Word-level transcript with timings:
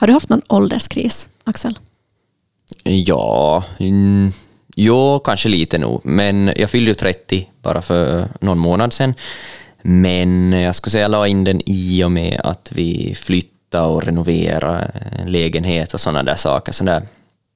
Har 0.00 0.06
du 0.06 0.12
haft 0.12 0.28
någon 0.28 0.42
ålderskris, 0.48 1.28
Axel? 1.44 1.78
Ja, 2.82 3.64
mm, 3.78 4.32
jo, 4.76 5.20
kanske 5.24 5.48
lite 5.48 5.78
nog. 5.78 6.00
Men 6.04 6.52
jag 6.56 6.70
fyllde 6.70 6.90
ju 6.90 6.94
30 6.94 7.48
bara 7.62 7.82
för 7.82 8.28
någon 8.40 8.58
månad 8.58 8.92
sedan. 8.92 9.14
Men 9.82 10.52
jag 10.52 10.74
skulle 10.74 10.90
säga 10.90 11.02
jag 11.02 11.10
la 11.10 11.26
in 11.26 11.44
den 11.44 11.60
i 11.66 12.04
och 12.04 12.12
med 12.12 12.40
att 12.44 12.72
vi 12.74 13.14
flyttade 13.14 13.86
och 13.86 14.02
renoverade 14.02 14.90
en 15.22 15.32
lägenhet 15.32 15.94
och 15.94 16.00
sådana 16.00 16.22
där 16.22 16.36
saker. 16.36 16.72
Sådana 16.72 16.98
där 16.98 17.06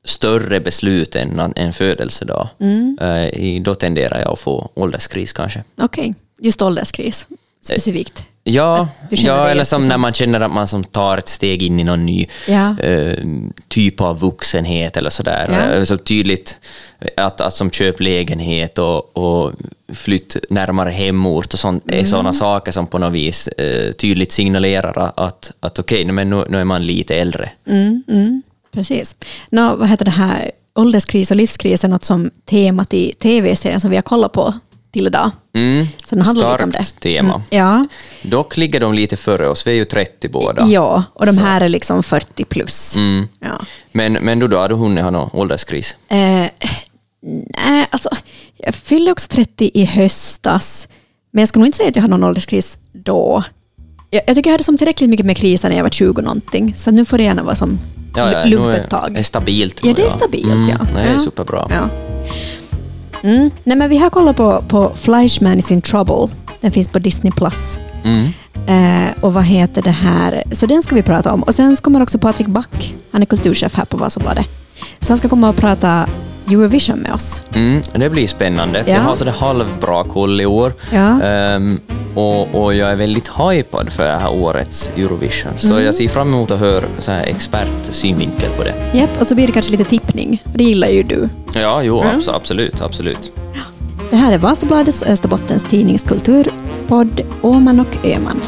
större 0.04 0.61
beslut 0.61 1.16
än 1.16 1.52
en 1.56 1.72
födelsedag. 1.72 2.48
Mm. 2.61 2.98
Eh, 3.00 3.62
då 3.62 3.74
tenderar 3.74 4.20
jag 4.20 4.32
att 4.32 4.40
få 4.40 4.70
ålderskris 4.74 5.32
kanske. 5.32 5.64
Okej, 5.77 6.11
okay. 6.11 6.14
just 6.40 6.62
ålderskris 6.62 7.29
specifikt. 7.64 8.27
Ja, 8.45 8.88
ja 9.11 9.48
eller 9.48 9.64
som 9.64 9.88
när 9.88 9.98
man 9.98 10.12
känner 10.12 10.40
att 10.40 10.52
man 10.52 10.68
som 10.68 10.84
tar 10.84 11.18
ett 11.18 11.29
steg 11.29 11.62
in 11.62 11.80
i 11.80 11.84
någon 11.84 12.06
ny 12.06 12.27
ja. 12.48 12.77
uh, 12.84 13.14
typ 13.68 14.00
av 14.00 14.20
vuxenhet 14.20 14.96
eller 14.96 15.10
sådär. 15.10 15.48
Ja. 15.52 15.74
Eh, 15.74 15.84
så 15.84 15.98
tydligt 15.98 16.60
att, 17.16 17.41
att 17.41 17.55
som 17.55 17.70
köp 17.70 18.00
lägenhet 18.00 18.78
och, 18.78 19.16
och 19.16 19.52
flytt 19.92 20.36
närmare 20.50 20.91
hemort 20.91 21.52
och 21.52 21.59
sånt 21.59 21.84
mm. 21.84 22.00
är 22.00 22.05
sådana 22.05 22.33
saker 22.33 22.73
som 22.73 22.86
på 22.86 22.98
något 22.98 23.12
vis 23.12 23.48
uh, 23.60 23.92
tydligt 23.92 24.33
signalerar 24.33 25.12
att, 25.16 25.52
att 25.61 25.78
okej, 25.78 26.02
okay, 26.02 26.12
men 26.12 26.30
nu, 26.30 26.45
nu 26.48 26.61
är 26.61 26.64
man 26.64 26.86
lite 26.86 27.16
äldre. 27.16 27.50
Mm, 27.66 28.02
mm. 28.09 28.42
Precis. 28.72 29.16
Nå, 29.50 29.77
vad 29.77 29.88
heter 29.88 30.05
det 30.05 30.11
här? 30.11 30.50
Ålderskris 30.74 31.30
och 31.30 31.36
livskris 31.36 31.84
är 31.84 31.88
något 31.88 32.05
som 32.05 32.30
temat 32.45 32.95
i 32.95 33.14
tv-serien 33.19 33.80
som 33.80 33.91
vi 33.91 33.97
har 33.97 34.02
kollat 34.02 34.33
på 34.33 34.55
till 34.92 35.06
idag. 35.06 35.30
Mm, 35.55 35.87
Så 36.05 36.14
den 36.14 36.24
handlar 36.24 36.48
starkt 36.48 36.62
om 36.64 36.70
det. 36.70 36.84
tema. 37.00 37.34
Mm, 37.34 37.42
ja. 37.50 37.87
Dock 38.23 38.56
ligger 38.56 38.80
de 38.80 38.95
lite 38.95 39.16
före 39.16 39.48
oss, 39.48 39.66
vi 39.66 39.70
är 39.70 39.74
ju 39.74 39.84
30 39.84 40.28
båda. 40.28 40.66
Ja, 40.66 41.05
och 41.14 41.27
de 41.27 41.33
Så. 41.33 41.41
här 41.41 41.60
är 41.60 41.69
liksom 41.69 42.02
40 42.02 42.45
plus. 42.45 42.97
Mm. 42.97 43.28
Ja. 43.41 43.60
Men, 43.92 44.12
men 44.12 44.38
du 44.38 44.48
då, 44.48 44.56
har 44.59 44.69
du 44.69 44.74
hunnit 44.74 45.05
ha 45.05 45.10
någon 45.10 45.30
ålderskris? 45.33 45.97
Eh, 46.08 46.47
nej, 47.67 47.86
alltså 47.91 48.08
jag 48.56 48.75
fyllde 48.75 49.12
också 49.12 49.28
30 49.28 49.70
i 49.75 49.84
höstas, 49.84 50.89
men 51.30 51.42
jag 51.42 51.48
skulle 51.48 51.61
nog 51.61 51.69
inte 51.69 51.77
säga 51.77 51.89
att 51.89 51.97
jag 51.97 52.02
har 52.02 52.08
någon 52.08 52.24
ålderskris 52.24 52.78
då. 52.92 53.45
Jag, 54.11 54.22
jag 54.27 54.36
tycker 54.36 54.50
jag 54.50 54.55
hade 54.55 54.64
som 54.64 54.77
tillräckligt 54.78 55.11
mycket 55.11 55.27
med 55.27 55.36
kriser 55.36 55.69
när 55.69 55.77
jag 55.77 55.83
var 55.83 55.91
20 55.91 56.22
någonting, 56.22 56.74
så 56.77 56.91
nu 56.91 57.05
får 57.05 57.19
det 57.19 57.24
gärna 57.24 57.42
vara 57.42 57.55
som 57.55 57.78
ja, 58.17 58.33
ja, 58.33 58.45
lugnt 58.45 58.74
ett 58.74 58.91
tag. 58.91 59.14
Det 59.14 59.19
är 59.19 59.24
stabilt. 59.24 59.80
Ja, 59.84 59.92
det 59.97 60.02
är 60.02 60.11
stabilt, 60.11 60.45
mm, 60.52 60.69
ja. 60.69 60.78
Det 60.95 61.00
är 61.00 61.19
superbra. 61.19 61.67
Ja. 61.70 61.89
Mm. 63.23 63.51
Nej, 63.65 63.77
men 63.77 63.91
vi 63.91 63.98
har 63.98 64.11
kollat 64.11 64.37
på, 64.37 64.65
på 64.69 64.92
Fleischman 64.95 65.59
is 65.59 65.70
in 65.70 65.83
trouble. 65.83 66.28
Den 66.61 66.73
finns 66.73 66.89
på 66.89 66.98
Disney+. 66.98 67.33
Plus. 67.33 67.81
Mm. 68.05 68.33
Eh, 68.67 69.11
och 69.20 69.34
vad 69.34 69.45
heter 69.45 69.83
det 69.83 69.91
här? 69.91 70.45
Så 70.53 70.67
den 70.67 70.83
ska 70.83 70.95
vi 70.95 71.03
prata 71.03 71.33
om. 71.33 71.42
Och 71.42 71.55
sen 71.55 71.77
kommer 71.77 72.03
också 72.03 72.19
Patrik 72.19 72.47
Back. 72.47 72.95
Han 73.11 73.23
är 73.23 73.27
kulturchef 73.27 73.75
här 73.75 73.84
på 73.84 73.97
Vasabladet. 73.97 74.47
Så 74.98 75.12
han 75.12 75.19
ska 75.19 75.29
komma 75.29 75.48
och 75.48 75.56
prata 75.56 76.06
Eurovision 76.48 76.98
med 76.98 77.12
oss. 77.12 77.42
Mm, 77.55 77.81
det 77.92 78.11
blir 78.11 78.27
spännande. 78.27 78.84
Ja. 78.87 78.95
Jag 78.95 79.01
har 79.01 79.17
sådär 79.17 79.33
halvbra 79.33 80.05
koll 80.05 80.41
i 80.41 80.47
år. 80.47 80.73
Ja. 80.92 81.20
Um, 81.57 81.81
och, 82.14 82.55
och, 82.55 82.75
jag 82.75 82.91
är 82.91 82.97
väldigt 82.97 83.29
hypad 83.29 83.92
för 83.92 84.05
det 84.05 84.19
här 84.19 84.33
årets 84.33 84.91
Eurovision. 84.97 85.53
Så 85.57 85.73
mm. 85.73 85.84
jag 85.84 85.95
ser 85.95 86.09
fram 86.09 86.29
emot 86.29 86.51
att 86.51 86.59
höra 86.61 86.84
så 86.98 87.12
här 87.12 87.25
expertsynvinkel 87.25 88.51
på 88.57 88.62
det. 88.62 88.98
Japp, 88.98 89.20
och 89.20 89.27
så 89.27 89.34
blir 89.34 89.47
det 89.47 89.53
kanske 89.53 89.73
lite 89.73 89.84
tippning. 89.84 90.42
Det 90.55 90.64
gillar 90.64 90.89
ju 90.89 91.03
du. 91.03 91.29
Ja, 91.55 91.83
jo, 91.83 92.00
mm. 92.03 92.20
absolut. 92.28 92.81
absolut. 92.81 93.33
Det 94.11 94.17
här 94.17 94.33
är 94.33 94.39
Vasabladets 94.39 95.03
Österbottens 95.03 95.64
tidningskulturpodd 95.64 97.20
Åman 97.42 97.81
och 97.81 98.06
Öman. 98.06 98.41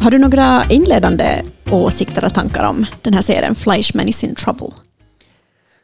Har 0.00 0.10
du 0.10 0.18
några 0.18 0.66
inledande 0.70 1.42
åsikter 1.70 2.24
och 2.24 2.34
tankar 2.34 2.64
om 2.64 2.86
den 3.02 3.14
här 3.14 3.22
serien 3.22 3.54
Fleischman 3.54 4.08
is 4.08 4.24
in 4.24 4.34
trouble? 4.34 4.68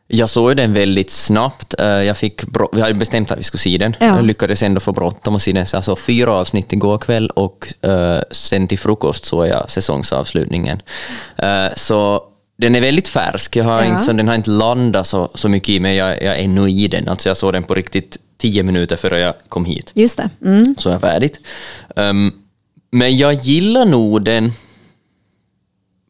Jag 0.09 0.28
såg 0.28 0.56
den 0.56 0.72
väldigt 0.72 1.10
snabbt. 1.10 1.75
Eh, 1.78 1.87
jag 1.87 2.16
fick 2.16 2.43
vi 2.72 2.81
hade 2.81 2.94
bestämt 2.94 3.31
att 3.31 3.38
vi 3.38 3.43
skulle 3.43 3.60
se 3.60 3.78
den. 3.78 3.97
Ja. 4.00 4.06
Jag 4.06 4.25
lyckades 4.25 4.62
ändå 4.62 4.81
få 4.81 4.93
bråttom 4.93 5.34
och 5.34 5.43
se 5.43 5.53
den. 5.53 5.66
Så 5.66 5.77
alltså 5.77 5.97
fyra 5.97 6.32
avsnitt 6.32 6.72
igår 6.72 6.99
kväll 6.99 7.31
och 7.31 7.69
uh, 7.87 8.19
sen 8.31 8.69
till 8.69 8.78
frukost 8.78 9.25
såg 9.25 9.47
jag 9.47 9.71
säsongsavslutningen. 9.71 10.83
Uh, 11.43 11.75
så 11.77 12.22
den 12.59 12.75
är 12.75 12.81
väldigt 12.81 13.09
färsk. 13.09 13.56
Jag 13.56 13.65
har 13.65 13.83
ja. 13.83 13.87
inte, 13.87 14.12
den 14.12 14.28
har 14.28 14.34
inte 14.34 14.50
landat 14.50 15.06
så, 15.06 15.31
så 15.34 15.48
mycket 15.48 15.69
i 15.69 15.81
mig. 15.81 15.97
Jag, 15.97 16.22
jag 16.22 16.38
är 16.38 16.44
ännu 16.44 16.71
i 16.71 16.88
den. 16.88 17.09
Alltså 17.09 17.28
jag 17.28 17.37
såg 17.37 17.53
den 17.53 17.62
på 17.62 17.75
riktigt 17.75 18.16
tio 18.38 18.62
minuter 18.62 18.97
före 18.97 19.21
jag 19.21 19.34
kom 19.48 19.65
hit. 19.65 19.93
Just 19.94 20.16
det. 20.16 20.31
Mm. 20.44 20.75
Så 20.78 20.88
är 20.88 20.93
jag 20.93 21.00
färdigt. 21.00 21.41
Um, 21.97 22.33
men 22.91 23.17
jag 23.17 23.35
gillar 23.35 23.85
nog 23.85 24.23
den 24.23 24.53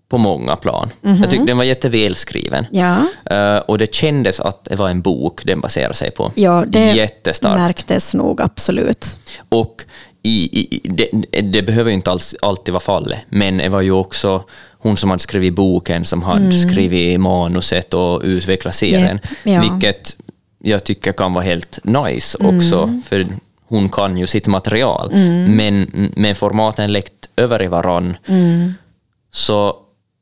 på 0.09 0.19
många 0.19 0.56
plan. 0.56 0.91
Mm 1.03 1.16
-hmm. 1.16 1.20
Jag 1.20 1.31
tyckte 1.31 1.47
den 1.47 1.56
var 1.56 1.64
jättevälskriven. 1.64 2.66
Ja. 2.70 2.97
Uh, 3.31 3.59
och 3.59 3.78
det 3.78 3.94
kändes 3.94 4.41
att 4.41 4.64
det 4.64 4.76
var 4.76 4.88
en 4.88 5.03
bok 5.03 5.44
den 5.44 5.60
baserar 5.60 5.92
sig 5.92 6.10
på. 6.10 6.32
Ja, 6.34 6.65
det 6.69 6.92
Jättestarkt. 6.92 7.56
märktes 7.56 8.15
nog 8.15 8.41
absolut. 8.41 9.19
Och 9.48 9.84
i, 10.22 10.60
i, 10.60 10.81
det, 10.84 11.09
det, 11.41 11.62
behöver 11.62 11.91
ju 11.91 11.94
inte 11.94 12.10
alls, 12.10 12.34
alltid 12.42 12.72
vara 12.72 12.81
fallet, 12.81 13.19
men 13.28 13.59
det 13.59 13.69
var 13.69 13.81
ju 13.81 13.92
också 13.92 14.44
hon 14.78 14.97
som 14.97 15.10
hade 15.10 15.22
skrivit 15.22 15.54
boken 15.54 16.04
som 16.04 16.22
hade 16.22 16.41
mm. 16.41 16.53
skrivit 16.53 17.20
manuset 17.20 17.94
och 17.94 18.20
utvecklat 18.25 18.75
serien, 18.75 19.20
yeah. 19.44 19.65
ja. 19.65 19.70
vilket 19.72 20.16
jag 20.59 20.84
tycker 20.84 21.12
kan 21.12 21.32
vara 21.32 21.44
helt 21.44 21.78
nice 21.84 22.38
också, 22.41 22.82
mm. 22.82 23.03
för 23.03 23.26
hon 23.69 23.88
kan 23.88 24.16
ju 24.16 24.27
sitt 24.27 24.47
material, 24.47 25.10
mm. 25.12 25.56
men, 25.56 26.10
men 26.16 26.34
formaten 26.34 26.93
läckt 26.93 27.31
över 27.37 27.62
i 27.62 27.66
varann. 27.66 28.16
Mm. 28.27 28.75
Så 29.31 29.77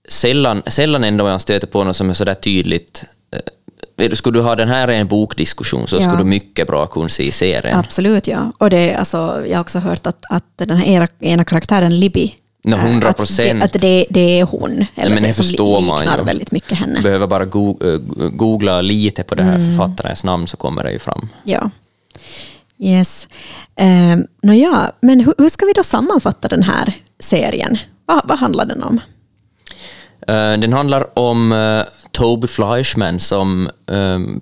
sällan, 0.08 0.62
sällan 0.66 1.04
ändå 1.04 1.28
jag 1.28 1.40
stöter 1.40 1.66
på 1.66 1.84
något 1.84 1.96
som 1.96 2.10
är 2.10 2.14
sådär 2.14 2.34
tydligt 2.34 3.04
eh, 3.32 4.10
skulle 4.12 4.38
du 4.38 4.42
ha 4.42 4.56
den 4.56 4.68
här 4.68 4.90
i 4.90 4.96
en 4.96 5.08
bokdiskussion 5.08 5.86
så 5.86 5.96
ja. 5.96 6.00
skulle 6.00 6.18
du 6.18 6.24
mycket 6.24 6.66
bra 6.66 6.86
kunna 6.86 7.08
se 7.08 7.32
serien. 7.32 7.78
Absolut, 7.78 8.26
ja. 8.26 8.52
Och 8.58 8.70
det, 8.70 8.94
alltså, 8.94 9.42
jag 9.46 9.56
har 9.56 9.60
också 9.60 9.78
hört 9.78 10.06
att, 10.06 10.24
att 10.30 10.44
den 10.56 10.76
här 10.76 10.86
ena, 10.86 11.08
ena 11.20 11.44
karaktären, 11.44 12.00
Libby, 12.00 12.34
No, 12.66 12.76
100 12.76 13.12
procent. 13.12 13.62
Att, 13.62 13.72
det, 13.72 13.76
att 13.76 13.82
det, 13.82 14.06
det, 14.10 14.40
är 14.40 14.44
hon. 14.44 14.86
Eller 14.94 15.14
men 15.14 15.22
det, 15.22 15.28
det 15.28 15.34
förstår 15.34 15.80
man 15.80 16.04
ju. 16.04 16.24
väldigt 16.24 16.50
mycket 16.50 16.78
henne. 16.78 17.00
behöver 17.00 17.26
bara 17.26 17.42
eh, 17.42 17.48
googla 18.30 18.80
lite 18.80 19.22
på 19.22 19.34
det 19.34 19.42
här 19.42 19.56
mm. 19.56 19.70
författarens 19.70 20.24
namn 20.24 20.46
så 20.46 20.56
kommer 20.56 20.84
det 20.84 20.92
ju 20.92 20.98
fram. 20.98 21.28
Ja. 21.44 21.70
Yes. 22.78 23.28
Eh, 23.76 24.16
Nåja, 24.42 24.92
men 25.00 25.20
hur, 25.20 25.34
hur, 25.38 25.48
ska 25.48 25.66
vi 25.66 25.72
då 25.72 25.82
sammanfatta 25.82 26.48
den 26.48 26.62
här 26.62 26.92
serien? 27.18 27.78
Va, 28.06 28.22
vad 28.24 28.38
handlar 28.38 28.64
den 28.64 28.82
om? 28.82 29.00
Uh, 30.30 30.60
den 30.60 30.72
handlar 30.72 31.18
om 31.18 31.52
uh, 31.52 31.82
Toby 32.10 32.46
Fleischman 32.46 33.20
som 33.20 33.70
um, 33.86 34.40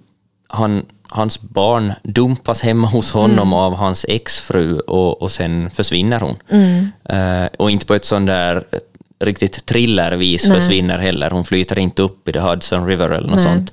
han, 0.49 0.87
hans 1.09 1.41
barn 1.41 1.93
dumpas 2.03 2.61
hemma 2.61 2.87
hos 2.87 3.13
honom 3.13 3.49
mm. 3.49 3.53
av 3.53 3.75
hans 3.75 4.07
exfru 4.09 4.79
och, 4.79 5.23
och 5.23 5.33
sen 5.33 5.71
försvinner 5.71 6.21
hon. 6.21 6.37
Mm. 6.49 6.89
Uh, 7.13 7.49
och 7.59 7.71
inte 7.71 7.87
på 7.87 7.95
ett 7.95 8.05
sånt 8.05 8.27
där 8.27 8.65
riktigt 9.21 9.67
thrillervis 9.67 10.53
försvinner 10.53 10.99
heller. 10.99 11.31
Hon 11.31 11.45
flyter 11.45 11.79
inte 11.79 12.03
upp 12.03 12.29
i 12.29 12.33
The 12.33 12.39
Hudson 12.39 12.87
River 12.87 13.11
eller 13.11 13.29
något 13.29 13.45
Nej. 13.45 13.45
sånt. 13.45 13.73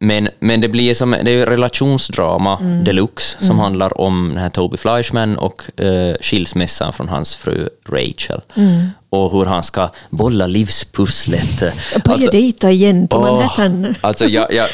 Men, 0.00 0.28
men 0.38 0.60
det 0.60 0.68
blir 0.68 0.94
som 0.94 1.10
det 1.10 1.30
är 1.30 1.46
relationsdrama 1.46 2.58
mm. 2.58 2.84
deluxe 2.84 3.36
som 3.38 3.46
mm. 3.46 3.58
handlar 3.58 4.00
om 4.00 4.28
den 4.28 4.42
här 4.42 4.50
Toby 4.50 4.76
Fleischman 4.76 5.38
och 5.38 5.62
uh, 5.80 6.14
skilsmässan 6.20 6.92
från 6.92 7.08
hans 7.08 7.34
fru 7.34 7.68
Rachel. 7.88 8.40
Mm. 8.56 8.88
Och 9.10 9.32
hur 9.32 9.44
han 9.44 9.62
ska 9.62 9.90
bolla 10.10 10.46
livspusslet. 10.46 11.60
Jag 11.60 12.02
börjar 12.02 12.14
alltså, 12.14 12.30
dejta 12.30 12.70
igen 12.70 13.08
på 13.08 13.20
Manhattan. 13.20 13.86
Oh, 13.86 13.94
alltså 14.00 14.24
jag, 14.26 14.54
jag, 14.54 14.68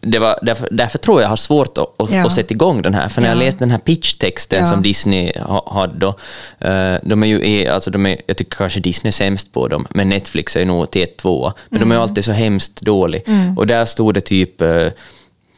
det 0.00 0.18
var, 0.18 0.38
därför, 0.42 0.68
därför 0.70 0.98
tror 0.98 1.20
jag 1.20 1.24
jag 1.24 1.30
har 1.30 1.36
svårt 1.36 1.78
att, 1.78 2.00
att, 2.00 2.10
ja. 2.10 2.26
att 2.26 2.32
sätta 2.32 2.54
igång 2.54 2.82
den 2.82 2.94
här. 2.94 3.08
För 3.08 3.20
när 3.20 3.28
ja. 3.28 3.34
jag 3.34 3.44
läste 3.44 3.58
den 3.58 3.70
här 3.70 3.78
pitchtexten 3.78 4.58
ja. 4.58 4.66
som 4.66 4.82
Disney 4.82 5.32
hade 5.66 5.98
då, 5.98 6.08
uh, 6.08 6.96
de 7.02 7.22
är 7.22 7.26
ju, 7.26 7.68
alltså 7.68 7.90
de 7.90 8.06
är, 8.06 8.16
jag 8.26 8.36
tycker 8.36 8.56
kanske 8.56 8.80
Disney 8.80 9.08
är 9.08 9.12
sämst 9.12 9.52
på 9.52 9.68
dem, 9.68 9.86
men 9.90 10.08
Netflix 10.08 10.56
är 10.56 10.64
nog 10.64 10.90
till 10.90 11.02
ett 11.02 11.16
tvåa. 11.16 11.54
Men 11.68 11.76
mm. 11.76 11.88
de 11.88 11.92
är 11.92 11.96
mm. 11.96 12.08
alltid 12.08 12.24
så 12.24 12.32
hemskt 12.32 12.80
dåliga. 12.80 13.22
Mm. 13.26 13.58
Och 13.58 13.66
där 13.66 13.84
stod 13.84 14.14
det 14.14 14.20
typ 14.20 14.62
uh, 14.62 14.88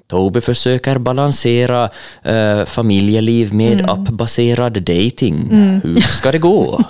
Toby 0.06 0.40
försöker 0.40 0.98
balansera 0.98 1.90
uh, 2.28 2.64
familjeliv 2.64 3.54
med 3.54 3.80
mm. 3.80 3.90
appbaserad 3.90 4.82
dating. 4.82 5.48
Mm. 5.50 5.80
Hur 5.84 6.00
ska 6.00 6.32
det 6.32 6.38
gå? 6.38 6.62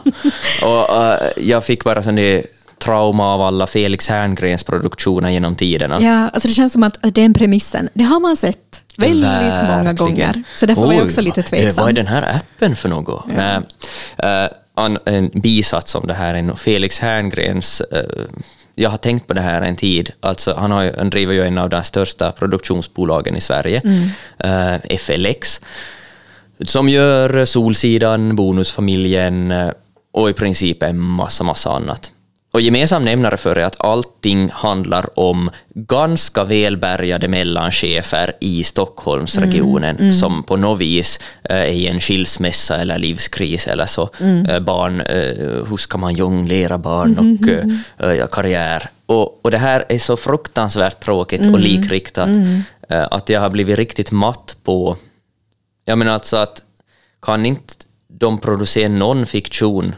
och 0.64 0.96
uh, 0.96 1.14
jag 1.36 1.64
fick 1.64 1.84
bara 1.84 2.02
sån 2.02 2.14
där 2.14 2.42
trauma 2.82 3.34
av 3.34 3.40
alla 3.40 3.66
Felix 3.66 4.08
Herngrens 4.08 4.64
produktioner 4.64 5.30
genom 5.30 5.56
tiderna. 5.56 6.00
Ja, 6.00 6.28
alltså 6.28 6.48
det 6.48 6.54
känns 6.54 6.72
som 6.72 6.82
att 6.82 6.98
den 7.02 7.34
premissen, 7.34 7.88
det 7.94 8.04
har 8.04 8.20
man 8.20 8.36
sett. 8.36 8.82
väldigt 8.96 9.30
Verkligen. 9.30 9.78
många 9.78 9.92
gånger. 9.92 10.42
Så 10.54 10.66
därför 10.66 10.82
Oj, 10.82 10.86
var 10.86 10.94
jag 10.94 11.04
också 11.04 11.20
lite 11.20 11.42
tveksam. 11.42 11.82
Vad 11.82 11.88
är 11.88 11.92
den 11.92 12.06
här 12.06 12.36
appen 12.36 12.76
för 12.76 12.88
något? 12.88 13.24
Ja. 13.36 13.62
Nej, 14.16 14.48
uh, 14.76 14.96
en 15.04 15.30
bisats 15.34 15.94
om 15.94 16.06
det 16.06 16.14
här 16.14 16.34
är 16.34 16.54
Felix 16.56 17.00
Herngrens 17.00 17.82
uh, 17.92 17.98
jag 18.74 18.90
har 18.90 18.98
tänkt 18.98 19.26
på 19.26 19.34
det 19.34 19.40
här 19.40 19.62
en 19.62 19.76
tid. 19.76 20.10
Alltså, 20.20 20.54
han, 20.54 20.70
har, 20.70 20.94
han 20.98 21.10
driver 21.10 21.34
ju 21.34 21.46
en 21.46 21.58
av 21.58 21.68
de 21.68 21.82
största 21.82 22.32
produktionsbolagen 22.32 23.36
i 23.36 23.40
Sverige, 23.40 23.80
mm. 23.84 24.02
uh, 24.44 24.74
eh, 24.74 24.98
FLX, 24.98 25.60
som 26.66 26.88
gör 26.88 27.44
Solsidan, 27.44 28.36
Bonusfamiljen 28.36 29.52
och 30.12 30.30
i 30.30 30.32
princip 30.32 30.82
en 30.82 30.98
massa, 30.98 31.44
massa 31.44 31.70
annat. 31.70 32.10
Och 32.52 32.60
gemensam 32.60 33.04
nämnare 33.04 33.36
för 33.36 33.56
är 33.56 33.64
att 33.64 33.80
allting 33.80 34.50
handlar 34.50 35.18
om 35.18 35.50
ganska 35.74 36.44
välbärgade 36.44 37.28
mellanchefer 37.28 38.36
i 38.40 38.64
Stockholmsregionen 38.64 39.90
mm, 39.90 40.02
mm. 40.02 40.12
som 40.12 40.42
på 40.42 40.56
något 40.56 40.80
vis 40.80 41.20
eh, 41.42 41.56
är 41.56 41.66
i 41.66 41.86
en 41.86 42.00
skilsmässa 42.00 42.76
eller 42.76 42.98
livskris 42.98 43.66
eller 43.66 43.86
så. 43.86 44.10
Mm. 44.20 44.46
Eh, 44.46 44.60
barn, 44.60 45.00
eh, 45.00 45.66
hur 45.68 45.76
ska 45.76 45.98
man 45.98 46.14
jonglera 46.14 46.78
barn 46.78 47.18
och 47.18 47.48
mm. 47.48 48.28
karriär? 48.28 48.90
Och, 49.06 49.44
och 49.44 49.50
det 49.50 49.58
här 49.58 49.84
är 49.88 49.98
så 49.98 50.16
fruktansvärt 50.16 51.00
tråkigt 51.04 51.40
och 51.40 51.46
mm. 51.46 51.60
likriktat 51.60 52.28
mm. 52.28 52.62
att 52.88 53.28
jag 53.28 53.40
har 53.40 53.50
blivit 53.50 53.78
riktigt 53.78 54.10
matt 54.10 54.56
på... 54.64 54.96
Jag 55.84 55.98
menar 55.98 56.12
alltså 56.12 56.36
att 56.36 56.62
kan 57.22 57.46
inte 57.46 57.74
de 58.08 58.38
producera 58.38 58.88
någon 58.88 59.26
fiktion 59.26 59.94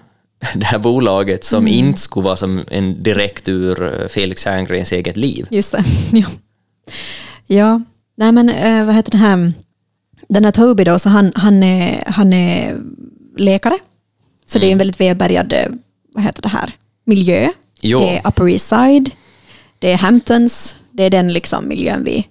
det 0.55 0.65
här 0.65 0.79
bolaget 0.79 1.45
som 1.45 1.67
mm. 1.67 1.75
inte 1.75 2.01
skulle 2.01 2.25
vara 2.25 2.37
som 2.37 2.65
en 2.71 3.03
direkt 3.03 3.49
ur 3.49 3.83
eh, 3.83 4.09
Felix 4.09 4.45
Herngrens 4.45 4.93
eget 4.93 5.17
liv. 5.17 5.47
Just 5.51 5.73
det. 5.73 5.85
Ja, 7.47 7.57
ja. 7.57 7.81
nej 8.17 8.33
men 8.33 8.49
äh, 8.49 8.87
vad 8.87 8.95
heter 8.95 9.11
det 9.11 9.19
här, 9.19 9.53
den 10.29 10.45
här 10.45 10.53
Toby 10.53 10.85
då, 10.85 10.99
så 10.99 11.09
han, 11.09 11.33
han, 11.35 11.63
är, 11.63 12.05
han 12.07 12.33
är 12.33 12.77
läkare. 13.39 13.79
Så 14.47 14.59
mm. 14.59 14.61
det 14.61 14.67
är 14.67 14.69
en 14.69 14.73
mm. 14.73 14.79
väldigt 14.79 15.01
välbärgad, 15.01 15.53
eh, 15.53 15.67
vad 16.15 16.25
heter 16.25 16.43
det 16.43 16.49
här, 16.49 16.73
miljö. 17.05 17.49
Jo. 17.81 17.99
Det 17.99 18.17
är 18.17 18.29
Upper 18.29 18.49
East 18.49 18.69
Side, 18.69 19.11
det 19.79 19.93
är 19.93 19.97
Hamptons, 19.97 20.77
det 20.93 21.03
är 21.03 21.11
den 21.11 21.33
liksom 21.33 21.69
miljön 21.69 22.05
vi 22.05 22.27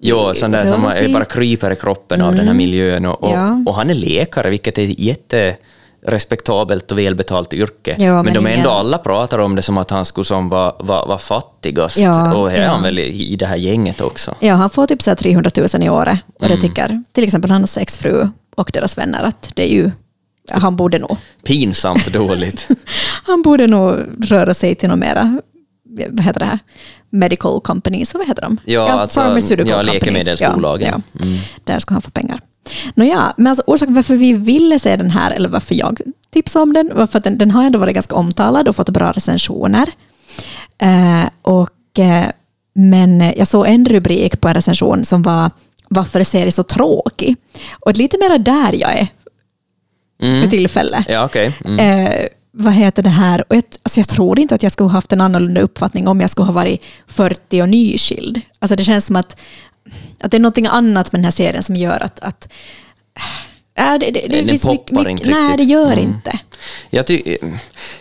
Jo, 0.00 0.34
sån 0.34 0.50
där 0.50 0.66
som 0.66 1.12
bara 1.12 1.24
kryper 1.24 1.70
i 1.70 1.76
kroppen 1.76 2.20
mm. 2.20 2.28
av 2.28 2.34
den 2.34 2.44
här 2.46 2.54
mm. 2.54 2.56
miljön. 2.56 3.06
Och, 3.06 3.24
och, 3.24 3.30
ja. 3.30 3.62
och, 3.66 3.74
han 3.74 3.90
är 3.90 3.94
läkare, 3.94 4.50
vilket 4.50 4.78
är 4.78 5.00
jätte 5.00 5.56
respektabelt 6.08 6.92
och 6.92 6.98
välbetalt 6.98 7.54
yrke. 7.54 7.96
Jo, 7.98 8.14
men, 8.14 8.24
men 8.24 8.34
de 8.34 8.46
ändå 8.46 8.70
alla 8.70 8.98
pratar 8.98 9.38
om 9.38 9.56
det 9.56 9.62
som 9.62 9.78
att 9.78 9.90
han 9.90 10.04
skulle 10.04 10.24
som 10.24 10.48
vara 10.48 10.74
var, 10.78 11.06
var 11.06 11.18
fattigast. 11.18 11.98
Ja, 11.98 12.34
och 12.34 12.50
här 12.50 12.58
är 12.58 12.64
ja. 12.64 12.70
han 12.70 12.82
väl 12.82 12.98
i, 12.98 13.32
i 13.32 13.36
det 13.36 13.46
här 13.46 13.56
gänget 13.56 14.00
också. 14.00 14.34
Ja, 14.40 14.54
han 14.54 14.70
får 14.70 14.86
typ 14.86 15.02
så 15.02 15.14
300 15.14 15.50
000 15.56 15.82
i 15.82 15.88
året. 15.88 16.18
Och 16.38 16.46
mm. 16.46 16.56
det 16.56 16.68
tycker 16.68 17.02
till 17.12 17.24
exempel 17.24 17.50
hans 17.50 17.78
exfru 17.78 18.28
och 18.56 18.70
deras 18.72 18.98
vänner 18.98 19.22
att 19.22 19.50
det 19.54 19.62
är 19.62 19.74
ju 19.74 19.90
han 20.50 20.76
borde 20.76 20.98
nog... 20.98 21.16
Pinsamt 21.44 22.06
dåligt. 22.12 22.68
han 23.24 23.42
borde 23.42 23.66
nog 23.66 23.96
röra 24.20 24.54
sig 24.54 24.74
till 24.74 24.88
något 24.88 24.98
mera, 24.98 25.40
vad 26.08 26.24
heter 26.24 26.40
det 26.40 26.46
här, 26.46 26.58
medical 27.10 27.60
companies, 27.60 28.14
vad 28.14 28.26
heter 28.26 28.42
de? 28.42 28.58
Ja, 28.64 28.88
ja 28.88 28.92
alltså, 28.92 29.54
ja, 29.66 29.82
läkemedelsbolagen. 29.82 30.88
Ja, 30.88 31.00
ja. 31.12 31.26
Mm. 31.26 31.38
Där 31.64 31.78
ska 31.78 31.94
han 31.94 32.02
få 32.02 32.10
pengar. 32.10 32.40
Nåja, 32.94 33.34
men 33.36 33.46
alltså 33.46 33.62
orsaken 33.66 33.94
varför 33.94 34.16
vi 34.16 34.32
ville 34.32 34.78
se 34.78 34.96
den 34.96 35.10
här, 35.10 35.30
eller 35.30 35.48
varför 35.48 35.74
jag 35.74 36.00
tipsade 36.30 36.62
om 36.62 36.72
den, 36.72 36.90
var 36.94 37.06
för 37.06 37.18
att 37.18 37.24
den, 37.24 37.38
den 37.38 37.50
har 37.50 37.64
ändå 37.64 37.78
varit 37.78 37.94
ganska 37.94 38.14
omtalad 38.14 38.68
och 38.68 38.76
fått 38.76 38.90
bra 38.90 39.12
recensioner. 39.12 39.88
Eh, 40.78 41.28
och, 41.42 41.98
eh, 41.98 42.26
men 42.74 43.32
jag 43.36 43.48
såg 43.48 43.66
en 43.66 43.86
rubrik 43.86 44.40
på 44.40 44.48
en 44.48 44.54
recension 44.54 45.04
som 45.04 45.22
var 45.22 45.50
varför 45.88 46.20
är 46.20 46.24
serien 46.24 46.52
så 46.52 46.62
tråkig? 46.62 47.36
Och 47.80 47.96
lite 47.96 48.18
mer 48.18 48.38
där 48.38 48.72
jag 48.72 48.92
är 48.92 49.08
mm. 50.22 50.40
för 50.40 50.46
tillfället. 50.46 51.04
Ja, 51.08 51.24
okay. 51.24 51.52
Mm. 51.64 52.06
Eh, 52.06 52.26
vad 52.52 52.72
heter 52.72 53.02
det 53.02 53.08
här? 53.08 53.44
Och 53.48 53.56
jag, 53.56 53.64
alltså 53.82 54.00
jag 54.00 54.08
tror 54.08 54.38
inte 54.38 54.54
att 54.54 54.62
jag 54.62 54.72
skulle 54.72 54.88
haft 54.88 55.12
en 55.12 55.20
annorlunda 55.20 55.60
uppfattning 55.60 56.08
om 56.08 56.20
jag 56.20 56.30
skulle 56.30 56.46
ha 56.46 56.52
varit 56.52 56.84
40 57.06 57.62
och 57.62 57.68
nyskild. 57.68 58.40
Alltså 58.58 58.76
det 58.76 58.84
känns 58.84 59.06
som 59.06 59.16
att 59.16 59.40
att 60.20 60.30
det 60.30 60.36
är 60.36 60.40
något 60.40 60.58
annat 60.58 61.12
med 61.12 61.18
den 61.18 61.24
här 61.24 61.32
serien 61.32 61.62
som 61.62 61.76
gör 61.76 62.02
att, 62.02 62.20
att 62.20 62.52
Äh, 63.78 63.98
det, 63.98 64.10
det, 64.10 64.28
det 64.28 64.44
finns 64.44 64.62
poppar 64.62 64.94
mycket, 64.94 65.10
inte 65.10 65.30
Nej, 65.30 65.56
det 65.56 65.62
gör 65.62 65.92
mm. 65.92 65.98
inte. 65.98 66.38
Jag, 66.90 67.06
ty, 67.06 67.36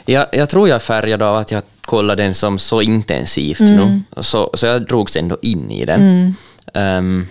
jag, 0.05 0.25
jag, 0.31 0.49
tror 0.49 0.67
jag 0.67 0.75
är 0.75 0.79
färgad 0.79 1.21
av 1.21 1.35
att 1.35 1.51
jag 1.51 1.63
kollade 1.81 2.23
den 2.23 2.33
som 2.33 2.59
så 2.59 2.81
intensivt 2.81 3.59
mm. 3.59 3.75
nu, 3.75 4.01
så, 4.23 4.49
så 4.53 4.65
jag 4.65 4.87
drogs 4.87 5.17
ändå 5.17 5.37
in 5.41 5.71
i 5.71 5.85
den. 5.85 6.33
Mm. 6.73 6.97
Um, 6.97 7.27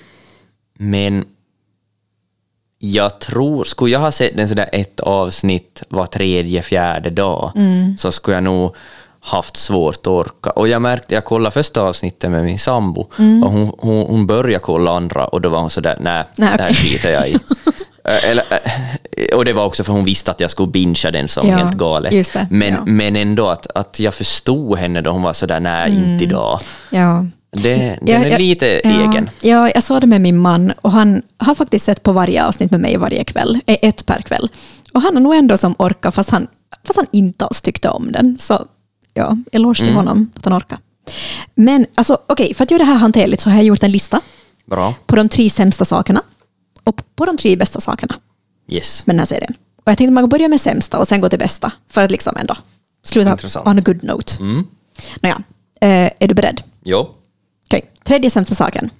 men 0.79 1.25
jag 2.79 3.19
tror, 3.19 3.64
skulle 3.64 3.93
jag 3.93 4.00
ha 4.00 4.12
sett 4.12 4.37
den 4.37 4.49
sådär 4.49 4.69
ett 4.73 5.00
avsnitt 5.00 5.82
var 5.88 6.06
tredje, 6.06 6.62
fjärde 6.62 7.11
dag, 7.11 7.53
mm. 7.56 7.99
så 7.99 8.12
skulle 8.12 8.37
jag 8.37 8.44
nog 8.44 8.76
haft 9.26 9.56
svårt 9.56 9.96
att 9.96 10.06
orka. 10.06 10.50
Och 10.50 10.69
jag 10.69 10.82
märkte, 10.82 11.14
jag 11.14 11.25
kollade 11.25 11.50
första 11.50 11.82
avsnittet 11.82 12.31
med 12.31 12.44
min 12.44 12.58
sambo 12.58 13.11
mm. 13.19 13.43
och 13.43 13.52
hon, 13.52 13.73
hon, 13.78 14.06
hon 14.06 14.26
började 14.26 14.62
kolla 14.64 14.96
andra 14.96 15.26
och 15.26 15.40
då 15.40 15.49
var 15.49 15.61
hon 15.61 15.70
sådär, 15.70 15.99
nej, 16.00 16.25
nej 16.37 16.55
okay. 16.55 16.56
det 16.56 16.62
här 16.62 16.73
skiter 16.73 17.11
jag 17.11 17.28
i. 17.28 17.38
Eh, 18.08 18.31
eller, 18.31 18.44
eh, 18.50 19.37
och 19.37 19.44
det 19.44 19.52
var 19.52 19.64
också 19.64 19.84
för 19.84 19.93
hon 19.93 20.05
visste 20.05 20.31
att 20.31 20.40
jag 20.40 20.50
skulle 20.50 20.69
bingea 20.69 21.11
den 21.11 21.28
som 21.28 21.49
ja, 21.49 21.56
helt 21.56 21.75
galet. 21.75 22.32
Det, 22.32 22.46
men, 22.50 22.75
ja. 22.75 22.84
men 22.87 23.17
ändå 23.17 23.49
att, 23.49 23.67
att 23.75 24.00
jag 24.00 24.14
förstod 24.14 24.78
henne 24.78 25.00
då 25.00 25.11
hon 25.11 25.23
var 25.23 25.32
sådär, 25.32 25.61
nej, 25.61 25.90
mm. 25.90 26.12
inte 26.12 26.25
idag. 26.25 26.61
Ja. 26.90 27.26
Det, 27.50 27.99
den 28.02 28.25
är 28.25 28.38
lite 28.38 28.67
egen. 28.81 29.31
Ja, 29.40 29.70
jag 29.75 29.82
sa 29.82 30.00
det 30.00 30.06
med 30.06 30.20
min 30.20 30.38
man 30.38 30.72
och 30.81 30.93
han 30.93 31.22
har 31.38 31.55
faktiskt 31.55 31.84
sett 31.84 32.02
på 32.02 32.12
varje 32.12 32.46
avsnitt 32.46 32.70
med 32.70 32.81
mig 32.81 32.96
varje 32.96 33.25
kväll, 33.25 33.61
eh, 33.67 33.76
ett 33.82 34.06
per 34.06 34.22
kväll. 34.22 34.49
Och 34.94 35.02
han 35.02 35.14
har 35.14 35.22
nog 35.22 35.34
ändå 35.34 35.56
som 35.56 35.75
orkar 35.79 36.11
fast 36.11 36.31
han, 36.31 36.46
fast 36.87 36.96
han 36.96 37.06
inte 37.12 37.44
alls 37.44 37.62
tyckte 37.62 37.88
om 37.88 38.12
den. 38.12 38.38
Så 38.38 38.67
ja, 39.16 39.36
eloge 39.52 39.78
till 39.78 39.84
mm. 39.88 39.96
honom 39.96 40.30
att 40.36 40.44
han 40.44 40.54
orkar. 40.54 40.78
Men 41.54 41.86
alltså, 41.94 42.14
okej, 42.14 42.44
okay, 42.44 42.54
för 42.54 42.64
att 42.64 42.70
göra 42.70 42.78
det 42.78 42.84
här 42.84 42.94
hanterligt 42.94 43.42
så 43.42 43.50
har 43.50 43.56
jag 43.56 43.64
gjort 43.64 43.82
en 43.82 43.92
lista 43.92 44.20
Bra. 44.64 44.94
på 45.06 45.16
de 45.16 45.28
tre 45.28 45.50
sämsta 45.50 45.84
sakerna 45.84 46.22
och 46.84 47.02
på 47.16 47.24
de 47.24 47.36
tre 47.36 47.56
bästa 47.56 47.80
sakerna 47.80 48.16
yes. 48.68 49.06
med 49.06 49.14
den 49.14 49.18
här 49.18 49.26
serien. 49.26 49.54
Och 49.76 49.90
jag 49.90 49.98
tänkte 49.98 50.10
att 50.10 50.14
man 50.14 50.22
kan 50.22 50.28
börja 50.28 50.48
med 50.48 50.60
sämsta 50.60 50.98
och 50.98 51.08
sen 51.08 51.20
gå 51.20 51.28
till 51.28 51.38
bästa 51.38 51.72
för 51.88 52.04
att 52.04 52.10
liksom 52.10 52.36
ändå 52.36 52.56
sluta 53.04 53.30
Intressant. 53.30 53.66
on 53.66 53.78
a 53.78 53.82
good 53.84 54.04
note. 54.04 54.34
Mm. 54.40 54.66
Nåja, 55.20 55.42
eh, 55.80 56.12
är 56.19 56.28
du 56.28 56.34
beredd? 56.34 56.62
Jo. 56.84 56.98
Okej, 56.98 57.78
okay. 57.78 57.82
tredje 58.04 58.30
sämsta 58.30 58.54
saken. 58.54 58.90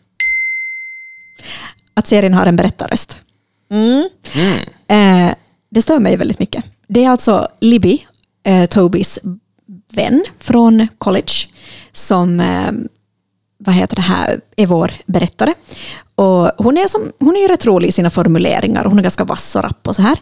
Att 1.95 2.07
serien 2.07 2.35
har 2.35 2.47
en 2.47 2.57
berättarröst. 2.57 3.23
Mm. 3.71 4.09
Mm. 4.35 4.59
Eh, 4.89 5.35
det 5.71 5.83
stör 5.83 5.99
mig 5.99 6.17
väldigt 6.17 6.39
mycket. 6.39 6.65
Det 6.89 7.05
är 7.05 7.11
alltså 7.11 7.49
Libby, 7.61 8.07
eh, 8.45 8.67
Tobys 8.67 9.19
vän 9.95 10.25
från 10.39 10.89
college 10.99 11.33
som 11.93 12.41
eh, 12.41 12.73
vad 13.59 13.75
heter 13.75 13.97
det 13.97 14.03
här, 14.03 14.41
är 14.57 14.67
vår 14.67 14.93
berättare. 15.07 15.55
Och 16.15 16.51
hon, 16.59 16.77
är 16.77 16.89
som, 16.89 17.13
hon 17.19 17.37
är 17.37 17.41
ju 17.41 17.49
rätt 17.49 17.67
rolig 17.67 17.89
i 17.89 17.93
sina 17.93 18.11
formuleringar, 18.11 18.85
hon 18.85 18.99
är 18.99 19.03
ganska 19.03 19.25
vass 19.25 19.57
och 19.57 19.63
rapp 19.63 19.89
och 19.89 19.95
så 19.95 20.03
här. 20.03 20.19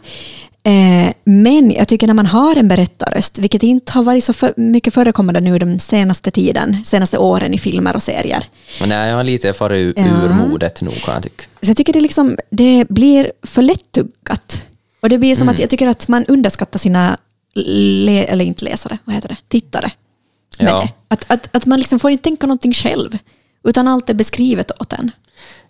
Eh, 0.63 1.13
men 1.23 1.71
jag 1.71 1.87
tycker 1.87 2.07
när 2.07 2.13
man 2.13 2.25
har 2.25 2.55
en 2.55 2.67
berättarröst, 2.67 3.39
vilket 3.39 3.63
inte 3.63 3.91
har 3.91 4.03
varit 4.03 4.23
så 4.23 4.33
för, 4.33 4.53
mycket 4.57 4.93
förekommande 4.93 5.41
nu 5.41 5.59
den 5.59 5.79
senaste 5.79 6.31
tiden, 6.31 6.83
senaste 6.83 7.17
åren 7.17 7.53
i 7.53 7.57
filmer 7.57 7.95
och 7.95 8.03
serier. 8.03 8.45
Nej, 8.85 9.09
jag 9.09 9.15
har 9.15 9.23
lite 9.23 9.53
farit 9.53 9.77
ur, 9.77 9.93
ja. 9.95 10.05
ur 10.05 10.33
modet 10.33 10.81
nog 10.81 11.01
kan 11.01 11.13
jag 11.13 11.23
tycka. 11.23 11.43
Så 11.61 11.69
jag 11.69 11.77
tycker 11.77 11.93
det, 11.93 11.99
liksom, 11.99 12.37
det 12.49 12.85
blir 12.89 13.31
för 13.43 13.61
lättuggat. 13.61 14.67
Och 14.99 15.09
det 15.09 15.17
blir 15.17 15.35
som 15.35 15.41
mm. 15.41 15.53
att 15.53 15.59
jag 15.59 15.69
tycker 15.69 15.87
att 15.87 16.07
man 16.07 16.25
underskattar 16.25 16.79
sina 16.79 17.17
le, 17.55 18.25
eller 18.25 18.45
inte 18.45 18.65
läsare, 18.65 18.97
vad 19.05 19.15
heter 19.15 19.29
det, 19.29 19.37
tittare. 19.47 19.91
Ja. 20.57 20.89
Att, 21.07 21.25
att, 21.27 21.55
att 21.55 21.65
man 21.65 21.79
liksom 21.79 21.99
får 21.99 22.11
inte 22.11 22.23
tänka 22.23 22.47
någonting 22.47 22.73
själv, 22.73 23.17
utan 23.63 23.87
allt 23.87 24.09
är 24.09 24.13
beskrivet 24.13 24.71
åt 24.81 24.93
en. 24.93 25.11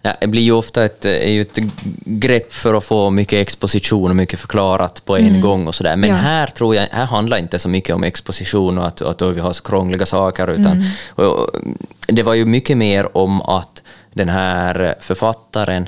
Ja, 0.01 0.13
det 0.21 0.27
blir 0.27 0.41
ju 0.41 0.51
ofta 0.51 0.85
ett, 0.85 1.05
är 1.05 1.41
ett 1.41 1.57
grepp 2.05 2.53
för 2.53 2.73
att 2.73 2.83
få 2.83 3.09
mycket 3.09 3.39
exposition 3.39 4.09
och 4.09 4.15
mycket 4.15 4.39
förklarat 4.39 5.05
på 5.05 5.17
en 5.17 5.27
mm. 5.27 5.41
gång 5.41 5.67
och 5.67 5.75
sådär. 5.75 5.95
Men 5.95 6.09
ja. 6.09 6.15
här 6.15 6.47
tror 6.47 6.75
jag, 6.75 6.87
här 6.91 7.05
handlar 7.05 7.37
inte 7.37 7.59
så 7.59 7.69
mycket 7.69 7.95
om 7.95 8.03
exposition 8.03 8.77
och 8.77 8.87
att, 8.87 9.01
att 9.01 9.21
vi 9.21 9.39
har 9.39 9.53
så 9.53 9.63
krångliga 9.63 10.05
saker, 10.05 10.47
utan 10.47 10.71
mm. 10.71 11.29
och, 11.29 11.49
det 12.07 12.23
var 12.23 12.33
ju 12.33 12.45
mycket 12.45 12.77
mer 12.77 13.17
om 13.17 13.41
att 13.41 13.83
den 14.13 14.29
här 14.29 14.95
författaren 14.99 15.87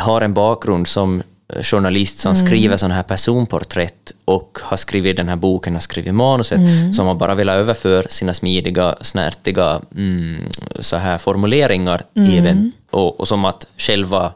har 0.00 0.20
en 0.20 0.34
bakgrund 0.34 0.88
som 0.88 1.22
journalist 1.62 2.18
som 2.18 2.34
mm. 2.34 2.46
skriver 2.46 2.76
sådana 2.76 2.94
här 2.94 3.02
personporträtt 3.02 4.12
och 4.24 4.58
har 4.62 4.76
skrivit 4.76 5.16
den 5.16 5.28
här 5.28 5.36
boken, 5.36 5.72
har 5.72 5.80
skrivit 5.80 6.14
manuset, 6.14 6.58
mm. 6.58 6.92
som 6.92 7.06
har 7.06 7.14
bara 7.14 7.34
velat 7.34 7.54
överföra 7.54 8.08
sina 8.08 8.34
smidiga, 8.34 8.94
snärtiga 9.00 9.80
mm, 9.96 10.44
så 10.80 10.96
här 10.96 11.18
formuleringar 11.18 12.02
mm. 12.14 12.38
även, 12.38 12.72
och, 12.90 13.20
och, 13.20 13.28
som 13.28 13.44
att 13.44 13.66
själva 13.78 14.32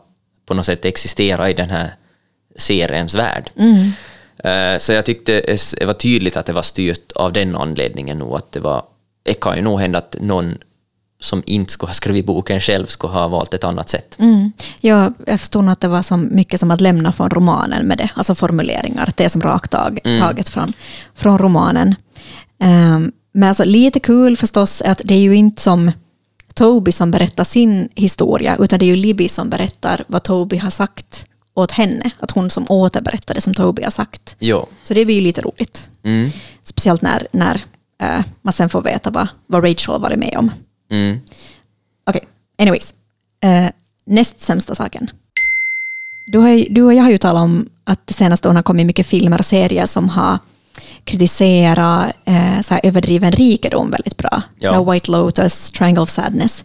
på 0.46 0.54
något 0.54 0.66
sätt 0.66 0.84
existera 0.84 1.50
i 1.50 1.52
den 1.52 1.70
här 1.70 1.90
seriens 2.56 3.14
värld. 3.14 3.50
Uh, 4.44 4.78
så 4.78 4.92
jag 4.92 5.04
tyckte 5.04 5.56
det 5.78 5.84
var 5.84 5.94
tydligt 5.94 6.36
att 6.36 6.46
det 6.46 6.52
var 6.52 6.62
styrt 6.62 7.12
av 7.12 7.32
den 7.32 7.56
anledningen 7.56 8.18
nog, 8.18 8.36
att 8.36 8.52
det 8.52 8.60
var, 8.60 8.82
det 9.22 9.34
kan 9.34 9.56
ju 9.56 9.62
nog 9.62 9.80
hända 9.80 9.98
att 9.98 10.16
någon 10.20 10.58
som 11.24 11.42
inte 11.46 11.72
skulle 11.72 11.88
ha 11.88 11.94
skrivit 11.94 12.26
boken 12.26 12.60
själv 12.60 12.86
skulle 12.86 13.12
ha 13.12 13.28
valt 13.28 13.54
ett 13.54 13.64
annat 13.64 13.88
sätt. 13.88 14.16
Mm. 14.18 14.52
Ja, 14.80 15.12
jag 15.26 15.40
förstod 15.40 15.64
nog 15.64 15.72
att 15.72 15.80
det 15.80 15.88
var 15.88 16.02
så 16.02 16.16
mycket 16.16 16.60
som 16.60 16.70
att 16.70 16.80
lämna 16.80 17.12
från 17.12 17.30
romanen 17.30 17.86
med 17.86 17.98
det, 17.98 18.10
alltså 18.14 18.34
formuleringar, 18.34 19.12
det 19.16 19.24
är 19.24 19.28
som 19.28 19.42
rakt 19.42 19.70
tag, 19.70 19.98
mm. 20.04 20.20
taget 20.20 20.48
från, 20.48 20.72
från 21.14 21.38
romanen. 21.38 21.94
Um, 22.62 23.12
men 23.32 23.48
alltså 23.48 23.64
lite 23.64 24.00
kul 24.00 24.36
förstås 24.36 24.82
är 24.84 24.90
att 24.90 25.00
det 25.04 25.14
är 25.14 25.20
ju 25.20 25.36
inte 25.36 25.62
som 25.62 25.92
Toby 26.54 26.92
som 26.92 27.10
berättar 27.10 27.44
sin 27.44 27.88
historia, 27.94 28.56
utan 28.60 28.78
det 28.78 28.84
är 28.84 28.88
ju 28.88 28.96
Libby 28.96 29.28
som 29.28 29.50
berättar 29.50 30.04
vad 30.06 30.22
Toby 30.22 30.56
har 30.56 30.70
sagt 30.70 31.26
åt 31.54 31.70
henne. 31.72 32.10
Att 32.20 32.30
hon 32.30 32.50
som 32.50 32.66
återberättar 32.68 33.34
det 33.34 33.40
som 33.40 33.54
Toby 33.54 33.82
har 33.82 33.90
sagt. 33.90 34.36
Jo. 34.38 34.66
Så 34.82 34.94
det 34.94 35.04
blir 35.04 35.14
ju 35.14 35.20
lite 35.20 35.40
roligt. 35.40 35.90
Mm. 36.04 36.30
Speciellt 36.62 37.02
när, 37.02 37.26
när 37.32 37.54
uh, 38.02 38.24
man 38.42 38.52
sen 38.52 38.68
får 38.68 38.82
veta 38.82 39.10
vad, 39.10 39.28
vad 39.46 39.64
Rachel 39.64 40.00
varit 40.00 40.18
med 40.18 40.36
om. 40.38 40.50
Mm. 40.94 41.20
Okej, 42.06 42.22
okay. 42.22 42.28
anyways. 42.58 42.94
Uh, 43.44 43.70
näst 44.04 44.40
sämsta 44.40 44.74
saken. 44.74 45.10
Du, 46.26 46.38
har, 46.38 46.66
du 46.70 46.82
och 46.82 46.94
jag 46.94 47.02
har 47.02 47.10
ju 47.10 47.18
talat 47.18 47.42
om 47.42 47.68
att 47.84 48.06
det 48.06 48.14
senaste 48.14 48.48
åren 48.48 48.56
har 48.56 48.62
kommit 48.62 48.86
mycket 48.86 49.06
filmer 49.06 49.38
och 49.38 49.44
serier 49.44 49.86
som 49.86 50.08
har 50.08 50.38
kritiserat 51.04 52.12
eh, 52.24 52.60
så 52.60 52.74
överdriven 52.82 53.32
rikedom 53.32 53.90
väldigt 53.90 54.16
bra. 54.16 54.42
Ja. 54.58 54.74
Så 54.74 54.92
White 54.92 55.10
Lotus, 55.10 55.70
Triangle 55.70 56.02
of 56.02 56.08
Sadness. 56.08 56.64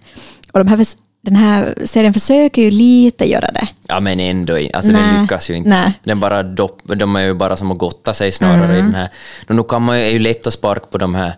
Och 0.54 0.60
de 0.60 0.68
här, 0.68 0.86
den 1.22 1.36
här 1.36 1.76
serien 1.86 2.14
försöker 2.14 2.62
ju 2.62 2.72
lite 2.72 3.26
göra 3.26 3.52
det. 3.52 3.68
Ja, 3.88 4.00
men 4.00 4.20
ändå 4.20 4.58
alltså 4.74 4.92
den 4.92 5.22
lyckas 5.22 5.50
ju 5.50 5.56
inte. 5.56 5.94
Den 6.04 6.20
bara 6.20 6.44
dopp, 6.44 6.82
de 6.84 7.16
är 7.16 7.22
ju 7.22 7.34
bara 7.34 7.56
som 7.56 7.72
att 7.72 7.78
gotta 7.78 8.14
sig 8.14 8.32
snarare 8.32 8.66
mm. 8.66 8.78
i 8.78 8.82
den 8.82 8.96
här. 8.96 9.10
Nu 9.48 9.64
kan 9.64 9.82
man 9.82 10.00
ju, 10.00 10.06
är 10.06 10.12
ju 10.12 10.20
lätt 10.20 10.48
att 10.48 10.54
sparka 10.54 10.86
på 10.86 10.98
de 10.98 11.16
här 11.16 11.34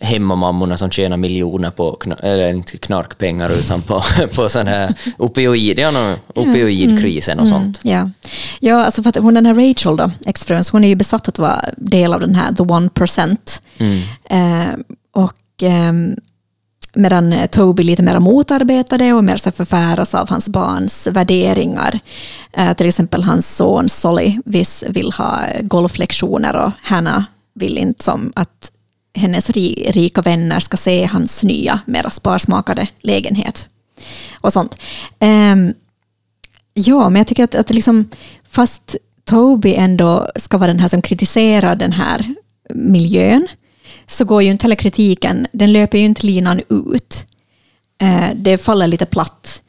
hemmamammorna 0.00 0.76
som 0.76 0.90
tjänar 0.90 1.16
miljoner 1.16 1.70
på, 1.70 1.98
eller 2.22 2.52
inte 2.52 2.78
knarkpengar, 2.78 3.50
utan 3.50 3.82
på, 3.82 4.02
på 4.34 4.48
sån 4.48 4.66
här 4.66 4.94
opioid, 5.18 5.78
ja, 5.78 6.16
opioidkrisen 6.34 7.38
och 7.38 7.46
mm, 7.46 7.58
sånt. 7.58 7.80
Ja, 7.82 8.10
ja 8.60 8.84
alltså 8.84 9.02
för 9.02 9.08
att 9.08 9.16
hon 9.16 9.34
den 9.34 9.46
här 9.46 9.54
Rachel 9.54 9.96
då, 9.96 10.10
exfrun, 10.26 10.62
hon 10.72 10.84
är 10.84 10.88
ju 10.88 10.94
besatt 10.94 11.28
att 11.28 11.38
vara 11.38 11.64
del 11.76 12.12
av 12.12 12.20
den 12.20 12.34
här 12.34 12.52
the 12.52 12.62
one 12.62 12.88
percent. 12.88 13.62
Mm. 13.78 14.02
Eh, 14.30 14.74
och 15.12 15.62
eh, 15.62 15.92
medan 16.94 17.34
Toby 17.50 17.82
lite 17.82 18.02
mer 18.02 18.18
motarbetar 18.18 18.98
det 18.98 19.12
och 19.12 19.24
mer 19.24 19.36
så 19.36 19.50
förfäras 19.50 20.14
av 20.14 20.30
hans 20.30 20.48
barns 20.48 21.08
värderingar. 21.10 22.00
Eh, 22.52 22.72
till 22.72 22.86
exempel 22.86 23.22
hans 23.22 23.56
son 23.56 23.88
Solly 23.88 24.38
viss 24.44 24.84
vill 24.88 25.12
ha 25.12 25.40
golflektioner 25.62 26.56
och 26.56 26.70
Hannah 26.82 27.22
vill 27.54 27.78
inte 27.78 28.04
som 28.04 28.32
att 28.36 28.72
hennes 29.14 29.50
rika 29.50 30.22
vänner 30.22 30.60
ska 30.60 30.76
se 30.76 31.06
hans 31.06 31.42
nya, 31.42 31.80
mera 31.86 32.10
sparsmakade 32.10 32.88
lägenhet. 33.00 33.68
Och 34.40 34.52
sånt. 34.52 34.80
Um, 35.20 35.74
ja, 36.74 37.08
men 37.08 37.20
jag 37.20 37.26
tycker 37.26 37.44
att, 37.44 37.54
att 37.54 37.70
liksom, 37.70 38.08
fast 38.48 38.96
Toby 39.24 39.74
ändå 39.74 40.30
ska 40.36 40.58
vara 40.58 40.68
den 40.68 40.80
här 40.80 40.88
som 40.88 41.02
kritiserar 41.02 41.76
den 41.76 41.92
här 41.92 42.34
miljön, 42.74 43.48
så 44.06 44.24
går 44.24 44.42
ju 44.42 44.50
inte 44.50 44.64
heller 44.64 44.76
kritiken, 44.76 45.46
den 45.52 45.72
löper 45.72 45.98
ju 45.98 46.04
inte 46.04 46.26
linan 46.26 46.60
ut. 46.68 47.26
Uh, 48.02 48.30
det 48.34 48.58
faller 48.58 48.86
lite 48.86 49.06
platt. 49.06 49.62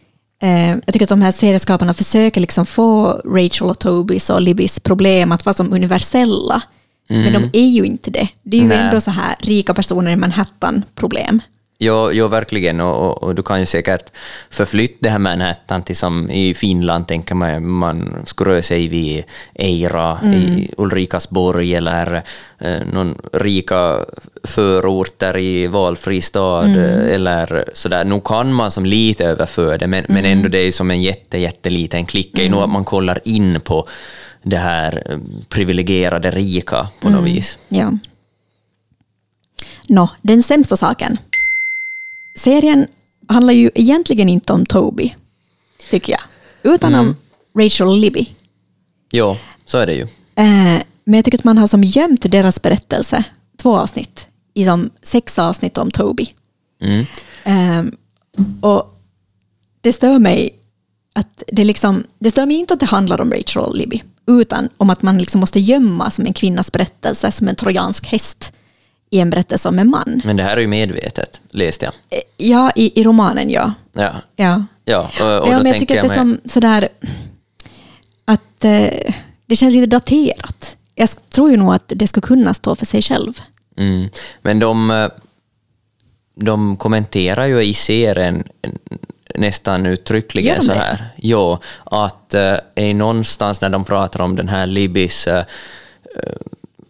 Uh, 0.44 0.70
jag 0.70 0.88
tycker 0.94 1.06
att 1.06 1.10
de 1.10 1.22
här 1.22 1.32
serieskaparna 1.32 1.94
försöker 1.94 2.42
liksom 2.42 2.66
få 2.66 3.22
Rachel 3.26 3.70
och 3.70 3.80
Tobys 3.80 4.30
och 4.30 4.42
Libbys 4.42 4.80
problem 4.80 5.32
att 5.32 5.46
vara 5.46 5.54
som 5.54 5.74
universella. 5.74 6.62
Mm. 7.10 7.24
Men 7.24 7.34
de 7.34 7.60
är 7.60 7.68
ju 7.68 7.86
inte 7.86 8.12
det. 8.12 8.28
Det 8.50 8.58
är 8.58 8.62
ju 8.62 8.68
Nej. 8.68 8.78
ändå 8.78 9.02
så 9.02 9.12
här 9.12 9.36
rika 9.40 9.74
personer 9.74 10.12
i 10.12 10.16
Manhattan-problem. 10.16 11.42
Jo, 11.82 12.12
jo 12.12 12.28
verkligen, 12.28 12.82
och, 12.82 12.98
och, 13.06 13.24
och, 13.24 13.36
du 13.36 13.44
kan 13.44 13.60
ju 13.60 13.66
säkert 13.66 14.12
förflytta 14.50 14.98
det 15.00 15.10
här 15.10 15.20
Manhattan 15.20 15.84
till 15.84 15.96
som 15.96 16.32
i 16.32 16.54
Finland, 16.54 17.08
tänker 17.08 17.36
man, 17.36 17.68
man 17.68 18.16
skulle 18.26 18.52
röra 18.52 18.62
sig 18.62 18.88
vid 18.88 19.24
Eira, 19.56 20.20
mm. 20.24 20.34
i 20.34 20.72
Ulrikasborg 20.78 21.76
eller 21.76 22.24
eh, 22.60 22.82
någon 22.94 23.16
rika 23.34 23.98
förorter 24.44 25.38
i 25.38 25.68
valfri 25.68 26.22
stad, 26.22 26.66
mm. 26.66 27.16
eller 27.16 27.66
sådär. 27.74 28.06
Nu 28.06 28.22
kan 28.26 28.54
man 28.54 28.72
som 28.72 28.86
lite 28.86 29.26
överföra 29.26 29.78
det, 29.78 29.88
men, 29.88 30.06
mm. 30.06 30.14
men 30.14 30.32
ändå 30.32 30.50
det 30.50 30.60
är 30.60 30.72
som 30.72 30.92
en 30.92 31.02
jätte, 31.02 31.38
jätteliten 31.38 32.06
klick. 32.06 32.32
Det 32.34 32.46
är 32.46 32.50
nog 32.50 32.62
att 32.62 32.70
man 32.70 32.86
kollar 32.86 33.20
in 33.24 33.62
på 33.62 33.88
det 34.44 34.58
här 34.58 35.04
eh, 35.06 35.18
privilegierade 35.50 36.32
rika 36.32 36.88
på 37.02 37.10
något 37.10 37.20
mm, 37.20 37.34
vis. 37.34 37.58
Ja. 37.70 37.92
Nå, 39.90 40.10
den 40.22 40.44
sämsta 40.44 40.78
saken. 40.78 41.18
Serien 42.36 42.88
handlar 43.28 43.54
ju 43.54 43.72
egentligen 43.76 44.30
inte 44.30 44.54
om 44.54 44.66
Toby, 44.66 45.16
tycker 45.90 46.14
jag, 46.14 46.22
utan 46.74 46.94
mm. 46.94 47.08
om 47.08 47.16
Rachel 47.64 48.00
Libby. 48.00 48.30
Jo, 49.12 49.38
så 49.66 49.78
är 49.78 49.88
det 49.88 49.94
ju. 49.94 50.02
Eh, 50.36 50.82
men 51.04 51.14
jag 51.14 51.26
tycker 51.26 51.38
att 51.38 51.44
man 51.44 51.58
har 51.58 51.68
som 51.68 51.84
gömt 51.84 52.32
deras 52.32 52.62
berättelse, 52.62 53.24
två 53.58 53.78
avsnitt, 53.78 54.28
i 54.54 54.66
som 54.66 54.90
sex 55.02 55.40
avsnitt 55.40 55.78
om 55.78 55.92
Toby. 55.92 56.28
Mm. 56.82 57.06
Eh, 57.44 57.94
och 58.62 58.94
det 59.82 59.94
stör 59.94 60.20
mig 60.20 60.56
att 61.14 61.44
det 61.48 61.64
liksom, 61.64 62.04
det 62.20 62.32
stör 62.32 62.46
mig 62.46 62.56
inte 62.58 62.74
att 62.74 62.80
det 62.80 62.86
handlar 62.86 63.22
om 63.22 63.34
Rachel 63.34 63.64
och 63.64 63.76
Libby, 63.76 64.04
utan 64.28 64.70
om 64.78 64.90
att 64.90 65.02
man 65.02 65.18
liksom 65.18 65.40
måste 65.40 65.60
gömma 65.60 66.12
som 66.12 66.26
en 66.26 66.34
kvinnas 66.34 66.72
berättelse 66.72 67.32
som 67.32 67.48
en 67.48 67.56
trojansk 67.56 68.06
häst 68.06 68.54
i 69.10 69.20
en 69.20 69.30
berättelse 69.30 69.70
om 69.70 69.80
en 69.80 69.90
man. 69.90 70.22
Men 70.26 70.38
det 70.38 70.44
här 70.44 70.58
är 70.58 70.62
ju 70.62 70.68
medvetet, 70.68 71.42
läste 71.50 71.86
jag. 71.86 71.94
Eh, 72.10 72.24
ja, 72.38 72.72
i, 72.76 73.02
i 73.02 73.04
romanen 73.04 73.50
ja. 73.50 73.74
Ja. 73.94 74.14
ja. 74.36 74.66
ja 74.86 75.12
och, 75.22 75.48
och 75.48 75.54
ja, 75.54 75.58
men 75.58 75.66
jag 75.66 75.80
tycker 75.80 75.96
att 75.96 76.08
det 76.08 76.14
är 76.14 76.18
som 76.18 76.40
sådär 76.46 76.90
att 78.26 78.66
eh, 78.66 79.14
det 79.46 79.56
känns 79.56 79.74
lite 79.74 79.86
daterat. 79.86 80.78
Jag 80.96 81.10
tror 81.30 81.52
ju 81.52 81.58
nog 81.58 81.74
att 81.74 81.84
det 81.88 82.08
skulle 82.08 82.28
kunna 82.28 82.54
stå 82.54 82.76
för 82.76 82.86
sig 82.86 83.02
själv. 83.02 83.42
Mm. 83.78 84.10
Men 84.42 84.60
de, 84.60 84.92
eh, 84.92 85.08
de 86.36 86.78
kommenterar 86.78 87.46
ju 87.46 87.62
i 87.62 87.74
serien 87.74 88.44
nästan 89.36 89.86
uttryckligen 89.86 90.62
så 90.62 90.74
här. 90.74 91.06
Jo, 91.16 91.58
att 91.84 92.34
äh, 92.34 92.96
någonstans 92.96 93.62
när 93.62 93.70
de 93.70 93.86
pratar 93.86 94.22
om 94.22 94.36
den 94.36 94.50
här 94.50 94.68
Libbys 94.68 95.28
äh, 95.28 95.44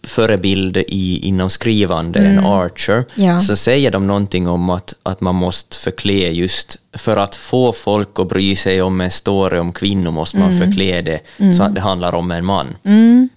förebild 0.10 0.78
i, 0.78 1.20
inom 1.28 1.50
skrivande, 1.50 2.20
mm. 2.20 2.38
en 2.38 2.46
Archer, 2.46 3.06
ja. 3.16 3.40
så 3.40 3.56
säger 3.56 3.92
de 3.92 4.08
någonting 4.08 4.48
om 4.48 4.70
att, 4.70 4.94
att 5.04 5.22
man 5.22 5.36
måste 5.36 5.78
förklä 5.78 6.30
just, 6.30 6.78
för 6.94 7.18
att 7.18 7.36
få 7.36 7.74
folk 7.74 8.20
att 8.20 8.30
bry 8.30 8.56
sig 8.56 8.82
om 8.82 9.02
en 9.02 9.12
story 9.12 9.60
om 9.60 9.72
kvinnor 9.72 10.12
måste 10.12 10.38
man 10.38 10.52
mm. 10.52 10.60
förklä 10.60 11.02
det 11.02 11.20
mm. 11.38 11.54
så 11.54 11.64
att 11.64 11.76
det 11.76 11.82
handlar 11.82 12.16
om 12.16 12.32
en 12.32 12.46
man. 12.46 12.76
Mm. 12.84 13.30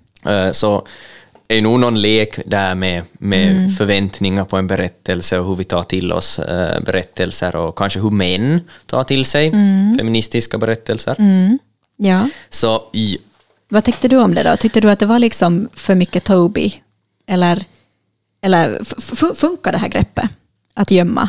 Så 0.53 0.87
är 1.49 1.63
nog 1.63 1.81
någon 1.81 2.03
lek 2.03 2.39
där 2.47 2.75
med, 2.75 3.03
med 3.13 3.51
mm. 3.51 3.71
förväntningar 3.71 4.45
på 4.45 4.57
en 4.57 4.67
berättelse 4.67 5.39
och 5.39 5.47
hur 5.47 5.55
vi 5.55 5.65
tar 5.65 5.83
till 5.83 6.13
oss 6.13 6.39
äh, 6.39 6.81
berättelser 6.81 7.57
och 7.57 7.79
kanske 7.79 8.01
hur 8.01 8.11
män 8.11 8.61
tar 8.87 9.05
till 9.05 9.25
sig 9.25 9.47
mm. 9.47 9.97
feministiska 9.99 10.59
berättelser. 10.59 11.17
Mm. 11.19 11.59
Ja. 11.97 12.29
Så, 12.51 12.83
i, 12.93 13.19
Vad 13.73 13.85
tyckte 13.85 14.09
du 14.09 14.17
om 14.17 14.35
det 14.35 14.43
då? 14.43 14.57
Tyckte 14.57 14.81
du 14.81 14.91
att 14.91 14.99
det 14.99 15.07
var 15.07 15.19
liksom 15.19 15.69
för 15.75 15.95
mycket 15.95 16.25
Toby? 16.25 16.73
Eller, 17.27 17.65
eller 18.43 18.81
funkar 19.35 19.73
det 19.73 19.79
här 19.79 19.89
greppet 19.89 20.25
att 20.75 20.91
gömma 20.91 21.29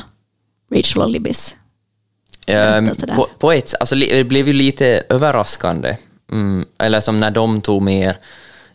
Rachel 0.75 1.01
och 1.01 1.09
Libbys? 1.09 1.55
Um, 2.47 2.91
på, 3.15 3.27
på, 3.39 3.51
ett, 3.51 3.73
alltså, 3.79 3.95
det 3.95 4.23
blev 4.23 4.47
ju 4.47 4.53
lite 4.53 5.03
överraskande. 5.09 5.97
Mm, 6.31 6.65
eller 6.79 6.99
som 6.99 7.17
när 7.17 7.31
de 7.31 7.61
tog 7.61 7.81
mer 7.81 8.17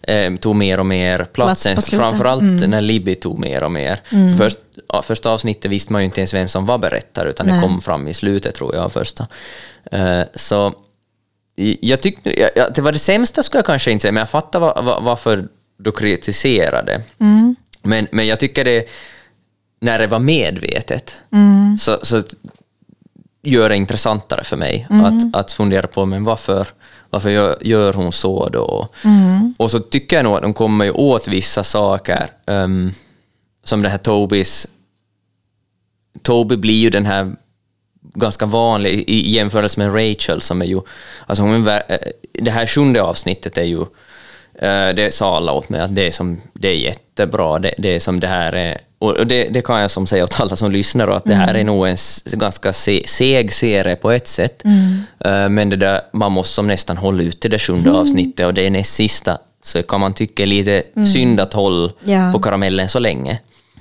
eh, 0.02 0.34
tog 0.34 0.56
mer 0.56 0.80
och 0.80 0.86
mer 0.86 1.24
plats, 1.24 1.66
plats 1.66 1.90
framförallt 1.90 2.42
mm. 2.42 2.70
när 2.70 2.80
Libby 2.80 3.14
tog 3.14 3.38
mer 3.38 3.62
och 3.62 3.72
mer. 3.72 4.00
Mm. 4.12 4.36
Först, 4.36 4.58
ja, 4.88 5.02
första 5.02 5.30
avsnittet 5.30 5.70
visste 5.70 5.92
man 5.92 6.02
ju 6.02 6.04
inte 6.04 6.20
ens 6.20 6.34
vem 6.34 6.48
som 6.48 6.66
var 6.66 6.78
berättare, 6.78 7.30
utan 7.30 7.46
Nej. 7.46 7.56
det 7.56 7.62
kom 7.62 7.80
fram 7.80 8.08
i 8.08 8.14
slutet 8.14 8.54
tror 8.54 8.74
jag 8.74 8.92
första. 8.92 9.26
Eh, 9.92 10.22
så 10.34 10.74
jag 11.80 12.00
tyckte, 12.00 12.50
ja, 12.56 12.68
det 12.74 12.80
var 12.80 12.92
det 12.92 12.98
sämsta 12.98 13.42
skulle 13.42 13.58
jag 13.58 13.66
kanske 13.66 13.90
inte 13.90 14.02
säga, 14.02 14.12
men 14.12 14.20
jag 14.20 14.30
fattar 14.30 14.60
var, 14.60 14.82
var, 14.82 15.00
varför 15.00 15.48
du 15.76 15.92
kritiserade. 15.92 17.02
Mm. 17.20 17.56
Men, 17.82 18.06
men 18.12 18.26
jag 18.26 18.40
tycker 18.40 18.64
det, 18.64 18.88
när 19.80 19.98
det 19.98 20.06
var 20.06 20.18
medvetet, 20.18 21.16
mm. 21.32 21.78
så, 21.78 21.98
så 22.02 22.22
gör 23.42 23.68
det 23.68 23.76
intressantare 23.76 24.44
för 24.44 24.56
mig 24.56 24.86
mm. 24.90 25.04
att, 25.04 25.36
att 25.36 25.52
fundera 25.52 25.86
på 25.86 26.06
men 26.06 26.24
varför, 26.24 26.66
varför 27.10 27.30
gör, 27.30 27.58
gör 27.60 27.92
hon 27.92 28.12
så 28.12 28.48
då? 28.48 28.88
Mm. 29.04 29.54
Och 29.58 29.70
så 29.70 29.78
tycker 29.78 30.16
jag 30.16 30.24
nog 30.24 30.36
att 30.36 30.42
de 30.42 30.54
kommer 30.54 30.96
åt 30.96 31.28
vissa 31.28 31.64
saker, 31.64 32.30
um, 32.46 32.92
som 33.64 33.82
det 33.82 33.88
här 33.88 33.98
Tobis... 33.98 34.66
Toby 36.22 36.56
blir 36.56 36.82
ju 36.82 36.90
den 36.90 37.06
här 37.06 37.36
ganska 38.14 38.46
vanlig 38.46 39.04
i 39.06 39.30
jämförelse 39.30 39.80
med 39.80 39.94
Rachel 39.94 40.40
som 40.40 40.62
är 40.62 40.66
ju... 40.66 40.80
Alltså 41.26 41.42
hon 41.42 41.68
är, 41.68 41.82
eh, 41.88 41.96
det 42.32 42.50
här 42.50 42.66
sjunde 42.66 43.02
avsnittet 43.02 43.58
är 43.58 43.64
ju 43.64 43.84
Eh, 44.62 44.94
det 44.94 45.14
sa 45.14 45.36
alla 45.36 45.52
åt 45.52 45.68
mig, 45.68 45.80
att 45.80 45.94
det 45.94 46.06
är, 46.06 46.10
som, 46.10 46.40
det 46.52 46.68
är 46.68 46.74
jättebra. 46.74 47.58
Det, 47.58 47.74
det 47.78 47.88
är 47.94 48.00
som 48.00 48.20
det 48.20 48.26
här 48.26 48.52
är, 48.52 48.78
och 48.98 49.26
det, 49.26 49.44
det, 49.44 49.62
kan 49.62 49.80
jag 49.80 49.90
som 49.90 50.06
säga 50.06 50.24
åt 50.24 50.40
alla 50.40 50.56
som 50.56 50.72
lyssnar, 50.72 51.08
att 51.08 51.24
det 51.24 51.34
här 51.34 51.54
är 51.54 51.64
nog 51.64 51.88
en 51.88 51.96
ganska 52.32 52.72
se, 52.72 53.02
seg 53.06 53.52
serie 53.52 53.96
på 53.96 54.10
ett 54.10 54.28
sätt. 54.28 54.64
Mm. 54.64 55.02
Eh, 55.24 55.48
men 55.48 55.70
det 55.70 55.76
där, 55.76 56.00
man 56.12 56.32
måste 56.32 56.54
som 56.54 56.66
nästan 56.66 56.96
hålla 56.96 57.22
ut 57.22 57.40
till 57.40 57.50
det 57.50 57.58
sjunde 57.58 57.88
mm. 57.88 58.00
avsnittet 58.00 58.46
och 58.46 58.54
det 58.54 58.66
är 58.66 58.70
näst 58.70 58.94
sista, 58.94 59.38
så 59.62 59.82
kan 59.82 60.00
man 60.00 60.14
tycka 60.14 60.46
lite 60.46 60.82
mm. 60.96 61.06
synd 61.06 61.40
att 61.40 61.52
hålla 61.52 61.92
ja. 62.04 62.32
på 62.32 62.38
karamellen 62.38 62.88
så 62.88 62.98
länge. 62.98 63.40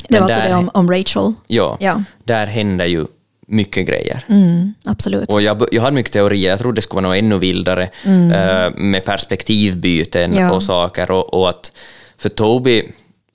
Det 0.09 0.19
var 0.19 0.29
alltså 0.29 0.49
det 0.49 0.55
om, 0.55 0.69
om 0.73 0.91
Rachel? 0.91 1.33
Ja, 1.47 1.77
ja, 1.79 2.03
där 2.23 2.47
händer 2.47 2.85
ju 2.85 3.05
mycket 3.47 3.87
grejer. 3.87 4.25
Mm, 4.29 4.73
absolut. 4.85 5.33
Och 5.33 5.41
jag, 5.41 5.67
jag 5.71 5.81
hade 5.81 5.95
mycket 5.95 6.13
teorier, 6.13 6.49
jag 6.49 6.59
trodde 6.59 6.75
det 6.75 6.81
skulle 6.81 7.01
vara 7.01 7.07
något 7.07 7.23
ännu 7.23 7.37
vildare 7.37 7.89
mm. 8.03 8.31
uh, 8.31 8.77
med 8.77 9.05
perspektivbyten 9.05 10.35
ja. 10.35 10.51
och 10.51 10.63
saker. 10.63 11.11
Och, 11.11 11.33
och, 11.33 11.49
att, 11.49 11.71
för 12.17 12.29
Toby 12.29 12.83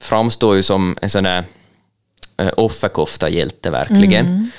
framstår 0.00 0.56
ju 0.56 0.62
som 0.62 0.96
en 1.02 1.10
sån 1.10 1.24
där 1.24 1.44
uh, 2.42 2.50
offerkofta-hjälte 2.56 3.70
verkligen. 3.70 4.26
Mm. 4.26 4.50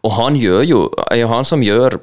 Och 0.00 0.12
han 0.12 0.36
gör 0.36 0.62
ju, 0.62 0.88
är 1.10 1.26
han 1.26 1.44
som 1.44 1.62
gör 1.62 1.98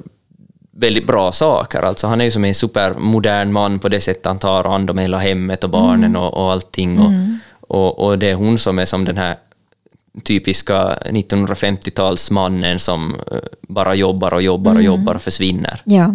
väldigt 0.76 1.06
bra 1.06 1.32
saker. 1.32 1.82
Alltså 1.82 2.06
han 2.06 2.20
är 2.20 2.24
ju 2.24 2.30
som 2.30 2.44
en 2.44 2.54
supermodern 2.54 3.52
man 3.52 3.78
på 3.78 3.88
det 3.88 4.00
sättet 4.00 4.26
han 4.26 4.38
tar 4.38 4.64
hand 4.64 4.90
om 4.90 4.98
hela 4.98 5.18
hemmet 5.18 5.64
och 5.64 5.70
barnen 5.70 6.04
mm. 6.04 6.22
och, 6.22 6.34
och 6.34 6.52
allting. 6.52 6.98
Och, 6.98 7.06
mm. 7.06 7.38
och, 7.60 7.98
och, 7.98 8.18
det 8.18 8.30
är 8.30 8.34
hon 8.34 8.58
som 8.58 8.78
är 8.78 8.84
som 8.84 9.04
den 9.04 9.16
här 9.16 9.36
typiska 10.24 10.98
1950-talsmannen 11.04 12.78
som 12.78 13.14
eh, 13.14 13.38
bara 13.60 13.94
jobbar 13.94 14.34
och 14.34 14.42
jobbar 14.42 14.70
och 14.70 14.80
mm. 14.80 14.86
jobbar 14.86 15.14
och 15.14 15.22
försvinner. 15.22 15.82
Ja. 15.84 16.14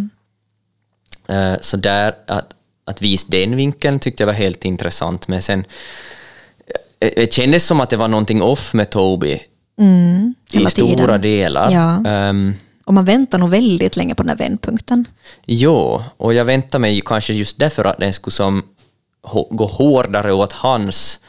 Eh, 1.27 1.53
så 1.61 1.77
där, 1.77 2.15
att, 2.27 2.53
att 2.85 3.01
visa 3.01 3.27
den 3.29 3.55
vinkeln 3.55 3.99
tyckte 3.99 4.23
jag 4.23 4.27
var 4.27 4.33
helt 4.33 4.65
intressant, 4.65 5.27
men 5.27 5.41
sen 5.41 5.65
eh, 6.99 7.11
det 7.15 7.33
kändes 7.33 7.65
som 7.65 7.81
att 7.81 7.89
det 7.89 7.97
var 7.97 8.07
någonting 8.07 8.41
off 8.41 8.73
med 8.73 8.89
Toby 8.89 9.39
mm, 9.79 10.35
i 10.51 10.65
stora 10.65 10.95
tiden. 10.95 11.21
delar. 11.21 11.71
Ja. 11.71 12.29
Um, 12.29 12.53
och 12.85 12.93
man 12.93 13.05
väntar 13.05 13.37
nog 13.37 13.49
väldigt 13.49 13.95
länge 13.95 14.15
på 14.15 14.23
den 14.23 14.29
här 14.29 14.37
vändpunkten. 14.37 15.05
Jo, 15.45 16.03
och 16.17 16.33
jag 16.33 16.45
väntar 16.45 16.79
mig 16.79 17.01
kanske 17.05 17.33
just 17.33 17.59
därför 17.59 17.85
att 17.85 17.97
den 17.97 18.13
skulle 18.13 18.31
som 18.31 18.63
gå 19.49 19.65
hårdare 19.65 20.33
åt 20.33 20.53
hans 20.53 21.19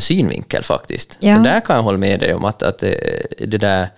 synvinkel 0.00 0.62
faktiskt. 0.62 1.18
Ja. 1.20 1.36
Så 1.36 1.42
där 1.42 1.60
kan 1.60 1.76
jag 1.76 1.82
hålla 1.82 1.98
med 1.98 2.20
dig 2.20 2.34
om 2.34 2.44
att, 2.44 2.62
att 2.62 2.82
eh, 2.82 2.90
det 3.38 3.58
där 3.58 3.88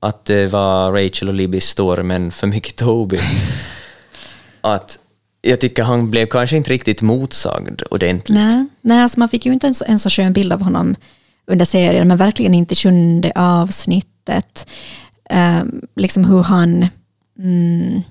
att 0.00 0.24
det 0.24 0.46
var 0.46 0.92
Rachel 0.92 1.28
och 1.28 1.34
Libbys 1.34 1.64
story 1.64 2.02
men 2.02 2.30
för 2.30 2.46
mycket 2.46 2.76
Toby. 2.76 3.18
att 4.60 4.98
jag 5.42 5.60
tycker 5.60 5.82
han 5.82 6.10
blev 6.10 6.26
kanske 6.26 6.56
inte 6.56 6.70
riktigt 6.70 7.02
motsagd 7.02 7.82
ordentligt. 7.90 8.38
Nej, 8.38 8.66
Nej 8.80 9.02
alltså 9.02 9.20
man 9.20 9.28
fick 9.28 9.46
ju 9.46 9.52
inte 9.52 9.66
en 9.66 9.74
så, 9.74 9.84
en 9.88 9.98
så 9.98 10.10
skön 10.10 10.32
bild 10.32 10.52
av 10.52 10.62
honom 10.62 10.96
under 11.46 11.64
serien, 11.64 12.08
men 12.08 12.16
verkligen 12.16 12.54
inte 12.54 12.74
sjunde 12.74 13.32
avsnittet. 13.34 14.66
Um, 15.30 15.82
liksom 15.96 16.24
hur 16.24 16.42
han 16.42 16.86
mm, 17.38 18.02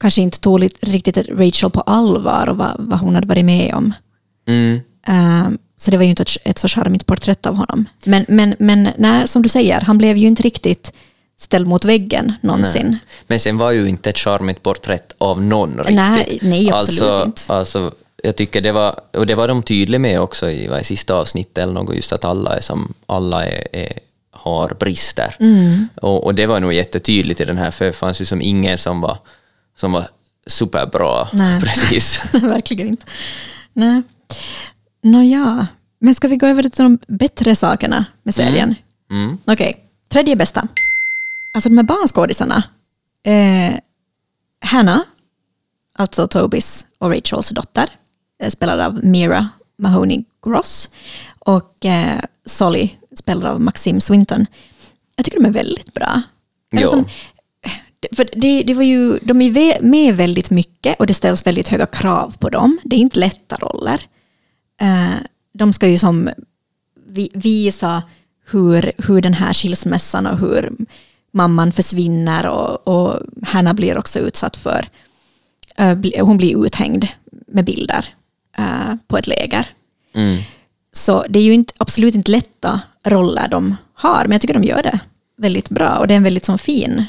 kanske 0.00 0.22
inte 0.22 0.40
tog 0.40 0.70
riktigt 0.80 1.18
Rachel 1.28 1.70
på 1.70 1.80
allvar 1.80 2.48
och 2.48 2.56
vad, 2.56 2.76
vad 2.78 2.98
hon 2.98 3.14
hade 3.14 3.26
varit 3.26 3.44
med 3.44 3.74
om. 3.74 3.94
Mm. 4.46 4.80
Um, 5.08 5.58
så 5.78 5.90
det 5.90 5.96
var 5.96 6.04
ju 6.04 6.10
inte 6.10 6.22
ett, 6.22 6.36
ett 6.44 6.58
så 6.58 6.68
charmigt 6.68 7.06
porträtt 7.06 7.46
av 7.46 7.54
honom. 7.54 7.84
Men, 8.04 8.24
men, 8.28 8.54
men 8.58 8.88
nej, 8.98 9.28
som 9.28 9.42
du 9.42 9.48
säger, 9.48 9.80
han 9.80 9.98
blev 9.98 10.16
ju 10.16 10.26
inte 10.26 10.42
riktigt 10.42 10.92
ställd 11.40 11.66
mot 11.66 11.84
väggen 11.84 12.32
någonsin. 12.40 12.86
Nej. 12.86 12.98
Men 13.26 13.40
sen 13.40 13.58
var 13.58 13.70
ju 13.70 13.88
inte 13.88 14.10
ett 14.10 14.18
charmigt 14.18 14.62
porträtt 14.62 15.14
av 15.18 15.42
någon 15.42 15.78
riktigt. 15.78 15.96
Nej, 15.96 16.38
nej 16.42 16.70
absolut 16.72 17.02
alltså, 17.02 17.24
inte. 17.26 17.52
Alltså, 17.52 17.92
jag 18.22 18.36
tycker 18.36 18.60
det 18.60 18.72
var, 18.72 19.00
och 19.12 19.26
det 19.26 19.34
var 19.34 19.48
de 19.48 19.62
tydliga 19.62 19.98
med 19.98 20.20
också 20.20 20.50
i, 20.50 20.80
i 20.80 20.84
sista 20.84 21.14
avsnittet 21.14 21.58
eller 21.58 21.72
något, 21.72 21.96
just 21.96 22.12
att 22.12 22.24
alla 22.24 22.56
är 22.56 22.60
som, 22.60 22.94
alla 23.06 23.46
är, 23.46 23.68
är 23.72 23.98
har 24.30 24.76
brister. 24.80 25.36
Mm. 25.40 25.88
Och, 26.02 26.24
och, 26.24 26.34
det 26.34 26.46
var 26.46 26.60
nog 26.60 26.72
jättetydligt 26.72 27.40
i 27.40 27.44
den 27.44 27.58
här, 27.58 27.70
för 27.70 27.84
det 27.84 27.92
fanns 27.92 28.20
ju 28.20 28.24
som 28.24 28.42
ingen 28.42 28.78
som 28.78 29.00
var, 29.00 29.18
som 29.76 29.92
var 29.92 30.08
superbra. 30.46 31.28
Nej. 31.32 31.60
Precis. 31.62 32.34
Verkligen 32.42 32.88
inte. 32.88 33.06
Nej. 33.72 34.02
Nåja, 35.10 35.66
men 35.98 36.14
ska 36.14 36.28
vi 36.28 36.36
gå 36.36 36.46
över 36.46 36.62
till 36.62 36.84
de 36.84 36.98
bättre 37.08 37.56
sakerna 37.56 38.04
med 38.22 38.34
serien? 38.34 38.74
Mm. 39.10 39.24
Mm. 39.24 39.38
Okej, 39.46 39.70
okay. 39.70 39.74
tredje 40.08 40.36
bästa. 40.36 40.68
Alltså 41.52 41.68
de 41.68 41.78
här 41.78 41.84
barnskådisarna. 41.84 42.62
Eh, 43.26 43.74
Hannah, 44.60 45.00
alltså 45.94 46.28
Tobis 46.28 46.86
och 46.98 47.10
Rachels 47.10 47.48
dotter, 47.48 47.90
eh, 48.42 48.50
spelad 48.50 48.80
av 48.80 49.04
Mira 49.04 49.48
Mahoney 49.78 50.24
Gross. 50.44 50.90
Och 51.38 51.84
eh, 51.84 52.20
Solly, 52.44 52.90
spelad 53.16 53.44
av 53.44 53.60
Maxim 53.60 54.00
Swinton. 54.00 54.46
Jag 55.16 55.24
tycker 55.24 55.38
de 55.38 55.46
är 55.46 55.52
väldigt 55.52 55.94
bra. 55.94 56.22
Liksom, 56.72 57.04
för 58.16 58.28
det, 58.32 58.62
det 58.62 58.74
var 58.74 58.82
ju, 58.82 59.18
de 59.22 59.42
är 59.42 59.82
med 59.82 60.16
väldigt 60.16 60.50
mycket 60.50 61.00
och 61.00 61.06
det 61.06 61.14
ställs 61.14 61.46
väldigt 61.46 61.68
höga 61.68 61.86
krav 61.86 62.36
på 62.38 62.48
dem. 62.48 62.78
Det 62.84 62.96
är 62.96 63.00
inte 63.00 63.20
lätta 63.20 63.56
roller. 63.56 64.00
Eh, 64.80 65.16
de 65.52 65.72
ska 65.72 65.88
ju 65.88 65.98
som 65.98 66.30
visa 67.32 68.02
hur, 68.50 68.92
hur 68.98 69.20
den 69.20 69.34
här 69.34 69.52
skilsmässan 69.52 70.26
och 70.26 70.38
hur 70.38 70.72
mamman 71.30 71.72
försvinner 71.72 72.46
och, 72.46 72.88
och 72.88 73.20
Hanna 73.42 73.74
blir 73.74 73.98
också 73.98 74.18
utsatt 74.18 74.56
för, 74.56 74.88
uh, 75.80 76.24
hon 76.24 76.36
blir 76.36 76.64
uthängd 76.64 77.08
med 77.46 77.64
bilder 77.64 78.04
uh, 78.58 78.94
på 79.06 79.18
ett 79.18 79.26
läger. 79.26 79.66
Mm. 80.14 80.42
Så 80.92 81.24
det 81.28 81.38
är 81.38 81.42
ju 81.42 81.52
inte, 81.52 81.74
absolut 81.78 82.14
inte 82.14 82.30
lätta 82.30 82.80
roller 83.04 83.48
de 83.48 83.76
har, 83.94 84.22
men 84.22 84.32
jag 84.32 84.40
tycker 84.40 84.54
de 84.54 84.64
gör 84.64 84.82
det 84.82 85.00
väldigt 85.36 85.68
bra 85.68 85.96
och 85.98 86.08
det 86.08 86.14
är 86.14 86.16
en 86.16 86.22
väldigt 86.24 86.44
sån 86.44 86.58
fin, 86.58 87.04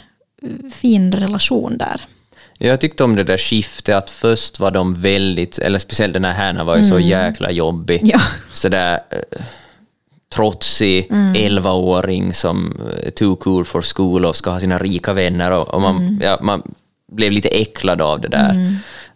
fin 0.71 1.11
relation 1.11 1.77
där. 1.77 2.01
Jag 2.61 2.81
tyckte 2.81 3.03
om 3.03 3.15
det 3.15 3.23
där 3.23 3.37
skiftet, 3.37 3.95
att 3.95 4.11
först 4.11 4.59
var 4.59 4.71
de 4.71 5.01
väldigt, 5.01 5.59
eller 5.59 5.79
speciellt 5.79 6.13
den 6.13 6.25
här 6.25 6.33
Hanna 6.33 6.63
var 6.63 6.75
ju 6.75 6.79
mm. 6.79 6.91
så 6.91 6.99
jäkla 6.99 7.51
jobbig. 7.51 8.01
Ja. 8.03 8.21
Sådär 8.53 8.99
eh, 9.09 9.41
trotsig 10.35 11.07
mm. 11.11 11.33
11-åring 11.35 12.33
som 12.33 12.81
är 12.97 13.05
eh, 13.05 13.09
too 13.09 13.35
cool 13.35 13.65
for 13.65 13.81
school 13.81 14.25
och 14.25 14.35
ska 14.35 14.51
ha 14.51 14.59
sina 14.59 14.77
rika 14.77 15.13
vänner. 15.13 15.51
Och, 15.51 15.67
och 15.67 15.81
man, 15.81 15.97
mm. 15.97 16.19
ja, 16.21 16.39
man 16.41 16.63
blev 17.11 17.31
lite 17.31 17.49
äcklad 17.49 18.01
av 18.01 18.21
det 18.21 18.27
där. 18.27 18.51
Mm. 18.51 18.75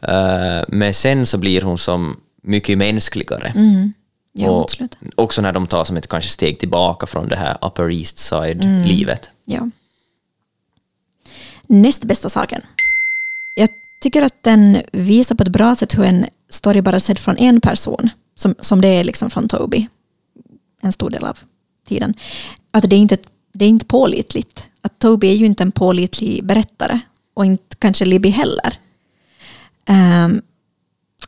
Uh, 0.09 0.63
men 0.67 0.93
sen 0.93 1.25
så 1.25 1.37
blir 1.37 1.61
hon 1.61 1.77
som 1.77 2.17
mycket 2.43 2.77
mänskligare. 2.77 3.47
Mm. 3.55 3.93
Ja, 4.33 4.49
och 4.49 4.71
också 5.15 5.41
när 5.41 5.51
de 5.51 5.67
tar 5.67 5.83
som 5.83 5.97
ett 5.97 6.07
kanske 6.07 6.29
steg 6.29 6.59
tillbaka 6.59 7.05
från 7.05 7.27
det 7.27 7.35
här 7.35 7.57
Upper 7.61 7.91
East 7.91 8.17
Side-livet. 8.17 9.29
Mm. 9.47 9.59
Ja. 9.59 9.69
Näst 11.67 12.03
bästa 12.03 12.29
saken 12.29 12.61
tycker 14.03 14.21
att 14.21 14.43
den 14.43 14.81
visar 14.91 15.35
på 15.35 15.43
ett 15.43 15.49
bra 15.49 15.75
sätt 15.75 15.97
hur 15.97 16.03
en 16.03 16.25
story 16.49 16.81
bara 16.81 16.99
sedd 16.99 17.19
från 17.19 17.37
en 17.37 17.61
person, 17.61 18.09
som, 18.35 18.55
som 18.59 18.81
det 18.81 18.87
är 18.87 19.03
liksom 19.03 19.29
från 19.29 19.47
Toby, 19.47 19.87
en 20.81 20.91
stor 20.91 21.09
del 21.09 21.25
av 21.25 21.39
tiden, 21.87 22.13
att 22.71 22.89
det 22.89 22.95
är 22.95 22.99
inte 22.99 23.17
det 23.53 23.65
är 23.65 23.69
inte 23.69 23.85
pålitligt. 23.85 24.69
Att 24.81 24.99
Toby 24.99 25.27
är 25.27 25.35
ju 25.35 25.45
inte 25.45 25.63
en 25.63 25.71
pålitlig 25.71 26.45
berättare 26.45 26.99
och 27.33 27.45
inte 27.45 27.75
kanske 27.79 28.05
Libby 28.05 28.29
heller. 28.29 28.77
Um, 29.89 30.41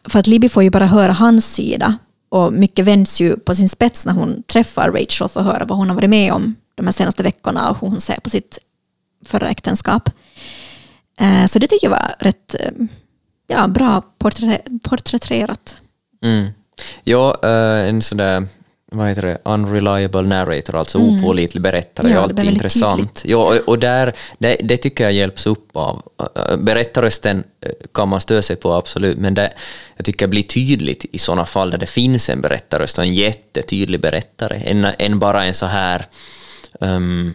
för 0.09 0.19
att 0.19 0.27
Libby 0.27 0.49
får 0.49 0.63
ju 0.63 0.69
bara 0.69 0.85
höra 0.85 1.11
hans 1.11 1.53
sida 1.53 1.97
och 2.29 2.53
mycket 2.53 2.85
vänds 2.85 3.21
ju 3.21 3.37
på 3.37 3.55
sin 3.55 3.69
spets 3.69 4.05
när 4.05 4.13
hon 4.13 4.43
träffar 4.43 4.91
Rachel 4.91 5.29
för 5.29 5.39
att 5.39 5.45
höra 5.45 5.65
vad 5.65 5.77
hon 5.77 5.89
har 5.89 5.95
varit 5.95 6.09
med 6.09 6.33
om 6.33 6.55
de 6.75 6.85
här 6.85 6.91
senaste 6.91 7.23
veckorna 7.23 7.69
och 7.69 7.77
hur 7.81 7.87
hon 7.87 8.01
ser 8.01 8.19
på 8.19 8.29
sitt 8.29 8.59
förra 9.25 9.49
äktenskap. 9.49 10.09
Eh, 11.19 11.45
så 11.45 11.59
det 11.59 11.67
tycker 11.67 11.87
jag 11.87 11.91
var 11.91 12.15
rätt 12.19 12.55
eh, 12.59 12.71
ja, 13.47 13.67
bra 13.67 14.03
porträtterat. 14.83 15.77
Mm. 16.23 16.47
Ja, 17.03 17.39
eh, 17.43 17.89
en 17.89 18.01
sån 18.01 18.17
där 18.17 18.47
vad 18.91 19.07
heter 19.07 19.21
det, 19.21 19.37
unreliable 19.45 20.21
narrator, 20.21 20.75
alltså 20.75 20.97
mm. 20.97 21.15
opålitlig 21.15 21.63
berättare, 21.63 22.09
ja, 22.09 22.17
är 22.17 22.21
alltid 22.21 22.45
intressant. 22.45 23.21
Ja, 23.25 23.59
och 23.65 23.79
där, 23.79 24.13
det, 24.37 24.57
det, 24.63 24.77
tycker 24.77 25.03
jag 25.03 25.13
hjälps 25.13 25.47
upp 25.47 25.69
av. 25.73 26.01
Berättarrösten 26.57 27.43
kan 27.93 28.09
man 28.09 28.21
stödja 28.21 28.41
sig 28.41 28.55
på, 28.55 28.73
absolut, 28.73 29.17
men 29.17 29.33
det, 29.33 29.53
jag 29.95 30.05
tycker 30.05 30.25
det 30.25 30.29
blir 30.29 30.43
tydligt 30.43 31.05
i 31.11 31.17
sådana 31.17 31.45
fall 31.45 31.71
där 31.71 31.77
det 31.77 31.89
finns 31.89 32.29
en 32.29 32.41
berättarröst 32.41 32.97
och 32.97 33.03
en 33.03 33.13
jättetydlig 33.13 34.01
berättare, 34.01 34.55
än, 34.55 34.87
än 34.99 35.19
bara 35.19 35.45
en 35.45 35.53
så 35.53 35.65
här 35.65 36.05
um, 36.79 37.33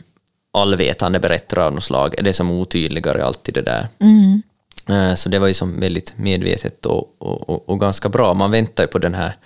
allvetande 0.53 1.21
berättare 1.21 1.65
av 1.65 1.75
något 1.75 1.85
slag, 1.85 2.15
är 2.19 2.23
det 2.23 2.33
som 2.33 2.51
otydligare 2.51 3.25
alltid 3.25 3.55
det 3.55 3.63
där. 3.63 3.89
Mm. 3.99 4.43
Eh, 4.89 5.15
så 5.15 5.29
det 5.29 5.39
var 5.39 5.47
ju 5.47 5.55
som 5.55 5.81
väldigt 5.81 6.15
medvetet 6.17 6.87
och, 6.87 7.15
och, 7.19 7.51
och, 7.51 7.69
och, 7.69 7.81
ganska 7.81 8.09
bra. 8.09 8.35
Man 8.35 8.51
väntar 8.51 8.85
ju 8.85 8.87
på 8.87 8.99
den 8.99 9.15
här 9.15 9.37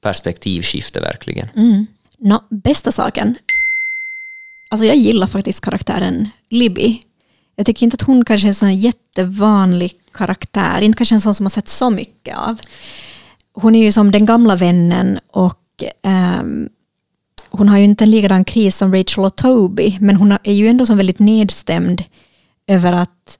perspektivskiftet 0.00 1.02
verkligen. 1.02 1.48
Mm. 1.56 1.86
No, 2.18 2.42
bästa 2.48 2.92
saken. 2.92 3.34
Alltså 4.68 4.86
jag 4.86 4.96
gillar 4.96 5.26
faktiskt 5.26 5.64
karaktären 5.64 6.28
Libby. 6.48 7.00
Jag 7.56 7.66
tycker 7.66 7.84
inte 7.84 7.94
att 7.94 8.02
hon 8.02 8.24
kanske 8.24 8.46
är 8.46 8.48
en 8.48 8.54
sån 8.54 8.76
jättevanlig 8.76 9.94
karaktär, 10.12 10.80
inte 10.80 10.96
kanske 10.96 11.14
en 11.14 11.20
sån 11.20 11.34
som 11.34 11.44
man 11.44 11.50
sett 11.50 11.68
så 11.68 11.90
mycket 11.90 12.36
av. 12.38 12.60
hon 13.54 13.74
är 13.74 13.84
ju 13.84 13.92
som 13.92 14.10
den 14.10 14.26
gamla 14.26 14.56
vännen 14.56 15.18
och 15.30 15.82
um, 16.02 16.68
hon 17.52 17.68
har 17.68 17.78
ju 17.78 17.84
inte 17.84 18.04
en 18.04 18.10
likadan 18.10 18.44
kris 18.44 18.76
som 18.76 18.94
Rachel 18.94 19.24
och 19.24 19.36
Toby, 19.36 19.96
men 20.00 20.16
hon 20.16 20.32
är 20.32 20.52
ju 20.52 20.68
ändå 20.68 20.86
som 20.86 20.96
väldigt 20.96 21.18
nedstämd 21.18 22.04
över 22.66 22.92
att 22.92 23.38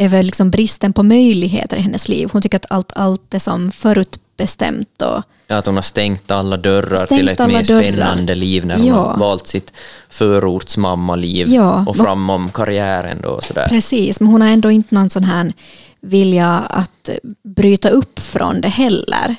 över 0.00 0.22
liksom 0.22 0.50
bristen 0.50 0.92
på 0.92 1.02
möjligheter 1.02 1.76
i 1.76 1.80
hennes 1.80 2.08
liv. 2.08 2.28
Hon 2.32 2.42
tycker 2.42 2.56
att 2.56 2.72
allt, 2.72 2.92
allt 2.96 3.34
är 3.34 3.38
som 3.38 3.70
förutbestämt. 3.70 5.02
Och 5.02 5.22
ja, 5.46 5.56
att 5.56 5.66
hon 5.66 5.74
har 5.74 5.82
stängt 5.82 6.30
alla 6.30 6.56
dörrar 6.56 6.96
stängt 6.96 7.08
till 7.08 7.28
ett 7.28 7.38
mer 7.38 7.64
dörrar. 7.64 7.82
spännande 7.82 8.34
liv 8.34 8.66
när 8.66 8.76
hon 8.76 8.86
ja. 8.86 8.94
har 8.94 9.18
valt 9.18 9.46
sitt 9.46 9.72
förortsmammaliv 10.08 11.48
ja. 11.48 11.84
och 11.88 11.96
framom 11.96 12.50
karriären. 12.50 13.20
Då 13.22 13.28
och 13.28 13.44
sådär. 13.44 13.68
Precis, 13.68 14.20
men 14.20 14.28
hon 14.28 14.42
har 14.42 14.48
ändå 14.48 14.70
inte 14.70 14.94
någon 14.94 15.10
sån 15.10 15.24
här 15.24 15.52
vilja 16.00 16.48
att 16.48 17.10
bryta 17.56 17.88
upp 17.88 18.18
från 18.18 18.60
det 18.60 18.68
heller. 18.68 19.36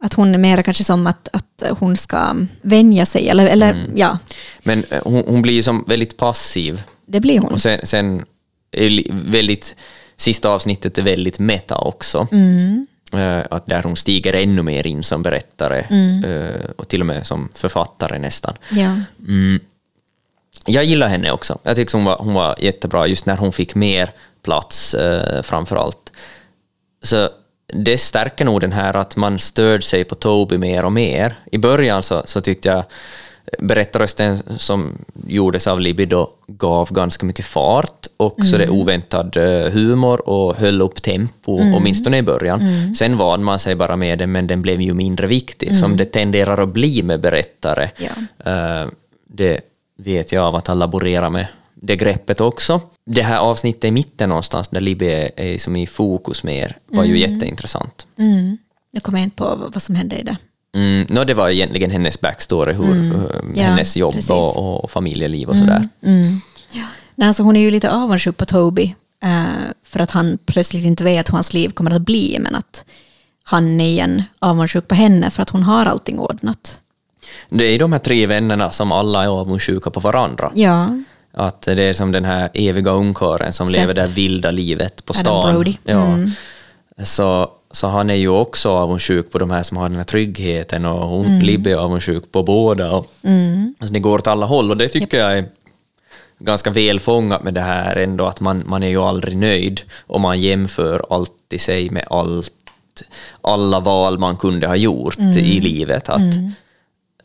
Att 0.00 0.14
hon 0.14 0.34
är 0.34 0.38
mer 0.38 0.62
kanske 0.62 0.84
som 0.84 1.06
att, 1.06 1.28
att 1.32 1.62
hon 1.78 1.96
ska 1.96 2.36
vänja 2.62 3.06
sig. 3.06 3.28
Eller, 3.28 3.46
eller, 3.46 3.70
mm. 3.70 3.92
ja. 3.94 4.18
Men 4.62 4.84
eh, 4.90 5.02
hon, 5.04 5.24
hon 5.26 5.42
blir 5.42 5.54
ju 5.54 5.62
som 5.62 5.84
väldigt 5.88 6.16
passiv. 6.16 6.82
Det 7.06 7.20
blir 7.20 7.38
hon. 7.38 7.52
Och 7.52 7.60
sen, 7.60 7.80
sen 7.82 8.24
väldigt, 9.10 9.76
sista 10.16 10.48
avsnittet 10.48 10.98
är 10.98 11.02
väldigt 11.02 11.38
meta 11.38 11.78
också. 11.78 12.28
Mm. 12.32 12.86
Uh, 13.14 13.42
att 13.50 13.66
där 13.66 13.82
hon 13.82 13.96
stiger 13.96 14.32
ännu 14.32 14.62
mer 14.62 14.86
in 14.86 15.02
som 15.02 15.22
berättare 15.22 15.80
mm. 15.80 16.24
uh, 16.24 16.70
och 16.76 16.88
till 16.88 17.00
och 17.00 17.06
med 17.06 17.26
som 17.26 17.48
författare 17.54 18.18
nästan. 18.18 18.54
Ja. 18.70 18.96
Mm. 19.28 19.60
Jag 20.66 20.84
gillar 20.84 21.08
henne 21.08 21.32
också. 21.32 21.58
Jag 21.62 21.76
tycker 21.76 21.92
hon 21.92 22.04
var, 22.04 22.18
hon 22.18 22.34
var 22.34 22.56
jättebra 22.58 23.06
just 23.06 23.26
när 23.26 23.36
hon 23.36 23.52
fick 23.52 23.74
mer 23.74 24.10
plats 24.42 24.96
framför 25.42 25.76
allt. 25.76 26.12
Så 27.02 27.28
det 27.72 27.98
stärker 27.98 28.44
nog 28.44 28.60
den 28.60 28.72
här 28.72 28.96
att 28.96 29.16
man 29.16 29.38
stöd 29.38 29.84
sig 29.84 30.04
på 30.04 30.14
Toby 30.14 30.58
mer 30.58 30.84
och 30.84 30.92
mer. 30.92 31.34
I 31.52 31.58
början 31.58 32.02
så, 32.02 32.22
så 32.24 32.40
tyckte 32.40 32.68
jag 32.68 32.84
berättarrösten 33.58 34.36
som 34.58 34.98
gjordes 35.26 35.66
av 35.66 35.80
Libido 35.80 36.28
gav 36.46 36.92
ganska 36.92 37.26
mycket 37.26 37.44
fart 37.44 38.06
och 38.16 38.38
mm. 38.38 38.50
så 38.50 38.58
det 38.58 38.68
oväntad 38.68 39.36
eh, 39.36 39.72
humor 39.72 40.28
och 40.28 40.56
höll 40.56 40.82
upp 40.82 41.02
tempo, 41.02 41.58
mm. 41.58 41.74
åtminstone 41.74 42.18
i 42.18 42.22
början. 42.22 42.60
Mm. 42.60 42.94
Sen 42.94 43.16
van 43.16 43.44
man 43.44 43.58
sig 43.58 43.74
bara 43.74 43.96
med 43.96 44.18
det, 44.18 44.26
men 44.26 44.46
den 44.46 44.62
blev 44.62 44.80
ju 44.80 44.94
mindre 44.94 45.26
viktig, 45.26 45.66
mm. 45.66 45.80
som 45.80 45.96
det 45.96 46.04
tenderar 46.04 46.62
att 46.62 46.68
bli 46.68 47.02
med 47.02 47.20
berättare. 47.20 47.90
Ja. 47.96 48.82
Uh, 48.84 48.90
det 49.26 49.60
vet 49.98 50.32
jag 50.32 50.44
av 50.44 50.56
att 50.56 50.66
ha 50.66 50.74
laborerat 50.74 51.32
med 51.32 51.46
det 51.82 51.96
greppet 51.96 52.40
också. 52.40 52.80
Det 53.06 53.22
här 53.22 53.38
avsnittet 53.38 53.84
i 53.84 53.90
mitten 53.90 54.28
någonstans, 54.28 54.68
där 54.68 54.80
Libby 54.80 55.06
är, 55.06 55.40
är 55.40 55.58
som 55.58 55.76
i 55.76 55.86
fokus 55.86 56.44
mer, 56.44 56.76
var 56.86 57.04
ju 57.04 57.16
mm. 57.16 57.32
jätteintressant. 57.32 58.06
Mm. 58.16 58.58
Jag 58.90 59.02
kommer 59.02 59.18
inte 59.18 59.36
på 59.36 59.70
vad 59.74 59.82
som 59.82 59.94
hände 59.94 60.16
i 60.16 60.22
det. 60.22 60.36
Mm, 60.74 61.06
no, 61.10 61.24
det 61.24 61.34
var 61.34 61.48
egentligen 61.48 61.90
hennes 61.90 62.20
backstory, 62.20 62.72
hur, 62.72 62.92
mm. 62.92 63.12
ja, 63.54 63.62
hennes 63.62 63.96
jobb 63.96 64.14
och, 64.30 64.84
och, 64.84 64.90
familjeliv 64.90 65.48
och 65.48 65.54
mm. 65.54 65.66
sådär. 65.66 65.88
Mm. 66.02 66.40
Ja. 66.72 67.26
Alltså, 67.26 67.42
hon 67.42 67.56
är 67.56 67.60
ju 67.60 67.70
lite 67.70 67.90
avundsjuk 67.90 68.36
på 68.36 68.44
Toby, 68.44 68.94
uh, 69.24 69.70
för 69.84 70.00
att 70.00 70.10
han 70.10 70.38
plötsligt 70.46 70.84
inte 70.84 71.04
vet 71.04 71.28
hur 71.28 71.32
hans 71.32 71.54
liv 71.54 71.68
kommer 71.68 71.90
att 71.90 72.02
bli, 72.02 72.38
men 72.40 72.54
att 72.54 72.84
han 73.42 73.80
är 73.80 73.88
igen 73.88 74.22
avundsjuk 74.38 74.88
på 74.88 74.94
henne 74.94 75.30
för 75.30 75.42
att 75.42 75.50
hon 75.50 75.62
har 75.62 75.86
allting 75.86 76.18
ordnat. 76.18 76.80
Det 77.48 77.64
är 77.64 77.78
de 77.78 77.92
här 77.92 77.98
tre 77.98 78.26
vännerna 78.26 78.70
som 78.70 78.92
alla 78.92 79.24
är 79.24 79.28
avundsjuka 79.28 79.90
på 79.90 80.00
varandra. 80.00 80.52
Ja. 80.54 80.88
Att 81.38 81.62
det 81.62 81.82
är 81.82 81.92
som 81.94 82.12
den 82.12 82.24
här 82.24 82.50
eviga 82.54 82.90
ungkarlen 82.90 83.52
som 83.52 83.66
Seth. 83.66 83.80
lever 83.80 83.94
det 83.94 84.06
vilda 84.06 84.50
livet 84.50 85.04
på 85.04 85.14
stan. 85.14 85.56
Adam. 85.56 85.74
Ja. 85.84 86.04
Mm. 86.04 86.30
Så 87.04 87.50
så 87.70 87.86
han 87.86 88.10
är 88.10 88.14
ju 88.14 88.28
också 88.28 88.70
avundsjuk 88.70 89.30
på 89.30 89.38
de 89.38 89.50
här 89.50 89.62
som 89.62 89.76
har 89.76 89.88
den 89.88 89.98
här 89.98 90.04
tryggheten 90.04 90.84
och 90.84 91.08
hon, 91.08 91.26
mm. 91.26 91.40
Libby 91.40 91.70
är 91.70 91.76
avundsjuk 91.76 92.32
på 92.32 92.42
båda. 92.42 92.92
Och, 92.92 93.12
mm. 93.22 93.74
alltså, 93.78 93.92
det 93.92 94.00
går 94.00 94.18
åt 94.18 94.26
alla 94.26 94.46
håll 94.46 94.70
och 94.70 94.76
det 94.76 94.88
tycker 94.88 95.16
yep. 95.16 95.22
jag 95.22 95.38
är 95.38 95.44
ganska 96.38 96.70
välfångat 96.70 97.42
med 97.42 97.54
det 97.54 97.60
här 97.60 97.96
ändå 97.96 98.26
att 98.26 98.40
man, 98.40 98.62
man 98.66 98.82
är 98.82 98.88
ju 98.88 99.02
aldrig 99.02 99.36
nöjd 99.36 99.80
och 100.06 100.20
man 100.20 100.40
jämför 100.40 101.02
alltid 101.10 101.60
sig 101.60 101.90
med 101.90 102.04
allt, 102.10 102.52
alla 103.40 103.80
val 103.80 104.18
man 104.18 104.36
kunde 104.36 104.66
ha 104.66 104.76
gjort 104.76 105.18
mm. 105.18 105.38
i 105.38 105.60
livet. 105.60 106.08
Att 106.08 106.20
mm. 106.20 106.52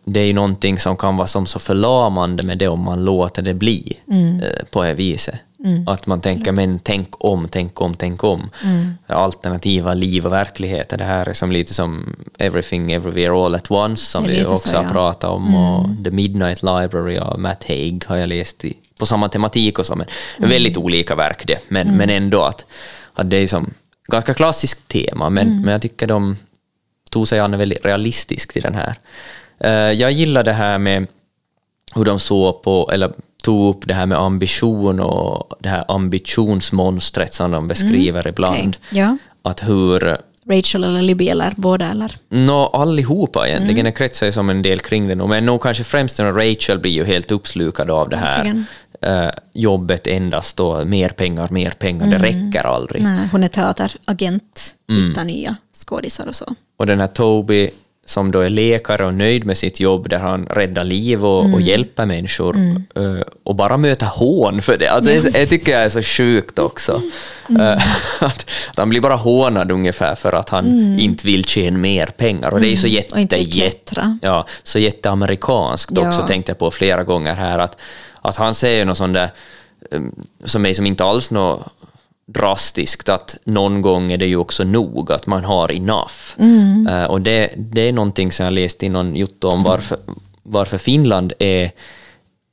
Det 0.05 0.19
är 0.19 0.25
ju 0.25 0.33
någonting 0.33 0.77
som 0.77 0.97
kan 0.97 1.17
vara 1.17 1.27
som 1.27 1.45
så 1.45 1.59
förlamande 1.59 2.43
med 2.43 2.57
det 2.57 2.67
om 2.67 2.79
man 2.79 3.05
låter 3.05 3.41
det 3.41 3.53
bli 3.53 3.99
mm. 4.11 4.39
eh, 4.39 4.65
på 4.71 4.83
det 4.83 4.93
viset. 4.93 5.35
Mm. 5.65 5.87
Att 5.87 6.07
man 6.07 6.21
tänker, 6.21 6.51
men 6.51 6.79
tänk 6.79 7.09
om, 7.19 7.47
tänk 7.51 7.81
om, 7.81 7.93
tänk 7.93 8.23
om. 8.23 8.49
Mm. 8.63 8.93
Alternativa 9.07 9.93
liv 9.93 10.25
och 10.25 10.31
verkligheter. 10.31 10.97
Det 10.97 11.03
här 11.03 11.29
är 11.29 11.33
som 11.33 11.51
lite 11.51 11.73
som 11.73 12.15
Everything 12.37 12.91
Everywhere 12.91 13.45
All 13.45 13.55
At 13.55 13.71
Once 13.71 14.05
som 14.05 14.23
vi 14.23 14.45
också 14.45 14.69
så, 14.69 14.77
har 14.77 14.83
ja. 14.83 14.89
pratat 14.89 15.31
om. 15.31 15.47
Mm. 15.47 15.59
Och 15.59 15.89
The 16.03 16.11
Midnight 16.11 16.63
Library 16.63 17.17
av 17.17 17.39
Matt 17.39 17.63
Haig 17.67 18.03
har 18.07 18.15
jag 18.15 18.29
läst 18.29 18.65
i, 18.65 18.73
på 18.99 19.05
samma 19.05 19.29
tematik 19.29 19.79
och 19.79 19.85
så. 19.85 19.95
Men 19.95 20.07
mm. 20.37 20.49
väldigt 20.49 20.77
olika 20.77 21.15
verk 21.15 21.43
det. 21.47 21.59
Men, 21.67 21.87
mm. 21.87 21.97
men 21.97 22.09
ändå 22.09 22.41
att, 22.41 22.65
att 23.13 23.29
det 23.29 23.37
är 23.37 23.47
som 23.47 23.73
ganska 24.11 24.33
klassiskt 24.33 24.87
tema. 24.87 25.29
Men, 25.29 25.47
mm. 25.47 25.61
men 25.61 25.71
jag 25.71 25.81
tycker 25.81 26.07
de 26.07 26.37
tog 27.09 27.27
sig 27.27 27.39
an 27.39 27.57
väldigt 27.57 27.85
realistiskt 27.85 28.57
i 28.57 28.59
den 28.59 28.75
här. 28.75 28.95
Uh, 29.65 29.69
jag 29.71 30.11
gillar 30.11 30.43
det 30.43 30.53
här 30.53 30.77
med 30.77 31.07
hur 31.95 32.05
de 32.05 32.19
såg 32.19 32.61
på, 32.61 32.89
eller 32.93 33.13
tog 33.43 33.75
upp 33.75 33.87
det 33.87 33.93
här 33.93 34.05
med 34.05 34.17
ambition 34.17 34.99
och 34.99 35.53
det 35.59 35.69
här 35.69 35.85
ambitionsmonstret 35.87 37.33
som 37.33 37.51
de 37.51 37.67
beskriver 37.67 38.19
mm. 38.19 38.29
ibland. 38.29 38.77
Okay. 38.89 38.99
Ja. 38.99 39.17
Att 39.41 39.67
hur... 39.67 40.17
Rachel 40.49 40.83
eller 40.83 41.01
Libby 41.01 41.29
eller 41.29 41.53
båda 41.57 41.91
eller? 41.91 42.15
Nå, 42.29 42.67
allihopa 42.67 43.47
egentligen. 43.47 43.79
Mm. 43.79 43.85
Det 43.85 43.91
kretsar 43.91 44.25
ju 44.25 44.31
som 44.31 44.49
en 44.49 44.61
del 44.61 44.79
kring 44.79 45.07
det 45.07 45.15
nu. 45.15 45.27
Men 45.27 45.45
nog 45.45 45.61
kanske 45.61 45.83
främst 45.83 46.19
när 46.19 46.31
Rachel 46.31 46.79
blir 46.79 46.91
ju 46.91 47.05
helt 47.05 47.31
uppslukad 47.31 47.89
av 47.89 48.09
det 48.09 48.17
här 48.17 48.65
uh, 49.05 49.31
jobbet 49.53 50.07
endast 50.07 50.59
och 50.59 50.87
mer 50.87 51.09
pengar, 51.09 51.47
mer 51.51 51.71
pengar, 51.71 52.07
mm. 52.07 52.21
det 52.21 52.27
räcker 52.27 52.67
aldrig. 52.67 53.03
Nej, 53.03 53.29
hon 53.31 53.43
är 53.43 53.47
teateragent, 53.47 54.75
mm. 54.89 55.09
hittar 55.09 55.23
nya 55.23 55.55
skådisar 55.73 56.27
och 56.27 56.35
så. 56.35 56.55
Och 56.77 56.85
den 56.85 56.99
här 56.99 57.07
Toby 57.07 57.69
som 58.05 58.31
då 58.31 58.39
är 58.39 58.49
läkare 58.49 59.05
och 59.05 59.13
nöjd 59.13 59.45
med 59.45 59.57
sitt 59.57 59.79
jobb 59.79 60.09
där 60.09 60.17
han 60.17 60.45
räddar 60.45 60.83
liv 60.83 61.25
och, 61.25 61.41
mm. 61.41 61.53
och 61.53 61.61
hjälper 61.61 62.05
människor 62.05 62.55
mm. 62.55 62.83
uh, 62.97 63.21
och 63.43 63.55
bara 63.55 63.77
möta 63.77 64.05
hån 64.05 64.61
för 64.61 64.77
det. 64.77 64.87
Alltså, 64.87 65.11
mm. 65.11 65.31
jag 65.35 65.49
tycker 65.49 65.71
jag 65.71 65.81
är 65.81 65.89
så 65.89 66.01
sjukt 66.01 66.59
också. 66.59 67.01
Uh, 67.49 67.59
att, 68.19 68.45
att, 68.69 68.77
han 68.77 68.89
blir 68.89 69.01
bara 69.01 69.15
hånad 69.15 69.71
ungefär 69.71 70.15
för 70.15 70.33
att 70.33 70.49
han 70.49 70.65
mm. 70.65 70.99
inte 70.99 71.25
vill 71.25 71.45
tjäna 71.45 71.77
mer 71.77 72.05
pengar. 72.05 72.53
Och 72.53 72.61
det 72.61 72.67
är 72.67 72.75
så 72.75 72.87
jätte, 72.87 73.37
jätte, 73.37 74.17
ja, 74.21 74.45
så 74.63 74.79
jätteamerikanskt 74.79 75.91
ja. 75.95 76.07
också, 76.07 76.21
tänkte 76.21 76.49
jag 76.49 76.59
på 76.59 76.71
flera 76.71 77.03
gånger 77.03 77.33
här. 77.33 77.59
Att, 77.59 77.77
att 78.21 78.35
han 78.35 78.55
säger 78.55 78.85
något 78.85 78.97
sånt 78.97 79.13
där 79.13 79.29
um, 79.91 80.15
som 80.43 80.65
är 80.65 80.73
som 80.73 80.85
inte 80.85 81.03
alls 81.03 81.31
något 81.31 81.67
drastiskt 82.25 83.09
att 83.09 83.37
någon 83.43 83.81
gång 83.81 84.11
är 84.11 84.17
det 84.17 84.25
ju 84.25 84.35
också 84.35 84.63
nog, 84.63 85.11
att 85.11 85.27
man 85.27 85.43
har 85.43 85.71
enough. 85.71 86.13
Mm. 86.37 86.87
Uh, 86.87 87.03
och 87.03 87.21
det, 87.21 87.53
det 87.57 87.81
är 87.81 87.93
någonting 87.93 88.31
som 88.31 88.43
jag 88.43 88.53
läste 88.53 88.85
i 88.85 88.89
någon 88.89 89.15
jotto 89.15 89.47
om 89.47 89.63
varför, 89.63 89.97
varför 90.43 90.77
Finland 90.77 91.33
är, 91.39 91.71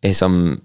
är 0.01 0.13
som 0.13 0.61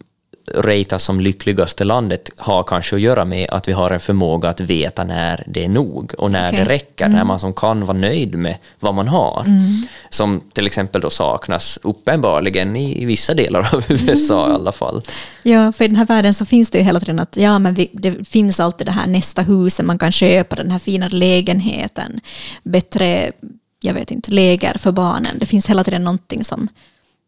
ratas 0.54 1.04
som 1.04 1.20
lyckligaste 1.20 1.84
landet 1.84 2.30
har 2.38 2.64
kanske 2.64 2.96
att 2.96 3.02
göra 3.02 3.26
med 3.26 3.50
att 3.50 3.68
vi 3.68 3.72
har 3.72 3.92
en 3.92 4.00
förmåga 4.00 4.50
att 4.50 4.60
veta 4.60 5.04
när 5.04 5.44
det 5.48 5.66
är 5.66 5.70
nog 5.70 6.14
och 6.18 6.32
när 6.32 6.50
okay. 6.50 6.64
det 6.64 6.70
räcker, 6.70 7.06
mm. 7.06 7.18
när 7.18 7.24
man 7.24 7.40
som 7.40 7.54
kan 7.54 7.86
vara 7.86 7.98
nöjd 7.98 8.36
med 8.36 8.58
vad 8.80 8.94
man 8.94 9.08
har. 9.08 9.44
Mm. 9.48 9.84
Som 10.10 10.42
till 10.54 10.66
exempel 10.66 11.02
då 11.02 11.10
saknas 11.10 11.80
uppenbarligen 11.84 12.76
i, 12.76 13.06
vissa 13.06 13.34
delar 13.34 13.76
av 13.76 13.84
USA 13.90 14.46
mm. 14.46 14.52
i 14.52 14.56
alla 14.56 14.72
fall. 14.72 15.02
Ja, 15.44 15.72
för 15.72 15.86
i 15.86 15.88
den 15.88 15.98
här 15.98 16.06
världen 16.06 16.34
så 16.34 16.46
finns 16.46 16.72
det 16.72 16.78
ju 16.78 16.84
hela 16.84 17.00
tiden 17.00 17.20
att 17.20 17.38
ja, 17.38 17.60
men 17.60 17.74
vi, 17.74 17.90
det 17.94 18.28
finns 18.28 18.60
alltid 18.60 18.88
det 18.88 18.92
här 18.92 19.08
nästa 19.08 19.42
huset 19.42 19.86
man 19.86 19.98
kan 19.98 20.12
köpa, 20.12 20.56
den 20.56 20.72
här 20.72 20.80
fina 20.80 21.08
lägenheten, 21.08 22.20
bättre 22.64 23.32
jag 23.82 23.94
vet 23.94 24.12
inte, 24.12 24.32
läger 24.32 24.78
för 24.78 24.92
barnen. 24.92 25.40
Det 25.40 25.46
finns 25.46 25.70
hela 25.70 25.84
tiden 25.84 26.04
någonting 26.04 26.44
som, 26.44 26.68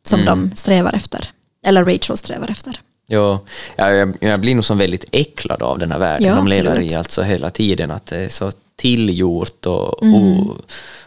som 0.07 0.19
mm. 0.19 0.49
de 0.49 0.55
strävar 0.55 0.93
efter. 0.93 1.29
Eller 1.65 1.85
Rachel 1.85 2.17
strävar 2.17 2.51
efter. 2.51 2.81
Ja, 3.09 3.39
jag, 3.75 4.17
jag 4.19 4.39
blir 4.39 4.55
nog 4.55 4.65
som 4.65 4.77
väldigt 4.77 5.05
äcklad 5.11 5.61
av 5.61 5.79
den 5.79 5.91
här 5.91 5.99
världen 5.99 6.27
ja, 6.27 6.35
de 6.35 6.47
lever 6.47 6.83
i 6.83 6.95
alltså 6.95 7.21
hela 7.21 7.49
tiden, 7.49 7.91
att 7.91 8.05
det 8.05 8.17
är 8.17 8.29
så 8.29 8.51
tillgjort 8.75 9.65
och, 9.65 10.03
mm. 10.03 10.15
och 10.15 10.55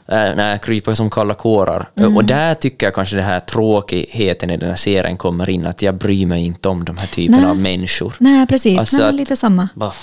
äh, 0.07 0.37
nej, 0.37 0.59
kryper 0.63 0.95
som 0.95 1.11
kalla 1.11 1.35
kårar. 1.35 1.91
Mm. 1.97 2.17
Och 2.17 2.25
där 2.25 2.55
tycker 2.55 2.87
jag 2.87 2.95
kanske 2.95 3.17
den 3.17 3.25
här 3.25 3.41
tråkigheten 3.41 4.51
i 4.51 4.57
den 4.57 4.69
här 4.69 4.77
serien 4.77 5.17
kommer 5.17 5.51
in, 5.51 5.67
att 5.67 5.83
jag 5.83 5.95
bryr 5.95 6.27
mig 6.27 6.45
inte 6.45 6.69
om 6.69 6.85
de 6.85 6.97
här 6.97 7.07
typerna 7.07 7.51
av 7.51 7.57
människor. 7.57 8.15
Nej, 8.19 8.47
precis. 8.47 8.79
Alltså 8.79 8.97
nej, 8.97 9.09
att, 9.09 9.15
lite 9.15 9.37
samma. 9.37 9.69
Bah. 9.75 9.95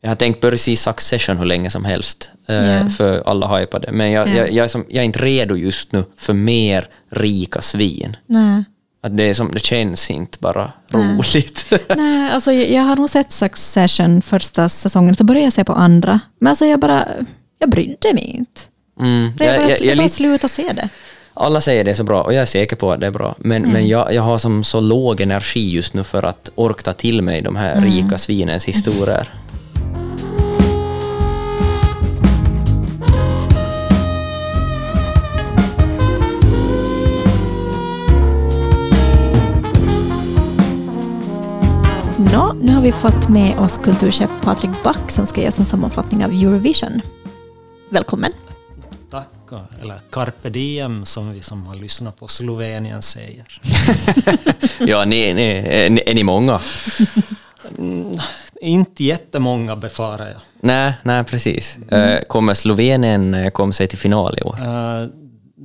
Jag 0.00 0.10
har 0.10 0.16
tänkt 0.16 0.40
börja 0.40 0.58
se 0.58 0.76
Succession 0.76 1.36
hur 1.36 1.44
länge 1.44 1.70
som 1.70 1.84
helst, 1.84 2.30
yeah. 2.48 2.88
för 2.88 3.22
alla 3.26 3.58
hypade, 3.58 3.92
men 3.92 4.10
jag, 4.10 4.28
yeah. 4.28 4.38
jag, 4.38 4.52
jag, 4.52 4.64
är 4.64 4.68
som, 4.68 4.84
jag 4.88 5.00
är 5.00 5.04
inte 5.04 5.18
redo 5.18 5.56
just 5.56 5.92
nu 5.92 6.04
för 6.16 6.34
mer 6.34 6.88
rika 7.10 7.62
svin. 7.62 8.16
Nej. 8.26 8.64
Att 9.00 9.16
det, 9.16 9.24
är 9.24 9.34
som, 9.34 9.50
det 9.52 9.64
känns 9.64 10.10
inte 10.10 10.38
bara 10.40 10.72
roligt. 10.88 11.72
Nej, 11.96 12.30
alltså 12.30 12.52
jag 12.52 12.82
har 12.82 12.96
nog 12.96 13.10
sett 13.10 13.32
Succession 13.32 14.22
första 14.22 14.68
säsongen, 14.68 15.14
så 15.16 15.24
började 15.24 15.44
jag 15.44 15.52
se 15.52 15.64
på 15.64 15.72
andra. 15.72 16.20
Men 16.40 16.50
alltså 16.50 16.66
jag 16.66 16.80
bara, 16.80 17.08
jag 17.58 17.70
brydde 17.70 18.14
mig 18.14 18.36
inte. 18.38 18.60
Mm. 19.00 19.32
Jag, 19.38 19.54
jag, 19.54 19.70
jag, 19.70 19.80
jag, 19.80 19.98
bara 19.98 20.08
sluta 20.08 20.48
se 20.48 20.72
det. 20.72 20.88
Alla 21.34 21.60
säger 21.60 21.84
det 21.84 21.90
är 21.90 21.94
så 21.94 22.04
bra 22.04 22.22
och 22.22 22.34
jag 22.34 22.42
är 22.42 22.46
säker 22.46 22.76
på 22.76 22.92
att 22.92 23.00
det 23.00 23.06
är 23.06 23.10
bra. 23.10 23.34
Men, 23.38 23.56
mm. 23.56 23.72
men 23.72 23.88
jag, 23.88 24.14
jag 24.14 24.22
har 24.22 24.38
som 24.38 24.64
så 24.64 24.80
låg 24.80 25.20
energi 25.20 25.70
just 25.70 25.94
nu 25.94 26.04
för 26.04 26.22
att 26.22 26.50
orka 26.54 26.92
till 26.92 27.22
mig 27.22 27.42
de 27.42 27.56
här 27.56 27.76
mm. 27.76 27.84
rika 27.84 28.18
svinens 28.18 28.64
historier. 28.64 29.28
Nu 42.60 42.74
har 42.74 42.82
vi 42.82 42.92
fått 42.92 43.28
med 43.28 43.58
oss 43.58 43.78
kulturchef 43.78 44.30
Patrik 44.42 44.70
Back 44.84 45.10
som 45.10 45.26
ska 45.26 45.40
ge 45.40 45.48
oss 45.48 45.58
en 45.58 45.64
sammanfattning 45.64 46.24
av 46.24 46.30
Eurovision. 46.30 47.00
Välkommen. 47.88 48.32
Tack, 49.10 49.28
eller 49.82 50.00
carpe 50.10 50.50
diem 50.50 51.04
som 51.04 51.32
vi 51.32 51.42
som 51.42 51.66
har 51.66 51.74
lyssnat 51.74 52.16
på 52.16 52.28
Slovenien 52.28 53.02
säger. 53.02 53.60
ja, 54.86 55.04
ni, 55.04 55.34
ni, 55.34 55.42
är, 55.42 56.08
är 56.08 56.14
ni 56.14 56.22
många? 56.22 56.60
Mm, 57.78 58.18
inte 58.60 59.04
jättemånga 59.04 59.76
befarar 59.76 60.26
jag. 60.26 60.40
Nej, 60.60 60.92
nej 61.02 61.24
precis. 61.24 61.78
Mm. 61.90 62.24
Kommer 62.28 62.54
Slovenien 62.54 63.34
eh, 63.34 63.50
komma 63.50 63.72
sig 63.72 63.86
till 63.86 63.98
final 63.98 64.38
i 64.38 64.42
år? 64.42 64.58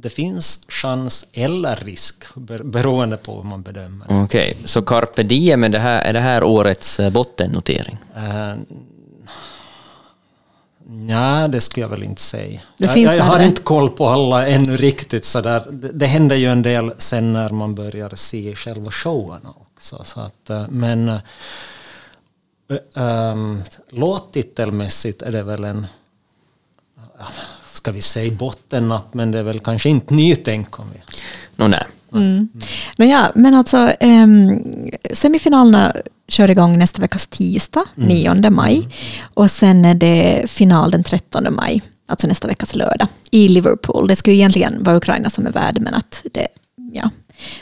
Det 0.03 0.09
finns 0.09 0.65
chans 0.67 1.25
eller 1.33 1.75
risk 1.75 2.23
beroende 2.63 3.17
på 3.17 3.35
hur 3.35 3.43
man 3.43 3.61
bedömer. 3.61 4.05
Okej, 4.05 4.23
okay. 4.23 4.53
så 4.65 4.81
carpe 4.81 5.23
diem, 5.23 5.63
är 5.63 5.69
det 5.69 5.79
här, 5.79 6.01
är 6.01 6.13
det 6.13 6.19
här 6.19 6.43
årets 6.43 6.99
eh, 6.99 7.09
bottennotering? 7.09 7.97
Uh, 8.17 8.55
Nej, 10.85 11.49
det 11.49 11.61
skulle 11.61 11.83
jag 11.83 11.89
väl 11.89 12.03
inte 12.03 12.21
säga. 12.21 12.59
Det 12.77 12.85
jag, 12.85 12.97
jag, 12.97 13.17
jag 13.17 13.23
har 13.23 13.39
inte 13.39 13.61
koll 13.61 13.89
på 13.89 14.07
alla 14.07 14.47
ännu 14.47 14.77
riktigt 14.77 15.25
sådär. 15.25 15.63
Det, 15.69 15.91
det 15.91 16.05
händer 16.05 16.35
ju 16.35 16.51
en 16.51 16.61
del 16.61 16.93
sen 16.97 17.33
när 17.33 17.49
man 17.49 17.75
börjar 17.75 18.11
se 18.15 18.55
själva 18.55 18.91
showerna 18.91 19.49
också. 19.49 20.03
Så 20.03 20.19
att, 20.19 20.49
eh, 20.49 20.65
men 20.69 21.19
ähm, 22.95 23.63
låttitelmässigt 23.89 25.21
är 25.21 25.31
det 25.31 25.43
väl 25.43 25.63
en 25.63 25.87
ska 27.83 27.91
vi 27.91 28.01
säga 28.01 28.31
bottennapp, 28.31 29.13
men 29.13 29.31
det 29.31 29.39
är 29.39 29.43
väl 29.43 29.59
kanske 29.59 29.89
inte 29.89 30.13
nytänk 30.13 30.79
om 30.79 30.85
vi... 30.93 30.99
No, 31.55 31.67
nej. 31.67 31.85
Mm. 32.13 32.49
No, 32.97 33.05
ja, 33.05 33.31
men 33.35 33.53
alltså 33.53 33.93
um, 34.01 34.63
semifinalerna 35.13 35.95
kör 36.27 36.51
igång 36.51 36.77
nästa 36.77 37.01
veckas 37.01 37.27
tisdag, 37.27 37.83
mm. 37.97 38.09
9 38.39 38.49
maj. 38.49 38.75
Mm. 38.75 38.89
Och 39.33 39.51
sen 39.51 39.85
är 39.85 39.93
det 39.93 40.49
final 40.49 40.91
den 40.91 41.03
13 41.03 41.47
maj, 41.55 41.81
alltså 42.07 42.27
nästa 42.27 42.47
veckas 42.47 42.75
lördag, 42.75 43.07
i 43.31 43.47
Liverpool. 43.47 44.07
Det 44.07 44.15
skulle 44.15 44.35
egentligen 44.35 44.83
vara 44.83 44.97
Ukraina 44.97 45.29
som 45.29 45.47
är 45.47 45.51
värd, 45.51 45.77
men 45.81 45.93
att 45.93 46.25
det, 46.31 46.47
ja, 46.93 47.09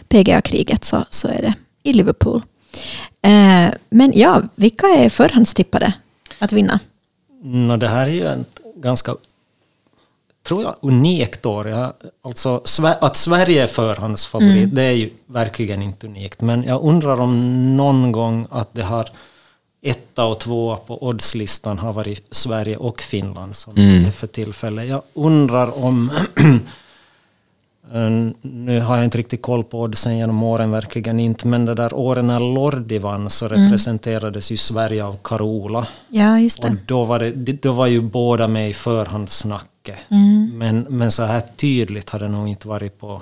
PGA-kriget 0.10 0.84
så, 0.84 1.06
så 1.10 1.28
är 1.28 1.42
det 1.42 1.54
i 1.84 1.94
Liverpool. 1.94 2.42
Eh, 3.22 3.74
men 3.90 4.14
ja, 4.16 4.42
vilka 4.56 4.88
är 4.88 5.10
förhandstippade 5.10 5.94
att 6.40 6.52
vinna? 6.52 6.80
No, 7.44 7.78
det 7.78 7.88
här 7.88 8.08
är 8.08 8.12
ju 8.12 8.26
ett 8.26 8.60
ganska 8.76 9.16
tror 10.44 10.64
jag, 10.64 10.76
unikt 10.82 11.46
år. 11.46 11.70
Ja, 11.70 11.94
alltså, 12.22 12.62
att 13.02 13.18
Sverige 13.18 13.64
är 13.64 13.68
förhandsfavorit, 13.68 14.64
mm. 14.64 14.76
det 14.76 14.84
är 14.84 14.92
ju 14.92 15.10
verkligen 15.26 15.82
inte 15.82 16.08
unikt. 16.08 16.42
Men 16.42 16.64
jag 16.64 16.84
undrar 16.84 17.20
om 17.20 17.78
någon 17.78 18.12
gång 18.12 18.48
att 18.50 18.74
det 18.74 18.84
har 18.84 19.10
etta 19.82 20.26
och 20.26 20.40
tvåa 20.40 20.76
på 20.76 21.04
oddslistan 21.08 21.80
har 21.80 21.94
varit 21.94 22.28
Sverige 22.32 22.78
och 22.78 23.02
Finland 23.02 23.56
som 23.56 23.78
mm. 23.78 24.04
det 24.04 24.12
för 24.12 24.28
tillfället. 24.28 24.88
Jag 24.88 25.02
undrar 25.14 25.84
om 25.84 26.12
nu 28.42 28.80
har 28.82 28.96
jag 28.96 29.06
inte 29.06 29.18
riktigt 29.18 29.42
koll 29.42 29.64
på 29.64 29.82
oddsen 29.82 30.18
genom 30.18 30.44
åren, 30.44 30.72
verkligen 30.72 31.20
inte, 31.20 31.48
men 31.48 31.66
det 31.66 31.76
där 31.76 31.94
åren 31.94 32.28
när 32.28 32.40
Lordi 32.40 32.98
vann 32.98 33.30
så 33.30 33.46
mm. 33.46 33.64
representerades 33.64 34.52
ju 34.52 34.58
Sverige 34.58 35.06
av 35.06 35.18
Carola. 35.24 35.88
Ja, 36.10 36.40
just 36.40 36.62
det. 36.62 36.68
Och 36.68 36.76
då 36.86 37.04
var, 37.04 37.20
det, 37.20 37.54
då 37.54 37.72
var 37.72 37.88
ju 37.88 38.02
båda 38.02 38.48
med 38.48 38.70
i 38.70 38.74
förhandssnacket. 39.86 40.12
Mm. 40.12 40.58
Men, 40.58 40.98
men 40.98 41.12
så 41.12 41.24
här 41.24 41.42
tydligt 41.56 42.10
har 42.10 42.20
det 42.20 42.28
nog 42.28 42.48
inte 42.48 42.68
varit 42.68 43.00
på 43.00 43.22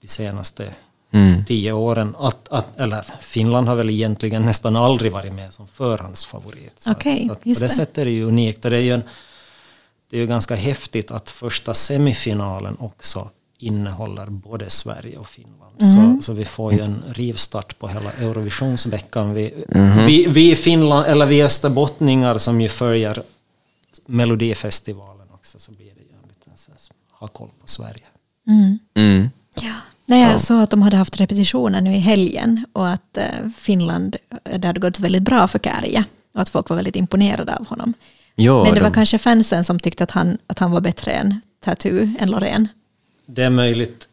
de 0.00 0.08
senaste 0.08 0.74
mm. 1.12 1.44
tio 1.44 1.72
åren. 1.72 2.14
Att, 2.18 2.48
att, 2.48 2.80
eller 2.80 3.04
Finland 3.20 3.68
har 3.68 3.76
väl 3.76 3.90
egentligen 3.90 4.42
nästan 4.42 4.76
aldrig 4.76 5.12
varit 5.12 5.32
med 5.32 5.52
som 5.54 5.68
förhandsfavorit. 5.68 6.74
Så, 6.80 6.90
okay, 6.90 7.28
så 7.28 7.34
på 7.34 7.40
det, 7.44 7.60
det 7.60 7.68
sättet 7.68 7.98
är 7.98 8.04
det 8.04 8.10
ju 8.10 8.24
unikt. 8.24 8.64
Och 8.64 8.70
det 8.70 8.76
är 8.76 8.82
ju, 8.82 8.94
en, 8.94 9.02
det 10.10 10.16
är 10.16 10.20
ju 10.20 10.26
ganska 10.26 10.54
häftigt 10.54 11.10
att 11.10 11.30
första 11.30 11.74
semifinalen 11.74 12.76
också 12.78 13.30
innehåller 13.58 14.26
både 14.26 14.70
Sverige 14.70 15.18
och 15.18 15.28
Finland. 15.28 15.80
Mm. 15.80 16.16
Så, 16.16 16.22
så 16.22 16.32
vi 16.32 16.44
får 16.44 16.72
ju 16.72 16.80
en 16.80 17.02
rivstart 17.08 17.78
på 17.78 17.88
hela 17.88 18.12
Eurovisionsveckan. 18.12 19.34
Vi, 19.34 19.54
mm. 19.68 20.06
vi, 20.06 20.26
vi 20.28 20.56
Finland, 20.56 21.06
eller 21.06 21.26
vi 21.26 21.42
österbottningar 21.42 22.38
som 22.38 22.60
ju 22.60 22.68
följer 22.68 23.22
Melodifestivalen 24.06 25.19
också, 25.50 25.58
så 25.58 25.72
blir 25.72 25.86
det 25.86 26.00
ju 26.00 26.12
en 26.22 26.28
liten 26.28 26.52
ha 27.12 27.28
koll 27.28 27.50
på 27.60 27.68
Sverige. 27.68 28.06
Mm. 28.46 28.78
mm. 28.94 29.30
Ja. 29.62 29.74
Nej, 30.06 30.22
jag 30.22 30.40
såg 30.40 30.62
att 30.62 30.70
de 30.70 30.82
hade 30.82 30.96
haft 30.96 31.20
repetitioner 31.20 31.80
nu 31.80 31.94
i 31.94 31.98
helgen 31.98 32.64
och 32.72 32.88
att 32.88 33.16
eh, 33.16 33.48
Finland, 33.56 34.16
det 34.58 34.66
hade 34.66 34.80
gått 34.80 35.00
väldigt 35.00 35.22
bra 35.22 35.48
för 35.48 35.58
Kärje 35.58 36.04
och 36.34 36.40
att 36.40 36.48
folk 36.48 36.68
var 36.68 36.76
väldigt 36.76 36.96
imponerade 36.96 37.56
av 37.56 37.66
honom. 37.66 37.94
Jo, 38.36 38.62
Men 38.62 38.74
det 38.74 38.80
de... 38.80 38.84
var 38.84 38.90
kanske 38.90 39.18
fansen 39.18 39.64
som 39.64 39.80
tyckte 39.80 40.04
att 40.04 40.10
han, 40.10 40.38
att 40.46 40.58
han 40.58 40.70
var 40.70 40.80
bättre 40.80 41.12
än 41.12 41.40
Tattoo, 41.60 42.08
än 42.18 42.30
Loreen 42.30 42.68
det 43.26 43.42
är 43.42 43.50
möjligt. 43.50 44.08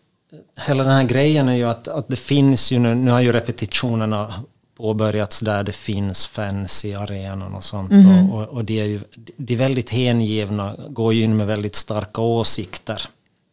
Hela 0.67 0.83
den 0.83 0.93
här 0.93 1.03
grejen 1.03 1.49
är 1.49 1.55
ju 1.55 1.63
att, 1.63 1.87
att 1.87 2.07
det 2.07 2.15
finns 2.15 2.71
ju 2.71 2.79
nu, 2.79 2.95
nu 2.95 3.11
har 3.11 3.21
ju 3.21 3.31
repetitionerna 3.31 4.33
påbörjats 4.77 5.39
där 5.39 5.63
det 5.63 5.71
finns 5.71 6.27
fans 6.27 6.85
i 6.85 6.93
arenan 6.93 7.53
och 7.53 7.63
sånt. 7.63 7.91
Mm. 7.91 8.31
Och, 8.31 8.43
och 8.47 8.65
de 8.65 8.79
är 8.79 8.85
ju 8.85 8.99
de 9.37 9.53
är 9.53 9.57
väldigt 9.57 9.89
hängivna, 9.89 10.75
går 10.89 11.13
ju 11.13 11.23
in 11.23 11.37
med 11.37 11.47
väldigt 11.47 11.75
starka 11.75 12.21
åsikter. 12.21 13.01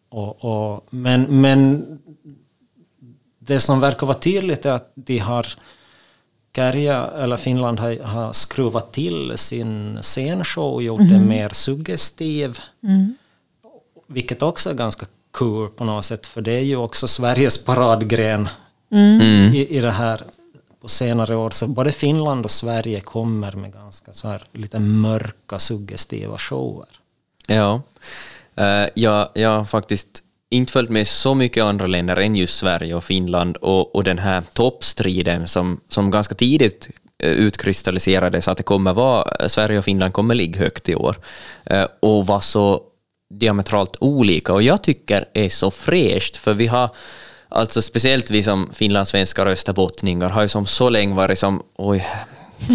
Och, 0.09 0.45
och, 0.45 0.87
men, 0.91 1.41
men 1.41 1.87
det 3.39 3.61
som 3.61 3.81
verkar 3.81 4.07
vara 4.07 4.19
tydligt 4.19 4.67
är 4.67 4.73
att 4.73 4.93
de 4.95 5.19
har 5.19 5.47
Kärja, 6.57 7.07
eller 7.07 7.37
Finland 7.37 7.81
har, 7.81 8.03
har 8.03 8.33
skruvat 8.33 8.93
till 8.93 9.33
sin 9.37 9.99
scenshow 10.03 10.75
och 10.75 10.83
gjort 10.83 11.01
mm. 11.01 11.13
den 11.13 11.29
mer 11.29 11.49
suggestiv. 11.49 12.59
Mm. 12.83 13.15
Vilket 14.07 14.43
också 14.43 14.71
är 14.71 14.75
ganska 14.75 15.07
cool 15.31 15.69
på 15.69 15.85
något 15.85 16.05
sätt, 16.05 16.27
för 16.27 16.41
det 16.41 16.53
är 16.53 16.63
ju 16.63 16.77
också 16.77 17.09
Sveriges 17.09 17.65
paradgren 17.65 18.49
mm. 18.91 19.21
mm. 19.21 19.55
i, 19.55 19.67
i 19.67 19.81
det 19.81 19.91
här 19.91 20.23
på 20.85 20.89
senare 20.89 21.37
år. 21.37 21.51
Så 21.51 21.67
både 21.67 21.93
Finland 21.93 22.45
och 22.45 22.51
Sverige 22.51 23.01
kommer 23.01 23.53
med 23.53 23.73
ganska 23.73 24.13
så 24.13 24.29
här 24.29 24.43
lite 24.53 24.79
mörka, 24.79 25.59
suggestiva 25.59 26.39
shower. 26.39 26.87
Ja, 27.47 27.83
uh, 28.61 28.89
jag, 28.95 29.29
jag 29.35 29.59
har 29.59 29.65
faktiskt 29.65 30.23
inte 30.51 30.73
följt 30.73 30.91
med 30.91 31.07
så 31.07 31.35
mycket 31.35 31.65
andra 31.65 31.87
länder 31.87 32.17
än 32.17 32.37
just 32.37 32.59
Sverige 32.59 32.95
och 32.95 33.05
Finland 33.05 33.57
och, 33.57 33.95
och 33.95 34.05
den 34.05 34.19
här 34.19 34.43
toppstriden 34.53 35.49
som, 35.49 35.81
som 35.89 36.11
ganska 36.11 36.35
tidigt 36.35 36.89
eh, 37.23 37.31
utkristalliserades 37.31 38.49
att 38.49 38.57
det 38.57 38.63
kommer 38.63 38.95
vara, 38.95 39.37
eh, 39.41 39.47
Sverige 39.47 39.79
och 39.79 39.85
Finland 39.85 40.13
kommer 40.13 40.35
ligga 40.35 40.61
högt 40.61 40.89
i 40.89 40.95
år 40.95 41.17
och 42.01 42.27
var 42.27 42.41
så 42.41 42.83
diametralt 43.35 43.97
olika 44.01 44.53
och 44.53 44.63
jag 44.63 44.83
tycker 44.83 45.25
är 45.35 45.49
så 45.49 45.71
fräscht 45.71 46.37
för 46.37 46.55
vi 46.55 46.67
har 46.67 46.91
Alltså 47.49 47.83
speciellt 47.83 48.31
vi 48.31 48.43
som 48.43 48.71
finlandssvenskar 48.73 49.47
och 49.47 49.53
österbottningar 49.53 50.29
har 50.29 50.43
ju 50.43 50.49
som 50.49 50.67
så 50.67 50.91
länge 50.91 51.15
varit 51.15 51.39
som 51.39 51.63
oj, 51.77 52.07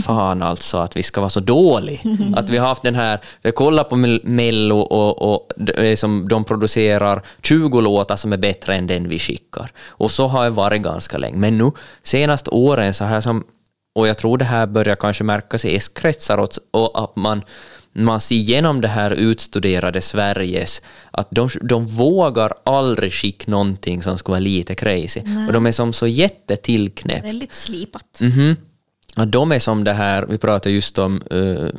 fan 0.05 0.41
alltså 0.41 0.77
att 0.77 0.97
vi 0.97 1.03
ska 1.03 1.21
vara 1.21 1.29
så 1.29 1.39
dåliga. 1.39 1.99
Att 2.35 2.49
vi 2.49 2.57
har 2.57 2.67
haft 2.67 2.81
den 2.81 2.95
här, 2.95 3.19
vi 3.41 3.51
kollar 3.51 3.83
på 3.83 3.95
Mello 4.23 4.79
och, 4.79 5.33
och 5.33 5.51
som 5.95 6.27
de 6.27 6.43
producerar 6.43 7.21
20 7.43 7.81
låtar 7.81 8.15
som 8.15 8.33
är 8.33 8.37
bättre 8.37 8.75
än 8.75 8.87
den 8.87 9.09
vi 9.09 9.19
skickar. 9.19 9.71
Och 9.87 10.11
så 10.11 10.27
har 10.27 10.43
det 10.43 10.49
varit 10.49 10.81
ganska 10.81 11.17
länge. 11.17 11.37
Men 11.37 11.57
nu 11.57 11.71
senaste 12.03 12.49
åren 12.49 12.93
så 12.93 13.05
har 13.05 13.13
jag 13.13 13.23
som, 13.23 13.43
och 13.95 14.07
jag 14.07 14.17
tror 14.17 14.37
det 14.37 14.45
här 14.45 14.67
börjar 14.67 14.95
kanske 14.95 15.23
märkas 15.23 15.65
i 15.65 15.75
S-kretsar 15.75 16.47
och 16.71 17.03
att 17.03 17.15
man 17.15 17.43
man 17.93 18.19
ser 18.19 18.35
igenom 18.35 18.81
det 18.81 18.87
här 18.87 19.11
utstuderade 19.11 20.01
Sveriges, 20.01 20.81
att 21.11 21.27
de, 21.31 21.49
de 21.61 21.87
vågar 21.87 22.53
aldrig 22.63 23.13
skicka 23.13 23.51
någonting 23.51 24.03
som 24.03 24.17
ska 24.17 24.31
vara 24.31 24.39
lite 24.39 24.75
crazy. 24.75 25.21
Nej. 25.25 25.47
Och 25.47 25.53
de 25.53 25.65
är 25.65 25.71
som 25.71 25.93
så 25.93 26.07
jättetillknäppt. 26.07 27.25
Väldigt 27.25 27.53
slipat. 27.53 28.21
Mm 28.21 28.31
-hmm. 28.31 28.55
De 29.25 29.51
är 29.51 29.59
som 29.59 29.83
det 29.83 29.93
här, 29.93 30.25
vi 30.29 30.37
pratar 30.37 30.69
just 30.69 30.97
om 30.97 31.21
uh, 31.33 31.69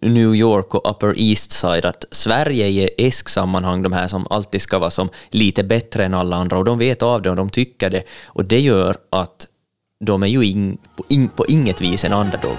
New 0.00 0.34
York 0.34 0.74
och 0.74 0.90
Upper 0.90 1.14
East 1.16 1.52
Side, 1.52 1.84
att 1.84 2.04
Sverige 2.10 2.68
i 2.68 2.90
ESK-sammanhang, 2.98 3.82
de 3.82 3.92
här 3.92 4.08
som 4.08 4.26
alltid 4.30 4.62
ska 4.62 4.78
vara 4.78 4.90
som 4.90 5.08
lite 5.30 5.64
bättre 5.64 6.04
än 6.04 6.14
alla 6.14 6.36
andra, 6.36 6.58
och 6.58 6.64
de 6.64 6.78
vet 6.78 7.02
av 7.02 7.22
det 7.22 7.30
och 7.30 7.36
de 7.36 7.50
tycker 7.50 7.90
det, 7.90 8.02
och 8.24 8.44
det 8.44 8.60
gör 8.60 8.96
att 9.10 9.46
de 10.04 10.22
är 10.22 10.26
ju 10.26 10.44
in, 10.44 10.78
på, 10.96 11.04
in, 11.08 11.28
på 11.28 11.46
inget 11.46 11.80
vis 11.80 12.04
en 12.04 12.12
underdog. 12.12 12.56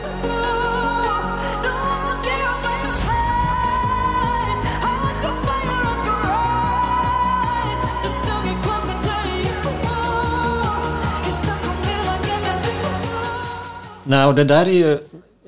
Nej, 14.05 14.25
och 14.25 14.35
det 14.35 14.43
där 14.43 14.65
är 14.65 14.71
ju, 14.71 14.99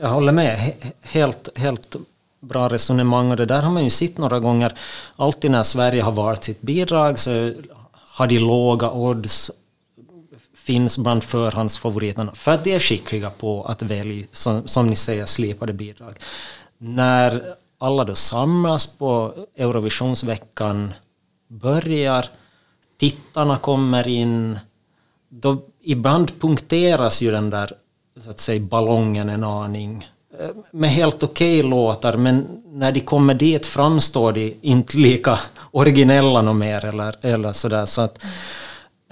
jag 0.02 0.10
håller 0.10 0.32
med, 0.32 0.74
helt, 1.02 1.58
helt 1.58 1.96
bra 2.40 2.68
resonemang 2.70 3.32
och 3.32 3.38
det 3.38 3.46
där 3.46 3.62
har 3.62 3.72
man 3.72 3.84
ju 3.84 3.90
sett 3.90 4.18
några 4.18 4.40
gånger. 4.40 4.74
Alltid 5.16 5.52
när 5.52 5.64
Sverige 5.64 6.02
har 6.02 6.12
varit 6.12 6.44
sitt 6.44 6.62
bidrag 6.62 7.20
så 7.20 7.54
har 7.94 8.28
de 8.28 8.40
låga 8.40 8.92
odds 8.92 9.52
finns 10.68 10.98
bland 10.98 11.24
förhandsfavoriterna 11.24 12.32
för 12.32 12.52
att 12.52 12.64
de 12.64 12.74
är 12.74 12.80
skickliga 12.80 13.30
på 13.30 13.64
att 13.64 13.82
välja, 13.82 14.26
som, 14.32 14.68
som 14.68 14.88
ni 14.88 14.96
säger, 14.96 15.26
slipade 15.26 15.74
bidrag. 15.74 16.14
När 16.78 17.56
alla 17.78 18.04
då 18.04 18.16
samlas 18.16 18.98
på 18.98 19.34
Eurovisionsveckan 19.56 20.94
börjar, 21.48 22.26
tittarna 22.98 23.58
kommer 23.58 24.08
in, 24.08 24.60
då 25.30 25.58
ibland 25.82 26.40
punkteras 26.40 27.22
ju 27.22 27.32
den 27.32 27.50
där 27.50 27.74
så 28.24 28.30
att 28.30 28.40
säga, 28.40 28.60
ballongen 28.60 29.30
en 29.30 29.44
aning 29.44 30.10
eh, 30.40 30.50
med 30.72 30.90
helt 30.90 31.24
okej 31.24 31.60
okay 31.60 31.70
låtar, 31.70 32.18
men 32.18 32.48
när 32.66 32.92
de 32.92 33.00
kommer 33.00 33.34
dit 33.34 33.66
framstår 33.66 34.32
de 34.32 34.56
inte 34.62 34.98
lika 34.98 35.40
originella 35.72 36.42
något 36.42 36.56
mer 36.56 36.86
eller, 36.86 37.16
eller 37.22 37.54
sådär. 37.54 37.86
Så 37.86 38.02
att, 38.02 38.26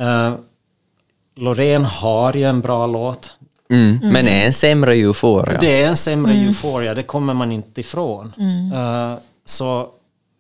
uh, 0.02 0.34
Loreen 1.36 1.86
har 1.86 2.34
ju 2.34 2.44
en 2.44 2.62
bra 2.62 2.88
låt. 2.88 3.32
Mm, 3.70 3.98
mm. 3.98 4.13
Men 4.13 4.28
är 4.28 4.46
en 4.46 4.54
sämre 4.54 4.94
Euphoria. 4.94 5.60
Det 5.60 5.82
är 5.82 5.88
en 5.88 5.96
sämre 5.96 6.34
mm. 6.34 6.48
Euphoria, 6.48 6.94
det 6.94 7.04
kommer 7.04 7.34
man 7.34 7.52
inte 7.52 7.82
ifrån. 7.82 8.34
Uh, 8.74 9.18
så 9.46 9.89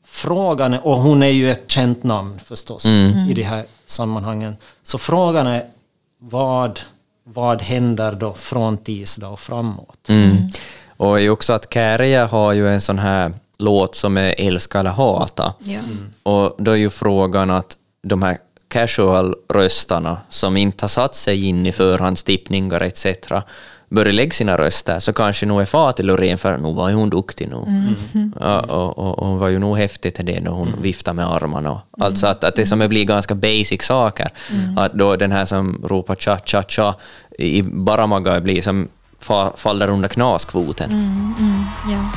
frågan 0.05 0.73
är, 0.73 0.87
och 0.87 0.97
hon 0.97 1.23
är 1.23 1.27
ju 1.27 1.51
ett 1.51 1.71
känt 1.71 2.03
namn 2.03 2.39
förstås 2.45 2.85
mm. 2.85 3.29
i 3.29 3.33
de 3.33 3.43
här 3.43 3.65
sammanhangen. 3.85 4.57
Så 4.83 4.97
frågan 4.97 5.47
är 5.47 5.65
vad, 6.19 6.79
vad 7.27 7.61
händer 7.61 8.11
då 8.11 8.33
från 8.33 8.77
tisdag 8.77 9.27
och 9.27 9.39
framåt? 9.39 10.09
Mm. 10.09 10.37
Och 10.97 11.21
ju 11.21 11.29
också 11.29 11.53
att 11.53 11.73
Kärja 11.73 12.25
har 12.25 12.53
ju 12.53 12.69
en 12.69 12.81
sån 12.81 12.99
här 12.99 13.33
låt 13.57 13.95
som 13.95 14.17
är 14.17 14.35
älska 14.37 14.79
eller 14.79 14.89
hata. 14.89 15.53
Ja. 15.59 15.79
Och 16.23 16.55
då 16.57 16.71
är 16.71 16.75
ju 16.75 16.89
frågan 16.89 17.51
att 17.51 17.77
de 18.03 18.23
här 18.23 18.37
casual-röstarna 18.67 20.17
som 20.29 20.57
inte 20.57 20.83
har 20.83 20.87
satt 20.87 21.15
sig 21.15 21.45
in 21.45 21.65
i 21.65 21.71
förhandstippningar 21.71 22.81
etc. 22.81 23.05
börjar 23.95 24.13
lägga 24.13 24.31
sina 24.31 24.57
röster 24.57 24.99
så 24.99 25.13
kanske 25.13 25.45
nog 25.45 25.61
är 25.61 25.65
far 25.65 25.91
till 25.91 26.05
Loreen 26.05 26.37
för 26.37 26.57
nu 26.57 26.73
var 26.73 26.91
hon 26.91 27.09
duktig 27.09 27.49
nu. 27.49 27.55
Mm. 27.67 28.33
Ja, 28.39 28.59
och, 28.59 28.97
och, 28.97 29.19
och 29.19 29.27
hon 29.27 29.37
var 29.37 29.47
ju 29.47 29.59
nog 29.59 29.77
häftig 29.77 30.13
till 30.13 30.25
det 30.25 30.41
när 30.41 30.51
hon 30.51 30.67
mm. 30.67 30.81
viftade 30.81 31.15
med 31.15 31.31
armarna. 31.31 31.71
Och, 31.71 31.81
mm. 31.97 32.05
Alltså 32.07 32.27
att, 32.27 32.43
att 32.43 32.55
det 32.55 32.65
som 32.65 32.79
blir 32.79 33.05
ganska 33.05 33.35
basic 33.35 33.81
saker, 33.81 34.29
mm. 34.51 34.77
att 34.77 34.93
då 34.93 35.15
den 35.15 35.31
här 35.31 35.45
som 35.45 35.81
ropar 35.83 36.15
cha 36.15 36.39
cha 36.45 36.63
cha 36.67 36.95
i 37.37 37.61
Baramaga 37.61 38.41
blir 38.41 38.61
som 38.61 38.87
faller 39.55 39.89
under 39.89 40.09
knaskvoten. 40.09 40.91
Mm, 40.91 41.33
mm, 41.39 41.63
ja. 41.89 42.11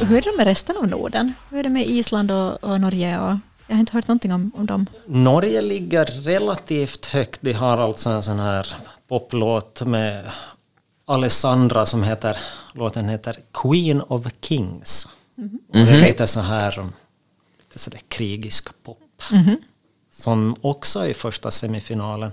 Hur 0.00 0.16
är 0.16 0.22
det 0.22 0.36
med 0.36 0.46
resten 0.46 0.76
av 0.76 0.88
Norden? 0.88 1.34
Hur 1.50 1.58
är 1.58 1.62
det 1.62 1.68
med 1.68 1.86
Island 1.86 2.30
och, 2.30 2.64
och 2.64 2.80
Norge? 2.80 3.20
Och, 3.20 3.36
jag 3.66 3.74
har 3.74 3.80
inte 3.80 3.92
hört 3.92 4.08
någonting 4.08 4.32
om, 4.32 4.50
om 4.54 4.66
dem. 4.66 4.86
Norge 5.06 5.62
ligger 5.62 6.04
relativt 6.04 7.06
högt. 7.06 7.38
De 7.42 7.52
har 7.52 7.78
alltså 7.78 8.10
en 8.10 8.22
sån 8.22 8.38
här 8.38 8.74
poplåt 9.08 9.82
med 9.86 10.24
Alessandra 11.04 11.86
som 11.86 12.02
heter, 12.02 12.36
låten 12.72 13.08
heter 13.08 13.36
Queen 13.52 14.02
of 14.02 14.26
Kings. 14.40 15.08
Mm 15.38 15.50
-hmm. 15.50 15.58
Det 15.72 15.96
är 15.96 16.00
lite 16.00 16.26
så 16.26 16.40
här, 16.40 16.86
lite 17.58 17.78
så 17.78 17.90
där 17.90 18.00
krigisk 18.08 18.82
pop. 18.82 19.22
Mm 19.32 19.44
-hmm. 19.44 19.56
Som 20.10 20.56
också 20.60 21.00
är 21.00 21.06
i 21.06 21.14
första 21.14 21.50
semifinalen. 21.50 22.32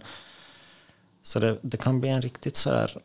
Så 1.24 1.40
det, 1.40 1.58
det 1.62 1.78
kan 1.78 2.02
bli 2.02 2.10
en 2.10 2.22
riktigt 2.22 2.56
så 2.56 2.70
här 2.70 2.98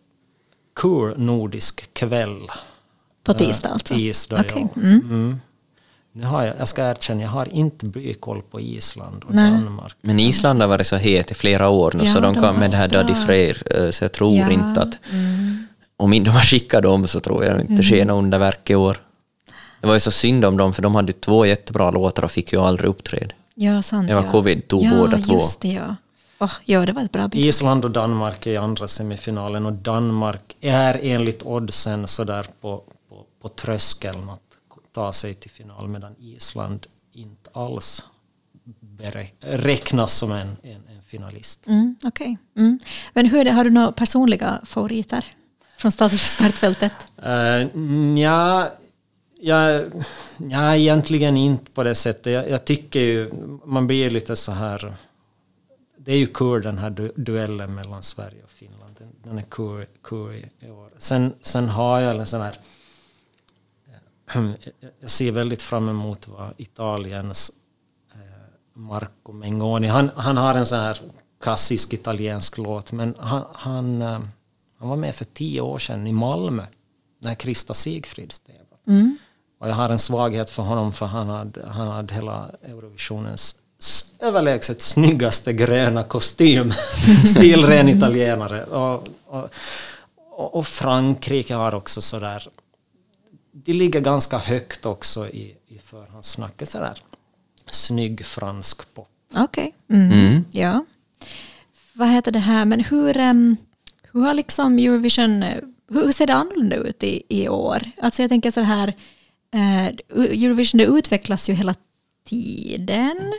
cool 0.75 1.19
nordisk 1.19 1.95
kväll. 1.95 2.49
På 3.25 3.35
tisdag 3.35 3.69
alltså? 3.69 3.95
Tisdag, 3.95 4.41
okay. 4.41 4.63
ja. 4.75 4.81
Mm. 4.83 5.01
Mm. 5.01 5.41
Nu 6.15 6.27
har 6.27 6.43
jag, 6.43 6.55
jag 6.59 6.69
ska 6.69 6.91
erkänna, 6.91 7.23
jag 7.23 7.29
har 7.29 7.49
inte 7.49 7.87
bykoll 7.87 8.43
på 8.43 8.61
Island 8.61 9.25
och 9.25 9.35
Nej. 9.35 9.51
Danmark. 9.51 9.95
Men 10.01 10.21
Island 10.21 10.61
har 10.61 10.69
varit 10.69 10.87
så 10.87 10.97
het 10.97 11.31
i 11.31 11.35
flera 11.35 11.69
år 11.69 11.93
nu, 11.95 12.05
ja, 12.05 12.13
så 12.13 12.21
de, 12.21 12.35
kan 12.35 12.57
med 12.57 12.71
det 12.71 12.77
här 12.77 12.89
Daddy 12.89 13.15
Freyr, 13.15 13.63
eh, 13.71 13.91
så 13.91 14.05
jag 14.05 14.13
tror 14.13 14.37
ja. 14.37 14.51
inte 14.51 14.81
att... 14.81 14.99
Mm. 15.13 15.67
Om 15.97 16.13
inte 16.13 16.31
de 16.31 16.35
har 16.35 16.41
skickat 16.41 16.83
dem 16.83 17.07
så 17.07 17.21
tror 17.21 17.45
jag 17.45 17.61
inte 17.61 17.73
det 17.73 17.83
sker 17.83 18.05
något 18.05 18.23
underverk 18.23 18.71
i 18.71 18.75
år. 18.75 18.97
Det 19.81 19.87
var 19.87 19.95
ju 19.95 20.01
så 20.01 20.11
synd 20.11 20.45
om 20.45 20.57
dem, 20.57 20.75
för 20.75 20.83
de 20.83 20.95
hade 20.95 21.13
två 21.13 21.47
jättebra 21.47 21.91
låtar 21.91 22.25
och 22.25 22.31
fick 22.31 22.53
ju 22.53 22.61
aldrig 22.61 22.91
uppträda. 22.91 23.35
Ja, 23.55 23.83
sant. 23.83 24.09
Det 24.09 24.15
var 24.15 24.23
covid, 24.23 24.69
tog 24.69 24.83
ja, 24.83 24.91
båda 24.91 25.19
två. 25.19 25.35
Just 25.35 25.61
det, 25.61 25.69
ja. 25.69 25.97
Oh, 26.41 26.53
ja, 26.65 26.87
det 26.87 26.93
var 26.93 27.03
ett 27.03 27.13
bra 27.13 27.29
bild. 27.29 27.45
Island 27.45 27.85
och 27.85 27.91
Danmark 27.91 28.47
är 28.47 28.51
i 28.51 28.57
andra 28.57 28.89
semifinalen 28.89 29.67
och 29.67 29.73
Danmark 29.73 30.57
är 30.61 31.01
enligt 31.03 31.43
oddsen 31.43 32.07
sådär 32.07 32.47
på 32.61 32.83
på 33.43 33.49
tröskeln 33.49 34.31
att 34.31 34.41
ta 34.93 35.13
sig 35.13 35.35
till 35.35 35.51
final 35.51 35.89
medan 35.89 36.17
Island 36.19 36.87
inte 37.13 37.51
alls 37.53 38.05
räknas 39.41 40.15
som 40.15 40.33
en, 40.33 40.57
en, 40.63 40.83
en 40.89 41.03
finalist. 41.07 41.67
Mm, 41.67 41.97
Okej. 42.05 42.39
Okay. 42.55 42.65
Mm. 42.65 42.79
Men 43.13 43.27
hur 43.27 43.41
är 43.41 43.45
det, 43.45 43.51
har 43.51 43.65
du 43.65 43.71
några 43.71 43.93
personliga 43.93 44.61
favoriter 44.65 45.25
från 45.77 45.93
startfältet? 45.93 46.93
Uh, 47.19 47.77
nja, 47.77 48.69
jag, 49.41 49.83
ja, 50.37 50.77
egentligen 50.77 51.37
inte 51.37 51.71
på 51.71 51.83
det 51.83 51.95
sättet. 51.95 52.33
Jag, 52.33 52.51
jag, 52.51 52.65
tycker 52.65 53.01
ju, 53.01 53.31
man 53.65 53.87
blir 53.87 54.11
lite 54.11 54.37
så 54.37 54.53
här... 54.53 54.95
Det 55.97 56.13
är 56.13 56.17
ju 56.17 56.27
kul 56.27 56.63
den 56.63 56.79
här 56.79 56.91
du, 56.91 57.13
duellen 57.17 57.75
mellan 57.75 58.03
Sverige 58.03 58.43
och 58.45 58.51
Finland. 58.51 58.97
Den, 58.99 59.09
den 59.25 59.39
är 59.39 59.43
kul, 59.51 59.87
kul 60.03 60.47
i 60.61 60.71
år. 60.71 60.91
Sen, 60.99 61.35
sen 61.41 61.69
har 61.69 62.01
jag 62.01 62.17
en 62.17 62.27
sån 62.27 62.41
här 62.41 62.55
jag 65.01 65.11
ser 65.11 65.33
väldigt 65.33 65.63
fram 65.63 65.89
emot 65.89 66.29
vad 66.29 66.51
Italiens 66.57 67.53
eh, 68.15 68.19
Marco 68.75 69.33
Mengoni, 69.33 69.87
han, 69.87 70.11
han 70.17 70.37
har 70.37 70.55
en 70.55 70.67
sån 70.67 70.79
här 70.79 71.01
klassisk 71.43 71.93
italiensk 71.93 72.59
låt, 72.59 72.93
men 72.93 73.15
han, 73.19 73.45
han, 73.53 74.03
eh, 74.03 74.21
han 74.79 74.89
var 74.89 74.97
med 74.97 75.15
för 75.15 75.25
tio 75.25 75.61
år 75.61 75.79
sedan 75.79 76.07
i 76.07 76.13
Malmö 76.13 76.63
när 77.21 77.35
Krista 77.35 77.75
Sigfrid 77.75 78.33
tävlade. 78.47 78.83
Mm. 78.89 79.19
Och 79.61 79.69
jag 79.69 79.75
har 79.75 79.91
en 79.91 79.99
svaghet 79.99 80.51
för 80.51 80.63
honom 80.63 80.93
för 80.93 81.07
han 81.07 81.29
hade, 81.29 81.69
han 81.69 81.89
hade 81.89 82.15
hela 82.15 82.51
Eurovisionens 82.63 83.63
överlägset 84.21 84.83
snyggaste 84.83 85.53
gröna 85.53 86.03
kostym. 86.03 86.73
Stilren 87.27 87.89
italienare. 87.89 88.65
Och, 88.65 89.09
och, 89.27 90.57
och 90.57 90.67
Frankrike 90.67 91.55
har 91.55 91.75
också 91.75 92.01
sådär 92.01 92.49
de 93.53 93.73
ligger 93.73 94.01
ganska 94.01 94.39
högt 94.39 94.87
också 94.87 95.29
i, 95.29 95.57
i 95.67 95.79
förhandssnacket 95.79 96.69
sådär. 96.69 96.99
Snygg 97.67 98.27
fransk 98.27 98.95
pop. 98.95 99.09
Okej. 99.35 99.75
Okay. 99.89 99.99
Mm. 99.99 100.13
Mm. 100.13 100.45
Ja. 100.51 100.85
Vad 101.95 102.09
heter 102.09 102.33
det 102.33 102.39
här, 102.39 102.65
men 102.65 102.81
hur, 102.81 103.17
um, 103.17 103.57
hur 104.13 104.21
har 104.21 104.35
liksom 104.35 104.79
Eurovision, 104.79 105.45
hur 105.91 106.13
ser 106.13 106.27
det 106.27 106.35
annorlunda 106.35 106.77
ut 106.77 107.03
i, 107.03 107.23
i 107.29 107.49
år? 107.49 107.83
Alltså 108.03 108.23
jag 108.23 108.29
tänker 108.29 108.51
så 108.51 108.61
här, 108.61 108.89
uh, 109.55 109.87
Eurovision 110.11 110.79
det 110.79 110.85
utvecklas 110.85 111.51
ju 111.51 111.55
hela 111.55 111.75
tiden. 112.29 113.33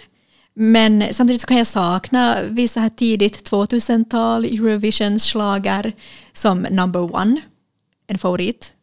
Men 0.54 1.14
samtidigt 1.14 1.42
så 1.42 1.48
kan 1.48 1.58
jag 1.58 1.68
sakna 1.68 2.42
vissa 2.44 2.80
här 2.80 2.90
tidigt 2.90 3.52
2000-tal 3.52 4.46
Eurovision-slagar 4.46 5.94
som 6.34 6.62
number 6.62 7.16
one, 7.16 7.42
en 8.08 8.18
favorit. 8.18 8.74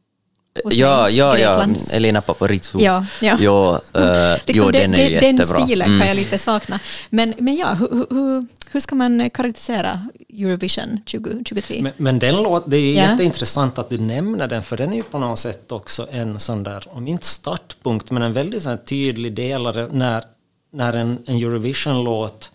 Ja, 0.52 1.10
ja, 1.10 1.38
ja, 1.38 1.66
Elina 1.94 2.20
Paparizou. 2.20 2.80
Ja, 2.82 3.06
ja. 3.20 3.36
ja 3.40 3.80
uh, 3.96 4.38
liksom 4.46 4.64
jo, 4.66 4.70
den, 4.70 4.90
den 4.90 5.00
är 5.00 5.20
den 5.20 5.36
jättebra. 5.36 5.58
Den 5.58 5.66
stilen 5.66 5.88
mm. 5.88 5.98
kan 5.98 6.08
jag 6.08 6.16
lite 6.16 6.38
sakna. 6.38 6.80
Men, 7.10 7.34
men 7.38 7.56
ja, 7.56 7.74
hur, 7.74 8.06
hur, 8.10 8.46
hur 8.70 8.80
ska 8.80 8.94
man 8.94 9.30
karaktärisera 9.30 10.06
Eurovision 10.28 11.00
2023? 11.12 11.82
Men, 11.82 11.92
men 11.96 12.18
den 12.18 12.42
låt, 12.42 12.70
det 12.70 12.76
är 12.76 12.94
ja. 12.94 13.10
jätteintressant 13.10 13.78
att 13.78 13.90
du 13.90 13.98
nämner 13.98 14.48
den, 14.48 14.62
för 14.62 14.76
den 14.76 14.92
är 14.92 14.96
ju 14.96 15.02
på 15.02 15.18
något 15.18 15.38
sätt 15.38 15.72
också 15.72 16.06
en 16.10 16.40
sån 16.40 16.62
där, 16.62 16.86
om 16.90 17.06
inte 17.06 17.26
startpunkt, 17.26 18.10
men 18.10 18.22
en 18.22 18.32
väldigt 18.32 18.62
sån 18.62 18.78
tydlig 18.78 19.32
delare 19.32 19.88
när, 19.92 20.24
när 20.72 20.92
en, 20.92 21.18
en 21.26 21.36
Eurovision-låt 21.36 22.50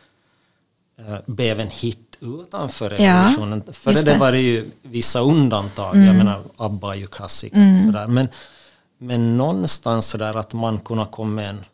uh, 0.99 1.17
blev 1.25 1.59
en 1.59 1.69
hit 1.69 2.04
utanför 2.21 2.91
Eurovisionen. 2.91 3.63
Ja, 3.65 3.73
Före 3.73 3.93
det. 3.93 4.03
det 4.03 4.17
var 4.17 4.31
det 4.31 4.39
ju 4.39 4.71
vissa 4.81 5.19
undantag, 5.19 5.95
mm. 5.95 6.07
jag 6.07 6.15
menar 6.15 6.41
ABBA 6.57 6.93
är 6.93 6.99
ju 6.99 7.07
klassiker 7.07 7.57
mm. 7.57 7.85
sådär. 7.85 8.07
Men, 8.07 8.27
men 8.97 9.37
någonstans 9.37 10.07
sådär 10.07 10.37
att 10.37 10.53
man 10.53 10.79
kunde 10.79 11.05
komma 11.05 11.29
med 11.29 11.49
en 11.49 11.65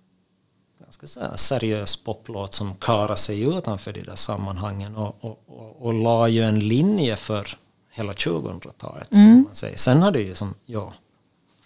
ganska 0.80 1.38
seriös 1.38 1.96
poplåt 1.96 2.54
som 2.54 2.76
klarar 2.76 3.16
sig 3.16 3.42
utanför 3.42 3.94
de 3.94 4.02
där 4.02 4.16
sammanhangen 4.16 4.96
och, 4.96 5.16
och, 5.22 5.44
och, 5.48 5.86
och 5.86 5.94
la 5.94 6.28
ju 6.28 6.44
en 6.44 6.60
linje 6.60 7.16
för 7.16 7.58
hela 7.92 8.12
2000-talet. 8.12 9.14
Mm. 9.14 9.46
Sen 9.54 10.02
har 10.02 10.12
det 10.12 10.22
ju 10.22 10.36
som, 10.36 10.54
ja, 10.66 10.94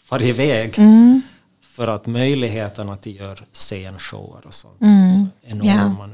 farit 0.06 0.28
iväg. 0.28 0.80
Mm. 0.80 1.22
För 1.62 1.88
att 1.88 2.06
möjligheterna 2.06 2.98
till 2.98 3.12
att 3.12 3.22
göra 3.22 3.46
scenshower 3.54 4.48
och 4.48 4.54
sånt 4.54 4.82
mm. 4.82 5.12
är 5.12 5.16
så 5.16 5.28
enorma. 5.42 6.06
Eh, 6.06 6.10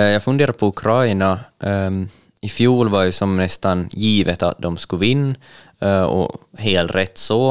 jag 0.00 0.22
funderar 0.22 0.52
på 0.52 0.66
Ukraina. 0.66 1.40
Um, 1.58 2.08
I 2.40 2.48
fjol 2.48 2.88
var 2.88 3.02
ju 3.02 3.12
som 3.12 3.36
nästan 3.36 3.88
givet 3.92 4.42
att 4.42 4.58
de 4.58 4.76
skulle 4.76 5.00
vinna 5.00 5.34
uh, 5.82 6.02
och 6.02 6.40
helt 6.58 6.94
rätt 6.94 7.18
så. 7.18 7.50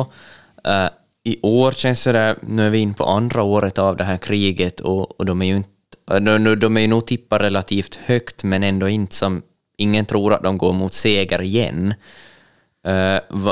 Uh, 0.68 0.90
I 1.24 1.40
år 1.42 1.72
känns 1.72 2.04
det 2.04 2.12
där, 2.12 2.36
nu 2.42 2.66
är 2.66 2.70
vi 2.70 2.78
in 2.78 2.94
på 2.94 3.04
andra 3.04 3.44
året 3.44 3.78
av 3.78 3.98
det 3.98 4.04
här 4.04 4.18
kriget 4.18 4.80
och, 4.80 5.20
och 5.20 5.26
de 5.26 5.42
är 5.42 5.46
ju 5.46 5.56
inte 5.56 5.70
de, 6.06 6.60
de 6.60 6.78
är 6.78 6.82
ju 6.82 6.88
nog 6.88 7.06
tippade 7.06 7.46
relativt 7.46 7.96
högt 7.96 8.44
men 8.44 8.64
ändå 8.64 8.90
inte 8.90 9.16
som 9.16 9.42
ingen 9.78 10.06
tror 10.06 10.34
att 10.34 10.44
de 10.44 10.58
går 10.58 10.74
mot 10.74 10.94
seger 10.94 11.42
igen. 11.42 11.94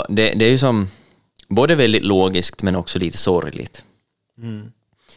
Det, 0.09 0.33
det 0.35 0.45
är 0.45 0.49
ju 0.49 0.57
som 0.57 0.87
både 1.49 1.75
väldigt 1.75 2.03
logiskt 2.03 2.63
men 2.63 2.75
också 2.75 2.99
lite 2.99 3.17
sorgligt. 3.17 3.83
Mm. 4.37 4.71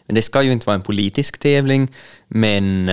Men 0.07 0.15
det 0.15 0.23
ska 0.23 0.43
ju 0.43 0.53
inte 0.53 0.67
vara 0.67 0.75
en 0.75 0.83
politisk 0.83 1.39
tävling, 1.39 1.89
men 2.29 2.91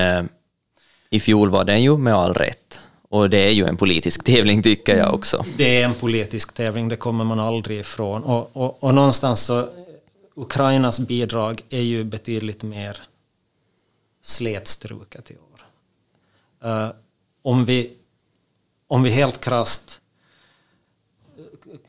i 1.09 1.19
fjol 1.19 1.49
var 1.49 1.65
den 1.65 1.83
ju 1.83 1.97
med 1.97 2.13
all 2.13 2.33
rätt. 2.33 2.79
Och 3.09 3.29
det 3.29 3.37
är 3.37 3.51
ju 3.51 3.65
en 3.65 3.77
politisk 3.77 4.23
tävling 4.25 4.63
tycker 4.63 4.97
jag 4.97 5.13
också. 5.13 5.45
Det 5.57 5.81
är 5.81 5.85
en 5.85 5.93
politisk 5.93 6.53
tävling, 6.53 6.87
det 6.87 6.95
kommer 6.95 7.23
man 7.23 7.39
aldrig 7.39 7.79
ifrån. 7.79 8.23
Och, 8.23 8.57
och, 8.57 8.83
och 8.83 8.93
någonstans 8.93 9.45
så, 9.45 9.69
Ukrainas 10.35 10.99
bidrag 10.99 11.61
är 11.69 11.81
ju 11.81 12.03
betydligt 12.03 12.63
mer 12.63 12.97
slätstruket 14.21 15.31
i 15.31 15.33
år. 15.33 15.65
Uh, 16.69 16.89
om, 17.41 17.65
vi, 17.65 17.93
om 18.87 19.03
vi 19.03 19.09
helt 19.09 19.39
krast 19.41 20.01
eh, 21.37 21.43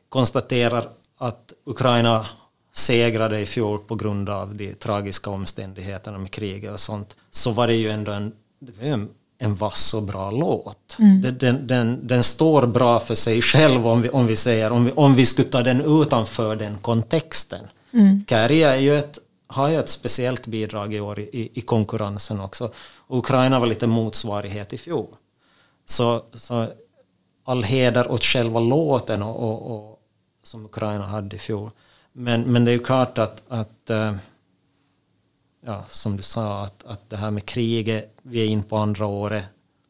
konstaterar 0.09 0.89
att 1.19 1.53
Ukraina 1.65 2.27
segrade 2.73 3.41
i 3.41 3.47
fjol 3.47 3.79
på 3.79 3.95
grund 3.95 4.29
av 4.29 4.55
de 4.55 4.75
tragiska 4.75 5.31
omständigheterna 5.31 6.19
med 6.19 6.31
kriget 6.31 6.73
och 6.73 6.81
sånt, 6.81 7.17
så 7.31 7.51
var 7.51 7.67
det 7.67 7.75
ju 7.75 7.91
ändå 7.91 8.13
en, 8.13 8.33
en, 8.81 9.09
en 9.39 9.55
vass 9.55 9.95
och 9.95 10.03
bra 10.03 10.31
låt. 10.31 10.97
Mm. 10.99 11.23
Den, 11.23 11.39
den, 11.39 11.67
den, 11.67 12.07
den, 12.07 12.23
står 12.23 12.67
bra 12.67 13.01
för 13.01 13.15
sig 13.15 13.43
själv 13.43 13.87
om 13.87 14.03
vi, 14.03 14.09
om 14.09 14.27
vi 14.27 14.37
säger, 14.37 14.73
om 14.73 14.85
vi, 14.85 14.93
om 14.93 15.15
vi 15.15 15.27
skulle 15.27 15.49
ta 15.49 15.63
den 15.63 16.03
utanför 16.03 16.57
den 16.57 16.79
kontexten. 16.79 17.67
Mm. 17.93 18.25
Kärja 18.29 18.77
är 18.77 18.81
ju 18.81 18.99
ett, 18.99 19.19
har 19.47 19.69
ju 19.69 19.79
ett 19.79 19.89
speciellt 19.89 20.47
bidrag 20.47 20.95
i 20.95 21.01
år 21.01 21.19
i, 21.19 21.51
i 21.55 21.61
konkurrensen 21.61 22.41
också. 22.41 22.71
Och 22.97 23.19
Ukraina 23.19 23.61
var 23.61 23.67
lite 23.67 23.87
motsvarighet 23.87 24.73
i 24.73 24.79
fjol. 24.79 25.09
Så, 25.85 26.23
så 26.35 26.67
all 27.45 27.63
heder 27.63 28.13
åt 28.13 28.25
själva 28.25 28.61
låten 28.61 29.23
och, 29.23 29.43
och, 29.43 29.77
och 29.77 29.99
som 30.43 30.65
Ukraina 30.65 31.07
hade 31.07 31.37
i 31.37 31.39
fjol. 31.39 31.71
Men, 32.13 32.43
men 32.43 32.65
det 32.65 32.71
är 32.71 32.73
ju 32.73 32.85
klart 32.85 33.19
att, 33.19 33.43
att 33.49 33.91
eh, 33.91 34.15
ja, 35.61 35.85
som 35.89 36.17
du 36.17 36.23
sa, 36.23 36.63
att, 36.63 36.85
att 36.85 37.11
det 37.11 37.17
här 37.17 37.31
med 37.31 37.47
kriget, 37.47 38.15
vi 38.23 38.41
är 38.43 38.47
in 38.47 38.63
på 38.63 38.77
andra 38.77 39.07
året, 39.07 39.45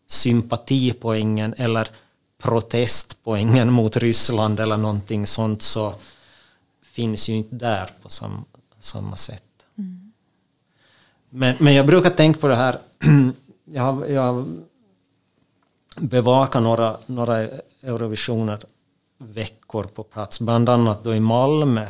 sympatipoängen 0.06 1.54
eller 1.56 1.88
protestpoängen 2.38 3.72
mot 3.78 3.96
Ryssland 3.96 4.60
eller 4.60 4.76
någonting 4.76 5.26
sånt 5.26 5.62
så 5.62 5.94
finns 6.82 7.28
ju 7.28 7.34
inte 7.34 7.54
där 7.54 7.90
på 8.02 8.08
sam, 8.08 8.44
samma 8.80 9.16
sätt. 9.16 9.44
Mm. 9.78 10.12
Men, 11.30 11.56
men 11.58 11.74
jag 11.74 11.86
brukar 11.86 12.10
tänka 12.10 12.40
på 12.40 12.48
det 12.48 12.56
här, 12.56 12.78
jag, 13.64 14.10
jag 14.10 14.46
bevakar 15.96 16.60
några, 16.60 16.96
några 17.06 17.38
Eurovisioner 17.82 18.58
veckor 19.18 19.84
på 19.84 20.02
plats, 20.02 20.40
bland 20.40 20.68
annat 20.68 21.04
då 21.04 21.14
i 21.14 21.20
Malmö 21.20 21.86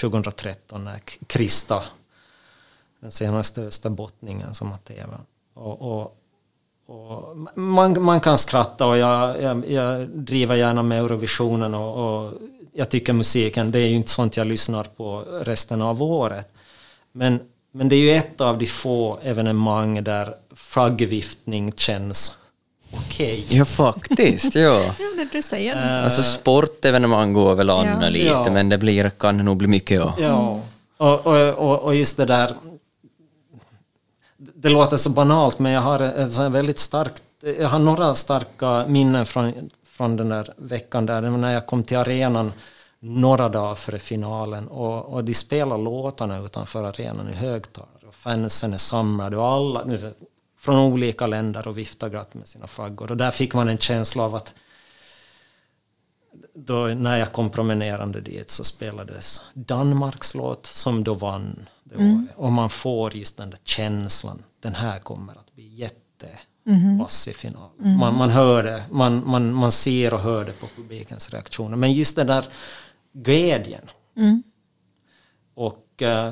2013 0.00 0.84
när 0.84 1.00
Krista, 1.26 1.82
den 3.02 3.10
senaste 3.10 3.60
österbottningen 3.60 4.54
som 4.54 4.70
har 4.70 4.78
TV. 4.78 5.08
Och, 5.54 5.82
och, 5.82 6.16
och 6.86 7.36
man, 7.54 8.02
man 8.02 8.20
kan 8.20 8.38
skratta 8.38 8.86
och 8.86 8.98
jag, 8.98 9.42
jag, 9.42 9.70
jag 9.70 10.08
driver 10.08 10.56
gärna 10.56 10.82
med 10.82 10.98
Eurovisionen 10.98 11.74
och, 11.74 12.24
och, 12.24 12.32
jag 12.74 12.88
tycker 12.88 13.12
musiken, 13.12 13.70
det 13.70 13.78
är 13.78 13.86
ju 13.86 13.96
inte 13.96 14.10
sånt 14.10 14.36
jag 14.36 14.46
lyssnar 14.46 14.84
på 14.84 15.24
resten 15.40 15.82
av 15.82 16.02
året. 16.02 16.48
Men, 17.12 17.40
men 17.72 17.88
det 17.88 17.96
är 17.96 18.00
ju 18.00 18.14
ett 18.14 18.40
av 18.40 18.58
de 18.58 18.66
få 18.66 19.18
evenemang 19.22 20.04
där 20.04 20.34
flaggviftning 20.54 21.72
känns 21.72 22.36
okej. 22.92 23.44
Okay. 23.46 23.58
Ja, 23.58 23.64
faktiskt. 23.64 24.54
Ja. 24.54 24.84
ja 24.98 25.26
du 25.32 25.42
säger 25.42 25.74
det. 25.74 25.80
Uh, 25.80 26.04
alltså 26.04 26.22
sportevenemang 26.22 27.32
går 27.32 27.54
väl 27.54 27.70
an 27.70 28.02
ja. 28.02 28.08
lite, 28.08 28.26
ja. 28.26 28.50
men 28.50 28.68
det 28.68 28.78
blir, 28.78 29.10
kan 29.10 29.36
nog 29.36 29.56
bli 29.56 29.68
mycket. 29.68 29.96
Ja, 29.96 30.14
ja. 30.18 30.60
Och, 30.96 31.26
och, 31.58 31.82
och 31.82 31.94
just 31.94 32.16
det 32.16 32.26
där... 32.26 32.54
Det 34.62 34.68
låter 34.68 34.96
så 34.96 35.10
banalt, 35.10 35.58
men 35.58 35.72
jag 35.72 35.80
har 35.80 36.00
ett 36.00 36.38
väldigt 36.38 36.78
starkt... 36.78 37.22
Jag 37.58 37.68
har 37.68 37.78
några 37.78 38.14
starka 38.14 38.86
minnen 38.88 39.26
från, 39.26 39.70
från 39.84 40.16
den 40.16 40.28
där 40.28 40.54
veckan 40.56 41.06
där, 41.06 41.22
när 41.22 41.52
jag 41.52 41.66
kom 41.66 41.82
till 41.82 41.96
arenan 41.96 42.52
några 43.00 43.48
dagar 43.48 43.74
före 43.74 43.98
finalen 43.98 44.68
och, 44.68 45.14
och 45.14 45.24
de 45.24 45.34
spelar 45.34 45.78
låtarna 45.78 46.38
utanför 46.38 46.84
arenan 46.84 47.28
i 47.28 47.34
högtalare. 47.34 48.06
Och 48.08 48.14
fansen 48.14 48.72
är 48.72 48.78
samlade 48.78 49.36
och 49.36 49.46
alla, 49.46 49.84
från 50.58 50.78
olika 50.78 51.26
länder 51.26 51.68
och 51.68 51.78
viftar 51.78 52.08
glatt 52.08 52.34
med 52.34 52.48
sina 52.48 52.66
flaggor. 52.66 53.10
Och 53.10 53.16
där 53.16 53.30
fick 53.30 53.54
man 53.54 53.68
en 53.68 53.78
känsla 53.78 54.22
av 54.22 54.34
att 54.34 54.54
då, 56.54 56.86
när 56.86 57.18
jag 57.18 57.32
kom 57.32 57.50
promenerande 57.50 58.20
dit 58.20 58.50
så 58.50 58.64
spelades 58.64 59.40
Danmarks 59.54 60.34
låt 60.34 60.66
som 60.66 61.04
då 61.04 61.14
vann 61.14 61.68
det 61.84 61.94
mm. 61.94 62.14
året. 62.14 62.36
Och 62.36 62.52
man 62.52 62.70
får 62.70 63.16
just 63.16 63.36
den 63.36 63.50
där 63.50 63.58
känslan, 63.64 64.42
den 64.62 64.74
här 64.74 64.98
kommer 64.98 65.32
att 65.32 65.54
bli 65.54 65.74
jättevass 65.74 67.26
mm. 67.26 67.30
i 67.30 67.32
finalen. 67.34 67.84
Mm. 67.84 67.98
Man, 67.98 68.14
man 68.14 68.30
hör 68.30 68.62
det, 68.62 68.84
man, 68.90 69.26
man, 69.26 69.52
man 69.52 69.72
ser 69.72 70.14
och 70.14 70.20
hör 70.20 70.44
det 70.44 70.52
på 70.52 70.66
publikens 70.66 71.30
reaktioner. 71.30 71.76
Men 71.76 71.92
just 71.92 72.16
den 72.16 72.26
där 72.26 72.46
glädjen. 73.12 73.90
Mm. 74.16 74.42
Och 75.54 76.02
uh, 76.02 76.30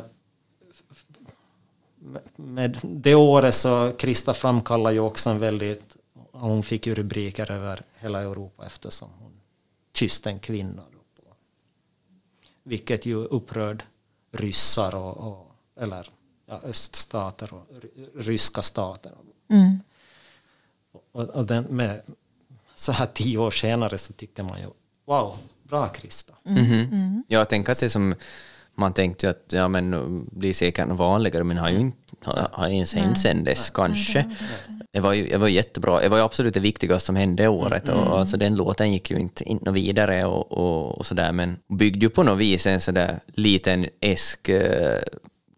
med 2.37 2.79
det 2.83 3.15
året 3.15 3.55
så 3.55 3.93
Krista 3.99 4.35
framkallar 4.35 4.91
ju 4.91 5.01
också 5.01 5.31
en 5.31 5.39
väldigt, 5.39 5.97
hon 6.33 6.63
fick 6.63 6.87
ju 6.87 6.95
rubriker 6.95 7.51
över 7.51 7.83
hela 7.99 8.21
Europa 8.21 8.67
eftersom 8.67 9.11
hon 9.19 9.33
kysste 9.95 10.31
en 10.31 10.39
kvinna. 10.39 10.83
Då 10.93 11.23
på, 11.23 11.35
vilket 12.63 13.07
ju 13.07 13.17
upprörd 13.17 13.83
ryssar 14.33 14.95
och, 14.95 15.17
och 15.17 15.51
eller 15.81 16.07
ja, 16.51 16.61
öststater 16.65 17.55
och 17.55 17.67
ryska 18.17 18.63
stater. 18.63 19.13
Mm. 19.51 19.81
Och, 21.13 21.25
och 21.25 21.47
den 21.47 21.65
med, 21.65 22.01
så 22.75 22.93
här 22.93 23.07
tio 23.07 23.39
år 23.39 23.51
senare 23.51 23.99
så 23.99 24.13
tycker 24.13 24.43
man 24.43 24.61
ju 24.61 24.67
wow, 25.05 25.39
bra 25.63 25.89
Krista. 25.89 26.35
Mm 26.45 26.65
-hmm. 26.65 26.93
mm. 26.93 27.25
Jag 27.29 27.49
tänker 27.49 27.73
att 27.73 27.81
det 27.81 27.91
som 27.91 28.15
man 28.75 28.93
tänkte 28.93 29.27
ju 29.27 29.31
att 29.31 29.45
ja, 29.53 29.69
men 29.69 30.25
blir 30.25 30.55
säkert 30.55 30.89
vanligare, 30.89 31.45
men 31.45 31.59
har 31.59 31.71
ju 31.71 31.79
inte 31.79 31.97
har 32.53 32.69
ens 32.69 32.95
hänt 32.95 33.19
sen 33.19 33.45
dess 33.45 33.71
kanske. 33.71 34.25
Det 34.93 35.01
var 35.01 35.13
ju 35.13 35.29
det 35.29 35.39
var 35.39 35.49
jättebra. 35.49 36.01
Det 36.01 36.09
var 36.09 36.17
ju 36.17 36.25
absolut 36.25 36.55
det 36.55 36.61
viktigaste 36.61 37.07
som 37.07 37.17
hände 37.17 37.49
året. 37.49 37.89
Mm. 37.89 38.01
Och, 38.01 38.19
alltså, 38.19 38.37
den 38.37 38.57
låten 38.57 38.93
gick 38.93 39.11
ju 39.11 39.19
inte, 39.19 39.45
inte 39.45 39.71
vidare 39.71 40.25
och, 40.25 40.53
och, 40.53 40.99
och 40.99 41.07
sådär, 41.07 41.33
men 41.33 41.57
byggde 41.69 42.07
ju 42.07 42.11
på 42.11 42.23
något 42.23 42.39
vis 42.39 42.67
en 42.67 42.81
sådär 42.81 43.21
liten 43.27 43.87
esk 44.01 44.49
eh, 44.49 44.99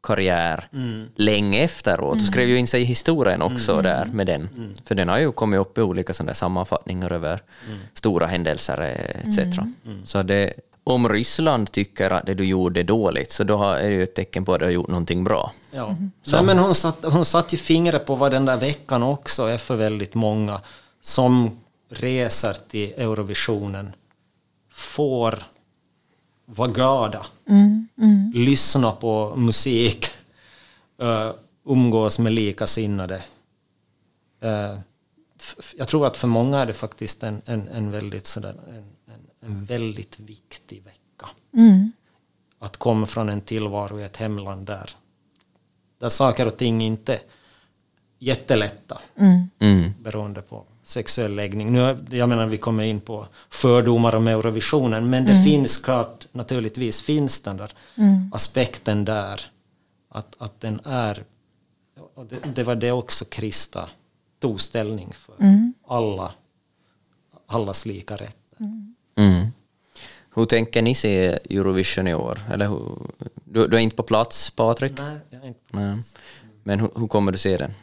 karriär 0.03 0.69
mm. 0.73 1.09
länge 1.17 1.65
efteråt 1.65 2.17
och 2.17 2.23
skrev 2.23 2.49
ju 2.49 2.57
in 2.57 2.67
sig 2.67 2.83
i 2.83 2.85
historien 2.85 3.43
också 3.43 3.73
mm. 3.73 3.85
där 3.85 4.05
med 4.05 4.27
den. 4.27 4.49
Mm. 4.57 4.75
För 4.85 4.95
den 4.95 5.09
har 5.09 5.19
ju 5.19 5.33
kommit 5.33 5.61
upp 5.61 5.79
i 5.79 5.83
olika 5.83 6.13
sådana 6.13 6.35
sammanfattningar 6.35 7.13
över 7.13 7.41
mm. 7.67 7.79
stora 7.95 8.27
händelser 8.27 8.81
eh, 8.81 9.29
etc. 9.29 9.59
Mm. 9.59 9.75
Så 10.05 10.23
det, 10.23 10.53
om 10.85 11.09
Ryssland 11.09 11.73
tycker 11.73 12.11
att 12.11 12.27
det 12.27 12.35
du 12.35 12.45
gjorde 12.45 12.81
är 12.81 12.85
dåligt, 12.85 13.31
så 13.33 13.45
då 13.45 13.63
är 13.63 13.83
det 13.83 13.95
ju 13.95 14.03
ett 14.03 14.15
tecken 14.15 14.45
på 14.45 14.55
att 14.55 14.59
du 14.59 14.65
har 14.65 14.73
gjort 14.73 14.89
någonting 14.89 15.25
bra. 15.25 15.53
Ja. 15.71 15.87
Mm. 15.87 16.11
Nej, 16.33 16.43
men 16.43 16.59
hon, 16.59 16.75
satt, 16.75 17.05
hon 17.05 17.25
satt 17.25 17.53
ju 17.53 17.57
fingret 17.57 18.07
på 18.07 18.15
vad 18.15 18.33
den 18.33 18.45
där 18.45 18.57
veckan 18.57 19.03
också 19.03 19.47
är 19.47 19.59
för 19.59 19.77
väldigt 19.77 20.15
många 20.15 20.61
som 21.01 21.61
reser 21.91 22.57
till 22.69 22.93
Eurovisionen 22.97 23.93
får 24.73 25.43
vara 26.47 26.69
glada, 26.69 27.27
mm. 27.47 27.89
Mm. 27.99 28.33
lyssna 28.35 28.93
på 28.93 29.37
musik, 29.37 30.07
uh, 31.03 31.31
umgås 31.65 32.19
med 32.19 32.33
likasinnade. 32.33 33.23
Uh, 34.45 34.79
jag 35.77 35.89
tror 35.89 36.07
att 36.07 36.17
för 36.17 36.29
många 36.29 36.59
är 36.59 36.67
det 36.67 36.73
faktiskt 36.73 37.23
en, 37.23 37.43
en, 37.45 37.69
en 37.69 37.91
väldigt 37.91 38.27
sådär, 38.27 38.55
en, 38.69 39.21
en 39.41 39.65
väldigt 39.65 40.21
viktig 40.21 40.83
vecka. 40.83 41.29
Mm. 41.55 41.93
Att 42.59 42.77
komma 42.77 43.07
från 43.07 43.29
en 43.29 43.41
tillvaro 43.41 44.01
i 44.01 44.05
ett 44.05 44.17
hemland 44.17 44.67
där, 44.67 44.91
där 45.99 46.09
saker 46.09 46.47
och 46.47 46.57
ting 46.57 46.83
inte 46.83 47.15
är 47.15 47.21
jättelätta. 48.19 49.01
Mm. 49.17 49.51
mm. 49.59 49.93
Beroende 50.01 50.43
på 50.43 50.65
sexuell 50.93 51.35
läggning. 51.35 51.73
Nu, 51.73 52.07
jag 52.11 52.29
menar, 52.29 52.47
vi 52.47 52.59
kommer 52.59 52.85
in 52.85 53.01
på 53.01 53.27
fördomar 53.51 54.15
om 54.15 54.29
Eurovisionen, 54.29 55.11
men 55.11 55.25
det 55.25 55.33
mm. 55.33 55.45
finns 55.45 55.79
klart, 55.79 56.27
naturligtvis 56.33 57.03
finns 57.03 57.41
den 57.41 57.57
där 57.57 57.73
mm. 57.97 58.31
aspekten 58.35 59.05
där, 59.05 59.41
att, 60.09 60.35
att 60.39 60.61
den 60.61 60.81
är, 60.85 61.25
och 62.15 62.27
det, 62.27 62.55
det 62.55 62.63
var 62.63 62.75
det 62.75 62.93
också 62.93 63.25
Krista 63.25 63.89
tog 64.41 64.61
ställning 64.61 65.13
för, 65.13 65.35
mm. 65.41 65.75
alla, 65.87 66.33
allas 67.47 67.87
lika 67.87 68.17
rätt. 68.17 68.37
Mm. 69.17 69.47
Hur 70.35 70.45
tänker 70.45 70.83
ni 70.83 70.95
se 70.95 71.39
Eurovision 71.51 72.09
i 72.09 72.15
år? 72.15 72.39
Eller 72.53 72.67
hur, 72.69 72.99
du, 73.45 73.69
du, 73.69 73.77
är 73.77 73.81
inte 73.81 73.97
på 73.97 74.03
plats, 74.03 74.51
Patrik? 74.51 74.93
Nej, 74.99 75.19
jag 75.31 75.43
är 75.43 75.49
inte 75.49 75.61
på 75.71 75.77
plats. 75.77 76.19
Men 76.63 76.81
hur, 76.81 76.91
hur, 76.95 77.09
kommer 77.09 77.33
du 77.33 77.39
se 77.39 77.57
den? 77.57 77.75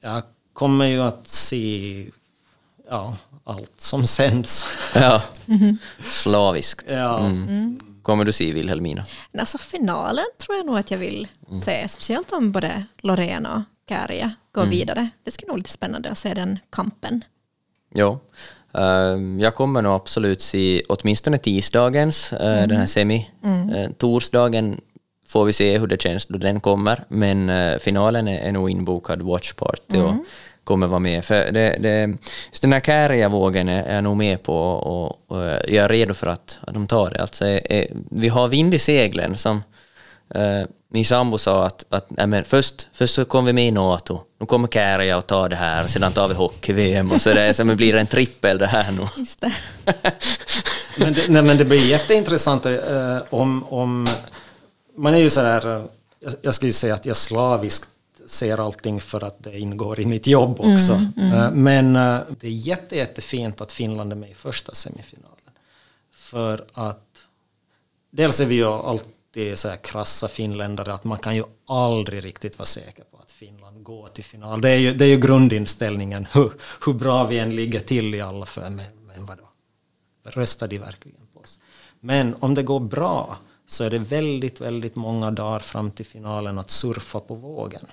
Jag 0.00 0.22
kommer 0.56 0.86
ju 0.86 1.02
att 1.02 1.26
se 1.26 2.06
ja, 2.90 3.16
allt 3.44 3.80
som 3.80 4.06
sänds. 4.06 4.66
Ja, 4.94 5.22
slaviskt. 6.04 6.90
Ja. 6.90 7.18
Mm. 7.18 7.42
Mm. 7.42 7.80
Kommer 8.02 8.24
du 8.24 8.32
se 8.32 8.52
Wilhelmina? 8.52 9.04
Alltså 9.38 9.58
finalen 9.58 10.26
tror 10.38 10.56
jag 10.56 10.66
nog 10.66 10.78
att 10.78 10.90
jag 10.90 10.98
vill 10.98 11.28
mm. 11.48 11.60
se, 11.60 11.88
speciellt 11.88 12.32
om 12.32 12.52
både 12.52 12.84
Lorena 12.98 13.54
och 13.56 13.88
Kärja 13.88 14.32
går 14.52 14.62
mm. 14.62 14.70
vidare. 14.70 15.10
Det 15.24 15.30
ska 15.30 15.46
nog 15.46 15.56
lite 15.56 15.70
spännande 15.70 16.10
att 16.10 16.18
se 16.18 16.34
den 16.34 16.58
kampen. 16.70 17.24
Ja, 17.94 18.20
Ehm, 18.76 19.40
jag 19.40 19.54
kommer 19.54 19.82
nog 19.82 19.92
absolut 19.92 20.40
se 20.40 20.82
åtminstone 20.88 21.38
tisdagens, 21.38 22.32
eh, 22.32 22.56
mm. 22.56 22.68
den 22.68 22.78
här 22.78 22.86
semi. 22.86 23.30
Mm. 23.44 23.70
Eh, 23.70 23.90
torsdagen 23.98 24.80
får 25.26 25.44
vi 25.44 25.52
se 25.52 25.78
hur 25.78 25.86
det 25.86 26.02
känns 26.02 26.26
då 26.26 26.38
den 26.38 26.60
kommer, 26.60 27.04
men 27.08 27.50
eh, 27.50 27.78
finalen 27.78 28.28
är, 28.28 28.52
nog 28.52 28.70
inbokad 28.70 29.22
Watch 29.22 29.52
Party 29.52 29.98
och 29.98 30.10
mm. 30.10 30.24
Kommer 30.66 30.86
vara 30.86 31.00
med. 31.00 31.24
För 31.24 31.52
det, 31.52 31.76
det, 31.80 32.16
just 32.50 32.62
den 32.62 32.72
här 32.72 32.80
Käärijä-vågen 32.80 33.68
är 33.68 33.94
jag 33.94 34.04
nog 34.04 34.16
med 34.16 34.42
på 34.42 34.56
och, 34.56 35.30
och, 35.30 35.42
jag 35.68 35.84
är 35.84 35.88
redo 35.88 36.14
för 36.14 36.26
att, 36.26 36.58
att 36.60 36.74
de 36.74 36.86
tar 36.86 37.10
det. 37.10 37.20
Alltså, 37.20 37.44
vi 38.10 38.28
har 38.28 38.48
vind 38.48 38.74
i 38.74 38.78
seglen 38.78 39.36
som 39.36 39.62
min 40.88 41.04
sambo 41.04 41.38
sa 41.38 41.66
att, 41.66 41.84
att 41.88 42.06
nej 42.10 42.26
men 42.26 42.44
först, 42.44 42.88
först 42.92 43.14
så 43.14 43.24
kom 43.24 43.44
vi 43.44 43.52
med 43.52 43.68
i 43.68 43.70
NATO, 43.70 44.20
nu 44.40 44.46
kommer 44.46 44.68
Käärijä 44.68 45.16
och 45.16 45.26
tar 45.26 45.48
det 45.48 45.56
här, 45.56 45.84
och 45.84 45.90
sedan 45.90 46.12
tar 46.12 46.28
vi 46.28 46.34
hockey-VM 46.34 47.12
och 47.12 47.20
så 47.20 47.34
det, 47.34 47.54
så 47.54 47.64
det 47.64 47.76
blir 47.76 47.94
en 47.94 48.06
trippel 48.06 48.58
det 48.58 48.66
här 48.66 48.92
nu. 48.92 49.08
Just 49.16 49.40
det. 49.40 49.52
men, 50.98 51.14
det, 51.14 51.28
nej, 51.28 51.42
men 51.42 51.56
det 51.56 51.64
blir 51.64 51.86
jätteintressant 51.86 52.66
eh, 52.66 53.18
om, 53.30 53.64
om... 53.68 54.06
Man 54.98 55.14
är 55.14 55.18
ju 55.18 55.30
sådär, 55.30 55.76
eh, 55.76 55.84
jag, 56.20 56.32
jag 56.42 56.54
skulle 56.54 56.72
säga 56.72 56.94
att 56.94 57.06
jag 57.06 57.16
slaviskt 57.16 57.88
ser 58.26 58.58
allting 58.58 59.00
för 59.00 59.24
att 59.24 59.36
det 59.42 59.58
ingår 59.58 60.00
i 60.00 60.06
mitt 60.06 60.26
jobb 60.26 60.60
också. 60.60 60.92
Mm, 60.92 61.32
mm. 61.32 61.62
Men 61.62 61.96
eh, 61.96 62.22
det 62.40 62.46
är 62.46 62.50
jätte, 62.50 62.96
jättefint 62.96 63.60
att 63.60 63.72
Finland 63.72 64.12
är 64.12 64.16
med 64.16 64.30
i 64.30 64.34
första 64.34 64.72
semifinalen. 64.74 65.32
För 66.12 66.64
att 66.72 67.06
dels 68.10 68.40
är 68.40 68.46
vi 68.46 68.54
ju 68.54 68.64
alltid 68.64 69.12
alltid 69.36 69.58
så 69.58 69.68
här 69.68 69.76
krassa 69.76 70.28
finländare 70.28 70.94
att 70.94 71.04
man 71.04 71.18
kan 71.18 71.36
ju 71.36 71.44
aldrig 71.66 72.24
riktigt 72.24 72.58
vara 72.58 72.66
säker 72.66 73.04
på 73.04 73.18
att 73.18 73.32
Finland 73.32 73.82
går 73.82 74.08
till 74.08 74.24
final. 74.24 74.60
Det 74.60 74.70
är 74.70 74.76
ju, 74.76 74.94
det 74.94 75.04
är 75.04 75.08
ju 75.08 75.16
grundinställningen, 75.16 76.26
hur, 76.32 76.52
hur 76.86 76.94
bra 76.94 77.24
vi 77.24 77.38
än 77.38 77.56
ligger 77.56 77.80
till 77.80 78.14
i 78.14 78.20
alla 78.20 78.46
fall. 78.46 78.70
Men, 78.70 79.06
men 79.06 79.26
vadå? 79.26 79.42
Röstar 80.24 80.68
de 80.68 80.78
verkligen 80.78 81.26
på 81.34 81.40
oss? 81.40 81.58
Men 82.00 82.34
om 82.40 82.54
det 82.54 82.62
går 82.62 82.80
bra 82.80 83.38
så 83.66 83.84
är 83.84 83.90
det 83.90 83.98
väldigt, 83.98 84.60
väldigt 84.60 84.96
många 84.96 85.30
dagar 85.30 85.60
fram 85.60 85.90
till 85.90 86.06
finalen 86.06 86.58
att 86.58 86.70
surfa 86.70 87.20
på 87.20 87.34
vågen. 87.34 87.86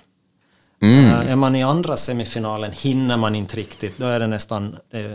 Mm. 0.84 1.04
Uh, 1.04 1.30
är 1.30 1.36
man 1.36 1.56
i 1.56 1.62
andra 1.62 1.96
semifinalen 1.96 2.72
hinner 2.72 3.16
man 3.16 3.34
inte 3.34 3.56
riktigt, 3.56 3.98
då 3.98 4.06
är 4.06 4.20
det 4.20 4.26
nästan 4.26 4.76
eh, 4.90 5.10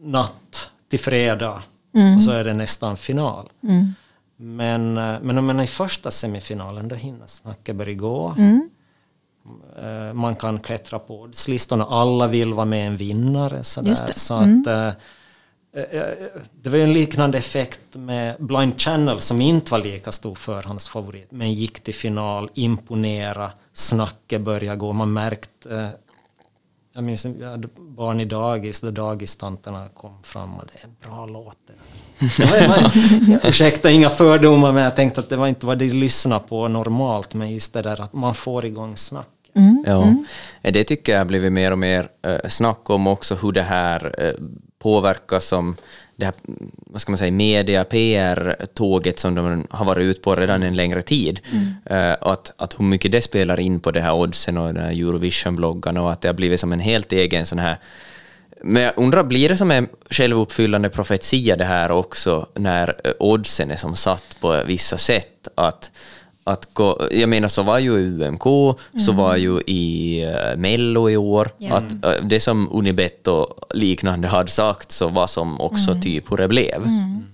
natt 0.00 0.70
till 0.88 1.00
fredag 1.00 1.62
mm. 1.94 2.16
och 2.16 2.22
så 2.22 2.32
är 2.32 2.44
det 2.44 2.54
nästan 2.54 2.96
final. 2.96 3.48
Mm. 3.62 3.94
Men, 4.36 4.96
eh, 4.96 5.16
men 5.22 5.38
om 5.38 5.46
man 5.46 5.60
är 5.60 5.64
i 5.64 5.66
första 5.66 6.10
semifinalen 6.10 6.88
då 6.88 6.94
hinner 6.94 7.26
snacket 7.26 7.76
börja 7.76 7.94
gå. 7.94 8.34
Mm. 8.38 8.70
Eh, 9.82 10.14
man 10.14 10.36
kan 10.36 10.60
klättra 10.60 10.98
på 10.98 11.20
oddslistorna, 11.20 11.84
alla 11.84 12.26
vill 12.26 12.54
vara 12.54 12.66
med 12.66 12.86
en 12.86 12.96
vinnare. 12.96 13.64
Sådär. 13.64 13.98
Det. 14.06 14.18
Så 14.18 14.34
mm. 14.34 14.60
att, 14.60 14.66
eh, 14.66 14.92
det 16.62 16.70
var 16.70 16.78
ju 16.78 16.84
en 16.84 16.92
liknande 16.92 17.38
effekt 17.38 17.96
med 17.96 18.36
Blind 18.38 18.80
Channel 18.80 19.20
som 19.20 19.40
inte 19.40 19.72
var 19.72 19.78
lika 19.78 20.12
stor 20.12 20.34
förhandsfavorit 20.34 21.32
men 21.32 21.52
gick 21.52 21.80
till 21.80 21.94
final, 21.94 22.50
imponera, 22.54 23.50
snacket 23.76 24.40
började 24.40 24.76
gå. 24.76 24.92
Man 24.92 25.12
märkte 25.12 25.92
jag 26.96 27.04
minns 27.04 27.26
jag 27.40 27.50
hade 27.50 27.68
barn 27.76 28.20
i 28.20 28.24
dagis 28.24 28.80
där 28.80 28.90
dagistanterna 28.90 29.88
kom 29.88 30.22
fram 30.22 30.56
och 30.56 30.64
det 30.72 30.78
är 30.78 30.84
en 30.84 30.96
bra 31.02 31.26
låt. 31.26 31.56
Ursäkta, 33.44 33.90
inga 33.90 34.10
fördomar 34.10 34.72
men 34.72 34.82
jag 34.84 34.96
tänkte 34.96 35.20
att 35.20 35.28
det 35.28 35.36
var 35.36 35.46
inte 35.46 35.66
vad 35.66 35.78
de 35.78 35.90
lyssnar 35.90 36.38
på 36.38 36.68
normalt 36.68 37.34
men 37.34 37.50
just 37.50 37.72
det 37.72 37.82
där 37.82 38.00
att 38.00 38.12
man 38.12 38.34
får 38.34 38.64
igång 38.64 38.96
snack. 38.96 39.28
Mm. 39.54 39.84
Ja, 39.86 40.02
mm. 40.02 40.24
det 40.62 40.84
tycker 40.84 41.12
jag 41.12 41.20
har 41.20 41.24
blivit 41.24 41.52
mer 41.52 41.70
och 41.70 41.78
mer 41.78 42.08
eh, 42.22 42.48
snack 42.48 42.90
om 42.90 43.06
också 43.06 43.34
hur 43.34 43.52
det 43.52 43.62
här 43.62 44.14
eh, 44.18 44.34
påverkas 44.78 45.46
som 45.46 45.76
det 46.16 46.24
här, 46.24 46.34
vad 46.86 47.00
ska 47.00 47.12
man 47.12 47.18
säga, 47.18 47.32
media, 47.32 47.84
PR-tåget 47.84 49.18
som 49.18 49.34
de 49.34 49.66
har 49.70 49.84
varit 49.84 50.02
ute 50.02 50.20
på 50.20 50.34
redan 50.34 50.62
en 50.62 50.74
längre 50.74 51.02
tid. 51.02 51.40
Mm. 51.52 51.66
Uh, 51.90 52.16
att, 52.20 52.52
att 52.56 52.80
hur 52.80 52.84
mycket 52.84 53.12
det 53.12 53.22
spelar 53.22 53.60
in 53.60 53.80
på 53.80 53.90
det 53.90 54.00
här 54.00 54.14
oddsen 54.14 54.58
och 54.58 54.74
den 54.74 54.84
här 54.84 54.92
Eurovision-bloggarna 54.92 56.00
och 56.00 56.12
att 56.12 56.20
det 56.20 56.28
har 56.28 56.34
blivit 56.34 56.60
som 56.60 56.72
en 56.72 56.80
helt 56.80 57.12
egen 57.12 57.46
sån 57.46 57.58
här 57.58 57.78
men 58.62 58.82
jag 58.82 58.92
undrar, 58.96 59.24
blir 59.24 59.48
det 59.48 59.56
som 59.56 59.70
en 59.70 59.88
självuppfyllande 60.10 60.88
profetia 60.88 61.56
det 61.56 61.64
här 61.64 61.90
också 61.90 62.46
när 62.54 62.96
oddsen 63.18 63.70
är 63.70 63.76
som 63.76 63.96
satt 63.96 64.36
på 64.40 64.62
vissa 64.66 64.98
sätt? 64.98 65.48
Att, 65.54 65.90
att 66.46 66.74
gå, 66.74 67.08
jag 67.10 67.28
menar 67.28 67.48
så 67.48 67.62
var 67.62 67.78
ju 67.78 67.98
i 67.98 68.24
UMK, 68.24 68.46
mm. 68.46 69.04
så 69.04 69.12
var 69.12 69.36
ju 69.36 69.60
i 69.66 70.24
uh, 70.26 70.56
Mello 70.56 71.10
i 71.10 71.16
år, 71.16 71.50
yeah. 71.58 71.76
att 71.76 71.94
uh, 71.94 72.26
det 72.26 72.40
som 72.40 72.68
Unibet 72.72 73.28
och 73.28 73.60
liknande 73.74 74.28
hade 74.28 74.50
sagt 74.50 74.92
så 74.92 75.08
var 75.08 75.26
som 75.26 75.60
också 75.60 75.90
mm. 75.90 76.02
typ 76.02 76.30
hur 76.30 76.36
det 76.36 76.48
blev. 76.48 76.82
Mm. 76.82 77.24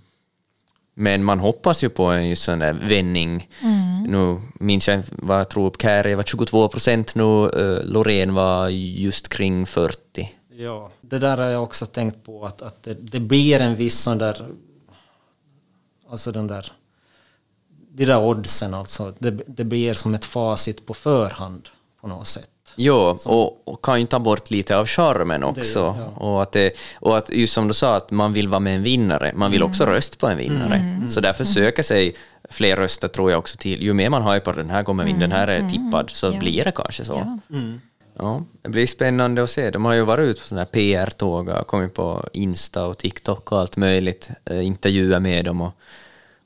Men 0.95 1.25
man 1.25 1.39
hoppas 1.39 1.85
ju 1.85 1.89
på 1.89 2.05
en 2.05 2.29
just 2.29 2.43
sån 2.43 2.59
där 2.59 2.73
vändning. 2.73 3.49
Mm. 3.63 4.03
Nu 4.03 4.41
minns 4.55 4.89
jag 4.89 5.03
vad 5.11 5.39
jag 5.39 5.49
tror 5.49 5.73
Kärje 5.79 6.17
var 6.17 6.23
22 6.23 6.69
procent 6.69 7.15
nu, 7.15 7.23
uh, 7.23 7.85
Loreen 7.85 8.35
var 8.35 8.69
just 8.69 9.29
kring 9.29 9.67
40. 9.67 10.31
Ja, 10.57 10.91
det 11.01 11.19
där 11.19 11.37
har 11.37 11.47
jag 11.49 11.63
också 11.63 11.87
tänkt 11.87 12.25
på 12.25 12.45
att, 12.45 12.63
att 12.63 12.83
det, 12.83 12.95
det 12.95 13.21
blir 13.21 13.61
en 13.61 13.77
viss 13.77 13.99
sån 13.99 14.19
där, 14.19 14.37
alltså 16.11 16.33
den 16.33 16.47
där 16.47 16.73
de 17.95 18.05
där 18.05 18.19
oddsen 18.21 18.75
alltså, 18.75 19.15
det, 19.19 19.31
det 19.31 19.65
blir 19.65 19.95
som 19.95 20.15
ett 20.15 20.25
facit 20.25 20.87
på 20.87 20.95
förhand 20.95 21.69
på 22.01 22.09
något 22.09 22.27
sätt. 22.27 22.49
Jo, 22.77 23.17
och, 23.25 23.69
och, 23.69 23.85
kan 23.85 24.01
ju 24.01 24.07
ta 24.07 24.19
bort 24.19 24.51
lite 24.51 24.77
av 24.77 24.87
charmen 24.87 25.45
också. 25.45 25.81
Det, 25.81 25.99
ja. 25.99 26.27
och, 26.27 26.43
att 26.43 26.53
det, 26.53 26.73
och 26.95 27.19
att 27.19 27.31
just 27.31 27.53
som 27.53 27.69
du 27.69 27.75
sa, 27.75 27.97
att 27.97 28.11
man 28.11 28.33
vill 28.33 28.49
vara 28.49 28.61
med 28.61 28.77
en 28.77 28.83
vinnare. 28.83 29.33
Man 29.35 29.51
vill 29.51 29.61
mm. 29.61 29.71
också 29.71 29.85
rösta 29.85 30.17
på 30.17 30.27
en 30.27 30.39
vinnare. 30.39 30.75
Mm. 30.75 31.09
Så 31.09 31.21
därför 31.21 31.45
mm. 31.45 31.55
söker 31.55 31.83
sig 31.83 32.15
fler 32.51 32.77
röster 32.77 33.09
tror 33.09 33.31
jag 33.31 33.39
också 33.39 33.57
till. 33.59 33.83
Ju 33.83 33.93
mer 33.93 34.11
man 34.11 34.23
har 34.23 34.41
på 34.41 34.53
den 34.53 34.71
här 34.71 34.83
kommer 34.83 35.05
vinna, 35.05 35.19
den 35.19 35.33
här 35.33 35.49
är 35.49 35.59
mm. 35.59 35.71
tippad, 35.71 36.11
så 36.11 36.27
ja. 36.27 36.39
blir 36.39 36.65
det 36.65 36.73
kanske 36.73 37.05
så. 37.05 37.13
Ja. 37.13 37.57
Mm. 37.57 37.81
Ja, 38.19 38.45
det 38.63 38.69
blir 38.69 38.87
spännande 38.87 39.43
att 39.43 39.51
se. 39.51 39.71
De 39.71 39.85
har 39.85 39.93
ju 39.93 40.05
varit 40.05 40.29
ute 40.29 40.41
på 40.41 40.47
sådana 40.47 40.61
här 40.61 40.71
PR-tåg 40.73 41.49
och 41.49 41.67
kommit 41.67 41.95
på 41.95 42.25
Insta 42.33 42.87
och 42.87 42.99
TikTok 42.99 43.53
och 43.53 43.59
allt 43.59 43.77
möjligt, 43.77 44.31
eh, 44.45 44.67
intervjuer 44.67 45.21
med 45.21 45.45
dem 45.45 45.61
och 45.61 45.73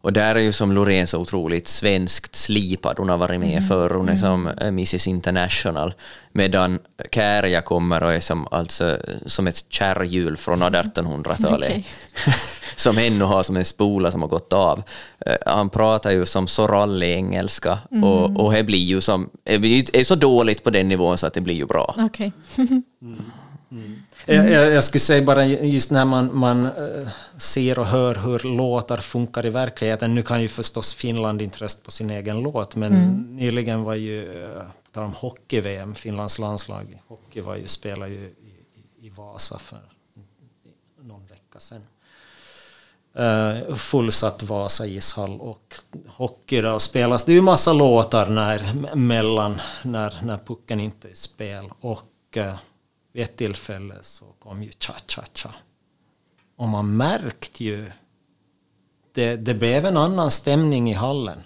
och 0.07 0.13
där 0.13 0.35
är 0.35 0.41
ju 0.41 0.53
som 0.53 0.73
Loreen 0.73 1.07
så 1.07 1.19
otroligt 1.19 1.69
svenskt 1.69 2.35
slipad. 2.35 2.99
Hon 2.99 3.09
har 3.09 3.17
varit 3.17 3.41
med 3.41 3.51
mm. 3.51 3.63
förr, 3.63 3.91
hon 3.91 4.09
är 4.09 4.13
mm. 4.13 4.19
som 4.19 4.47
eh, 4.47 4.69
Mrs 4.69 5.09
International. 5.09 5.95
Medan 6.33 6.79
Kärja 7.11 7.63
kommer 7.63 8.03
och 8.03 8.13
är 8.13 8.21
som, 8.21 8.49
alltså, 8.51 8.99
som 9.27 9.47
ett 9.47 9.65
kärrhjul 9.69 10.37
från 10.37 10.63
1800-talet. 10.63 11.71
Okay. 11.71 11.83
som 12.77 12.99
ännu 12.99 13.25
har 13.25 13.43
som 13.43 13.57
en 13.57 13.65
spola 13.65 14.11
som 14.11 14.23
har 14.23 14.29
gått 14.29 14.53
av. 14.53 14.79
Uh, 14.79 15.35
han 15.47 15.71
pratar 15.71 16.11
ju 16.11 16.27
som 16.27 16.47
så 16.47 16.67
rallig 16.67 17.13
engelska 17.13 17.79
mm. 17.91 18.05
och, 18.05 18.45
och 18.45 18.53
det 18.53 18.65
blir 18.65 18.85
ju 18.85 19.01
som, 19.01 19.31
är 19.45 20.05
så 20.05 20.15
dåligt 20.15 20.65
på 20.65 20.71
den 20.71 20.89
nivån 20.89 21.19
så 21.19 21.27
att 21.27 21.35
det 21.35 21.41
blir 21.41 21.55
ju 21.55 21.67
bra. 21.67 21.95
Okay. 21.99 22.31
mm. 22.57 22.83
Mm. 23.71 24.03
Jag, 24.27 24.51
jag, 24.51 24.73
jag, 24.73 24.85
skulle 24.85 25.01
säga 25.01 25.23
bara 25.23 25.45
just 25.45 25.91
när 25.91 26.05
man, 26.05 26.31
man 26.33 26.67
uh, 26.67 27.09
ser 27.39 27.79
och 27.79 27.87
hör 27.87 28.15
hur 28.15 28.57
låtar 28.57 28.97
funkar 28.97 29.47
i 29.47 29.51
verkligheten. 29.51 30.15
Nu 30.15 30.23
kan 30.23 30.43
ju 30.43 30.49
förstås 30.49 30.95
Finland 30.95 31.43
inte 31.43 31.59
rösta 31.59 31.85
på 31.85 31.91
sin 31.91 32.11
egen 32.11 32.41
låt, 32.41 32.77
men 32.77 32.93
mm. 32.93 33.37
nyligen 33.37 33.83
var 33.83 33.95
ju, 33.95 34.49
på 34.93 35.01
om 35.01 35.13
hockey-VM, 35.13 35.95
Finlands 35.95 36.39
landslag 36.39 37.03
hockey 37.09 37.41
var 37.41 37.57
ju, 37.57 37.69
spelade 37.69 38.13
ju 38.13 38.21
i, 38.21 38.77
i, 39.01 39.07
i 39.07 39.11
Vasa 39.11 39.59
för 39.59 39.81
någon 41.03 41.27
vecka 41.27 41.59
sedan. 41.59 41.83
Uh, 43.19 43.75
fullsatt 43.75 44.43
Vasa 44.43 44.87
ishall 44.87 45.41
och 45.41 45.75
hockey 46.09 46.61
då 46.61 46.79
spelas 46.79 47.25
det 47.25 47.33
ju 47.33 47.41
massa 47.41 47.73
låtar 47.73 48.29
när, 48.29 48.75
mellan, 48.97 49.61
när, 49.83 50.15
när 50.23 50.39
pucken 50.39 50.81
inte 50.81 51.09
är 51.09 51.13
i 51.13 51.15
spel 51.15 51.71
och 51.81 52.37
uh, 52.37 52.55
vid 53.13 53.23
ett 53.23 53.37
tillfälle 53.37 53.95
så 54.03 54.25
kom 54.25 54.63
ju 54.63 54.71
cha-cha-cha. 54.71 55.51
Och 56.57 56.69
man 56.69 56.97
märkte 56.97 57.65
ju, 57.65 57.87
det, 59.13 59.37
det 59.37 59.55
blev 59.55 59.85
en 59.85 59.97
annan 59.97 60.31
stämning 60.31 60.91
i 60.91 60.95
hallen. 60.95 61.39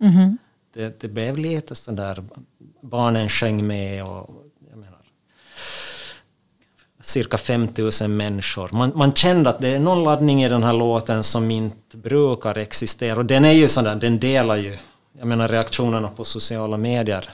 Mhm. 0.00 0.38
Det, 0.74 1.00
det 1.00 1.08
blev 1.08 1.38
lite 1.38 1.74
sådär, 1.74 2.24
barnen 2.82 3.28
sjöng 3.28 3.66
med 3.66 4.04
och 4.04 4.30
jag 4.70 4.78
menar, 4.78 4.98
cirka 7.00 7.38
5000 7.38 8.16
människor. 8.16 8.70
Man, 8.72 8.92
man 8.94 9.12
kände 9.12 9.50
att 9.50 9.60
det 9.60 9.68
är 9.68 9.80
någon 9.80 10.04
laddning 10.04 10.44
i 10.44 10.48
den 10.48 10.62
här 10.62 10.72
låten 10.72 11.24
som 11.24 11.50
inte 11.50 11.96
brukar 11.96 12.58
existera. 12.58 13.18
Och 13.18 13.26
den 13.26 13.44
är 13.44 13.52
ju 13.52 13.68
sådär, 13.68 13.94
den 13.94 14.18
delar 14.18 14.56
ju, 14.56 14.78
jag 15.18 15.26
menar 15.28 15.48
reaktionerna 15.48 16.08
på 16.08 16.24
sociala 16.24 16.76
medier 16.76 17.28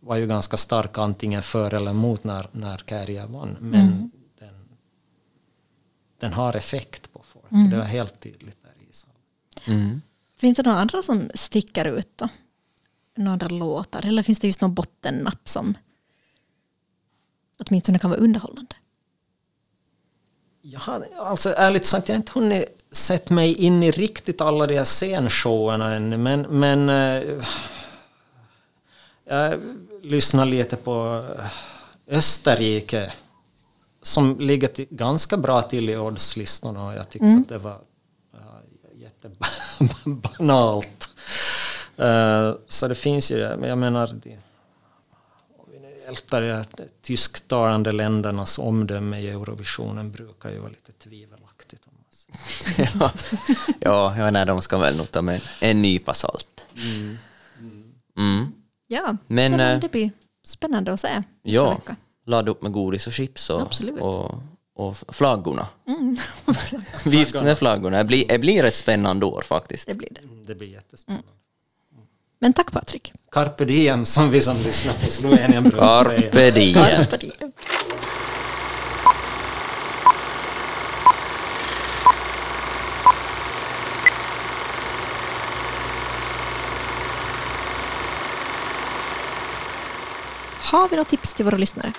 var 0.00 0.16
ju 0.16 0.26
ganska 0.26 0.56
starka 0.56 1.02
antingen 1.02 1.42
för 1.42 1.74
eller 1.74 1.90
emot 1.90 2.24
när, 2.24 2.46
när 2.52 2.82
Kärja 2.86 3.26
vann. 3.26 3.56
Men 3.60 3.72
den, 3.72 4.10
den 6.18 6.32
har 6.32 6.56
effekt 6.56 7.12
på 7.12 7.22
folk. 7.22 7.70
Det 7.70 7.76
var 7.76 7.84
helt 7.84 8.20
tydligt 8.20 8.62
där 8.62 8.70
i. 8.70 8.84
Mm. 9.70 10.02
Finns 10.36 10.56
det 10.56 10.62
några 10.62 10.78
andra 10.78 11.02
som 11.02 11.30
sticker 11.34 11.84
ut 11.84 12.08
då? 12.16 12.28
Några 13.16 13.32
andra 13.32 13.48
låtar? 13.48 14.06
Eller 14.06 14.22
finns 14.22 14.38
det 14.38 14.46
just 14.46 14.60
någon 14.60 14.74
bottennapp 14.74 15.48
som 15.48 15.74
åtminstone 17.58 17.98
kan 17.98 18.10
vara 18.10 18.20
underhållande? 18.20 18.76
Jag 20.62 20.80
har, 20.80 21.04
alltså 21.18 21.54
ärligt 21.56 21.86
sagt, 21.86 22.08
jag 22.08 22.14
har 22.14 22.18
inte 22.18 22.32
hunnit 22.32 22.84
sett 22.90 23.30
mig 23.30 23.54
in 23.54 23.82
i 23.82 23.90
riktigt 23.90 24.40
alla 24.40 24.66
de 24.66 24.76
här 24.76 24.84
scenshowerna 24.84 25.94
ännu, 25.94 26.16
men, 26.16 26.40
men 26.40 26.88
eh, 26.88 27.44
jag 29.24 29.60
lyssnar 30.02 30.44
lite 30.44 30.76
på 30.76 31.24
Österrike 32.06 33.12
som 34.06 34.40
ligger 34.40 34.68
till, 34.68 34.86
ganska 34.90 35.36
bra 35.36 35.62
till 35.62 35.90
i 35.90 35.96
oddslistorna 35.96 36.86
och 36.86 36.94
jag 36.94 37.10
tyckte 37.10 37.38
att 37.42 37.48
det 37.48 37.58
var 37.58 37.78
ja, 38.32 38.60
jättebanalt. 38.94 41.10
Uh, 42.00 42.54
så 42.68 42.88
det 42.88 42.94
finns 42.94 43.32
ju 43.32 43.36
det, 43.36 43.56
men 43.60 43.68
jag 43.68 43.78
menar 43.78 44.06
de, 44.06 44.38
om 45.58 45.66
vi 45.72 45.78
nu 45.78 45.88
ältar 46.08 46.42
de 46.42 46.64
tysktalande 47.02 47.92
ländernas 47.92 48.58
omdöme 48.58 49.20
i 49.20 49.30
Eurovisionen 49.30 50.12
brukar 50.12 50.50
ju 50.50 50.58
vara 50.58 50.70
lite 50.70 50.92
tvivelaktigt. 50.92 51.82
Om 51.86 51.92
man 51.96 52.04
säger. 52.10 52.90
ja, 53.00 53.12
ja, 53.80 54.16
ja 54.18 54.30
nej, 54.30 54.46
de 54.46 54.62
ska 54.62 54.78
väl 54.78 54.96
nog 54.96 55.10
ta 55.10 55.22
med 55.22 55.40
en 55.60 55.82
nypa 55.82 56.14
salt. 56.14 56.60
Mm. 58.16 58.52
Ja, 58.86 59.16
Men, 59.26 59.52
det, 59.52 59.72
eh, 59.72 59.80
det 59.80 59.90
blir 59.90 60.10
spännande 60.44 60.92
att 60.92 61.00
se 61.00 61.16
nästa 61.16 61.30
Ja, 61.42 61.74
vecka. 61.74 61.96
Ladda 62.26 62.50
upp 62.50 62.62
med 62.62 62.72
godis 62.72 63.06
och 63.06 63.12
chips 63.12 63.50
och, 63.50 63.60
Absolut. 63.62 64.00
och, 64.00 64.34
och 64.74 64.96
flaggorna. 65.08 65.66
Vift 67.04 67.34
med 67.34 67.58
flaggorna. 67.58 67.98
Det 67.98 68.04
blir, 68.04 68.28
det 68.28 68.38
blir 68.38 68.64
ett 68.64 68.74
spännande 68.74 69.26
år 69.26 69.42
faktiskt. 69.42 69.86
Det 69.86 69.94
blir 69.94 70.08
det. 70.10 70.20
Mm, 70.20 70.44
Det 70.46 70.54
blir 70.54 70.68
jättespännande. 70.68 71.28
Men 72.38 72.52
tack 72.52 72.72
Patrik. 72.72 73.12
Carpe 73.30 73.64
diem 73.64 74.04
som 74.04 74.30
vi 74.30 74.40
som 74.40 74.56
lyssnar 74.56 74.92
på 74.92 75.00
Slovenien 75.10 75.62
brukar 75.62 76.04
säga. 76.04 76.22
Carpe 76.22 76.50
diem. 76.50 76.74
Carpe 76.74 77.16
diem. 77.16 77.52
Har 90.62 90.88
vi 90.88 90.96
något 90.96 91.08
tips 91.08 91.34
till 91.34 91.44
våra 91.44 91.56
lyssnare 91.56 91.92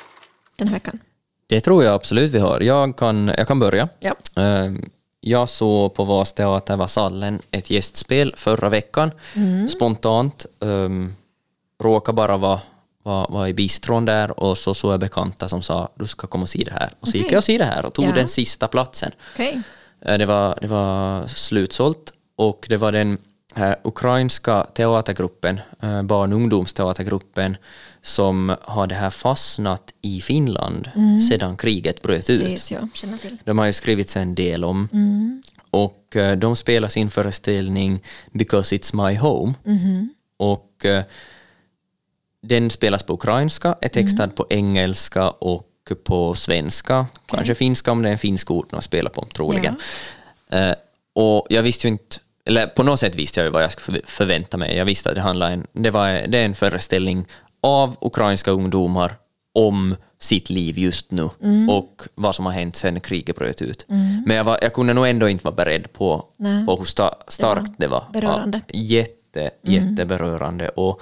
den 0.55 0.67
här 0.67 0.75
veckan? 0.75 0.99
Det 1.47 1.61
tror 1.61 1.83
jag 1.83 1.93
absolut 1.93 2.31
vi 2.31 2.39
har. 2.39 2.59
Jag 2.61 2.97
kan, 2.97 3.31
jag 3.37 3.47
kan 3.47 3.59
börja. 3.59 3.89
Ja. 3.99 4.15
Ehm, 4.41 4.89
Jag 5.21 5.49
såg 5.49 5.93
på 5.93 6.03
Vasteater 6.03 6.77
Vasallen 6.77 7.41
ett 7.51 7.69
gästspel 7.69 8.33
förra 8.37 8.69
veckan, 8.69 9.11
spontant. 9.69 10.45
Um, 10.59 11.15
råkade 11.83 12.15
bara 12.15 12.37
vara 12.37 12.59
var, 13.03 13.27
var 13.29 13.47
i 13.47 13.53
bistron 13.53 14.05
där 14.05 14.39
och 14.39 14.57
så 14.57 14.73
såg 14.73 14.93
jag 14.93 14.99
bekanta 14.99 15.47
som 15.49 15.61
sa 15.61 15.89
du 15.95 16.07
ska 16.07 16.27
komma 16.27 16.41
och 16.41 16.49
se 16.49 16.63
det 16.65 16.71
här. 16.71 16.89
Och 16.99 17.07
så 17.07 17.17
gick 17.17 17.25
Okej. 17.25 17.33
jag 17.33 17.39
och 17.39 17.43
se 17.43 17.57
det 17.57 17.65
här 17.65 17.85
och 17.85 17.93
tog 17.93 18.05
Ja. 18.05 18.11
den 18.11 18.27
sista 18.27 18.67
platsen. 18.67 19.11
Okej. 19.33 19.61
Eh, 20.01 20.17
Det 20.17 20.25
var, 20.25 20.57
det 20.61 20.67
var 20.67 21.27
slutsålt 21.27 22.13
och 22.37 22.65
det 22.69 22.77
var 22.77 22.91
den 22.91 23.17
ukrainska 23.83 24.63
teatergruppen, 24.63 25.59
eh, 25.81 26.03
barn 26.03 26.33
och 26.33 26.39
ungdomsteatergruppen, 26.39 27.57
som 28.01 28.55
hade 28.61 28.95
här 28.95 29.09
fastnat 29.09 29.93
i 30.01 30.21
Finland 30.21 30.89
sedan 31.29 31.57
kriget 31.57 32.01
bröt 32.01 32.29
ut. 32.29 32.41
Precis, 32.41 32.71
ja. 32.71 32.87
Känner 32.93 33.17
till. 33.17 33.37
De 33.43 33.59
har 33.59 33.65
ju 33.65 33.73
skrivit 33.73 34.15
en 34.15 34.35
del 34.35 34.63
om. 34.63 34.89
Och 35.71 36.15
eh, 36.15 36.37
de 36.37 36.55
spelar 36.55 36.87
sin 36.87 37.09
föreställning 37.09 38.03
Because 38.31 38.75
It's 38.75 39.07
My 39.07 39.17
Home. 39.17 39.53
Och 40.37 40.85
eh, 40.85 41.03
den 42.41 42.69
spelas 42.69 43.03
på 43.03 43.13
ukrainska, 43.13 43.75
är 43.81 43.89
textad 43.89 44.27
på 44.27 44.47
engelska 44.49 45.29
och 45.29 45.71
på 46.03 46.35
svenska. 46.35 47.05
Kanske 47.25 47.55
finska 47.55 47.91
om 47.91 48.01
det 48.01 48.09
är 48.09 48.11
en 48.11 48.17
finsk 48.17 48.51
ort 48.51 48.71
de 48.71 48.81
spelar 48.81 49.11
på, 49.11 49.25
troligen. 49.25 49.75
Eh, 50.49 50.71
och 51.13 51.47
jag 51.49 51.63
visste 51.63 51.87
ju 51.87 51.91
inte, 51.91 52.17
eller 52.45 52.67
på 52.67 52.83
något 52.83 52.99
sätt 52.99 53.15
visste 53.15 53.39
jag 53.39 53.45
ju 53.45 53.51
vad 53.51 53.63
jag 53.63 53.71
skulle 53.71 53.97
förv- 53.99 54.05
förvänta 54.05 54.57
mig. 54.57 54.75
Jag 54.75 54.85
visste 54.85 55.09
att 55.09 55.15
det 55.15 55.21
handlar 55.21 55.51
en, 55.51 55.67
det 55.73 55.91
var, 55.91 56.27
det 56.27 56.37
är 56.37 56.45
en 56.45 56.55
föreställning 56.55 57.25
av 57.61 57.95
ukrainska 58.01 58.51
ungdomar 58.51 59.15
om 59.53 59.95
sitt 60.19 60.49
liv 60.49 60.77
just 60.79 61.11
nu 61.11 61.29
och 61.69 62.01
vad 62.15 62.35
som 62.35 62.45
har 62.45 62.53
hänt 62.53 62.75
sedan 62.75 62.99
kriget 62.99 63.35
bröt 63.35 63.61
ut. 63.61 63.85
Men 64.25 64.37
jag, 64.37 64.43
var, 64.43 64.59
jag 64.61 64.73
kunde 64.73 64.93
nog 64.93 65.07
ändå 65.07 65.29
inte 65.29 65.43
vara 65.45 65.55
beredd 65.55 65.93
på, 65.93 66.25
Nej. 66.37 66.65
på 66.65 66.75
hur 66.75 66.85
sta, 66.85 67.15
starkt 67.27 67.71
det 67.77 67.87
var. 67.87 68.03
berörande. 68.13 68.61
Ja, 68.67 68.79
jätte, 68.79 69.51
jätteberörande. 69.61 70.69
Och 70.69 71.01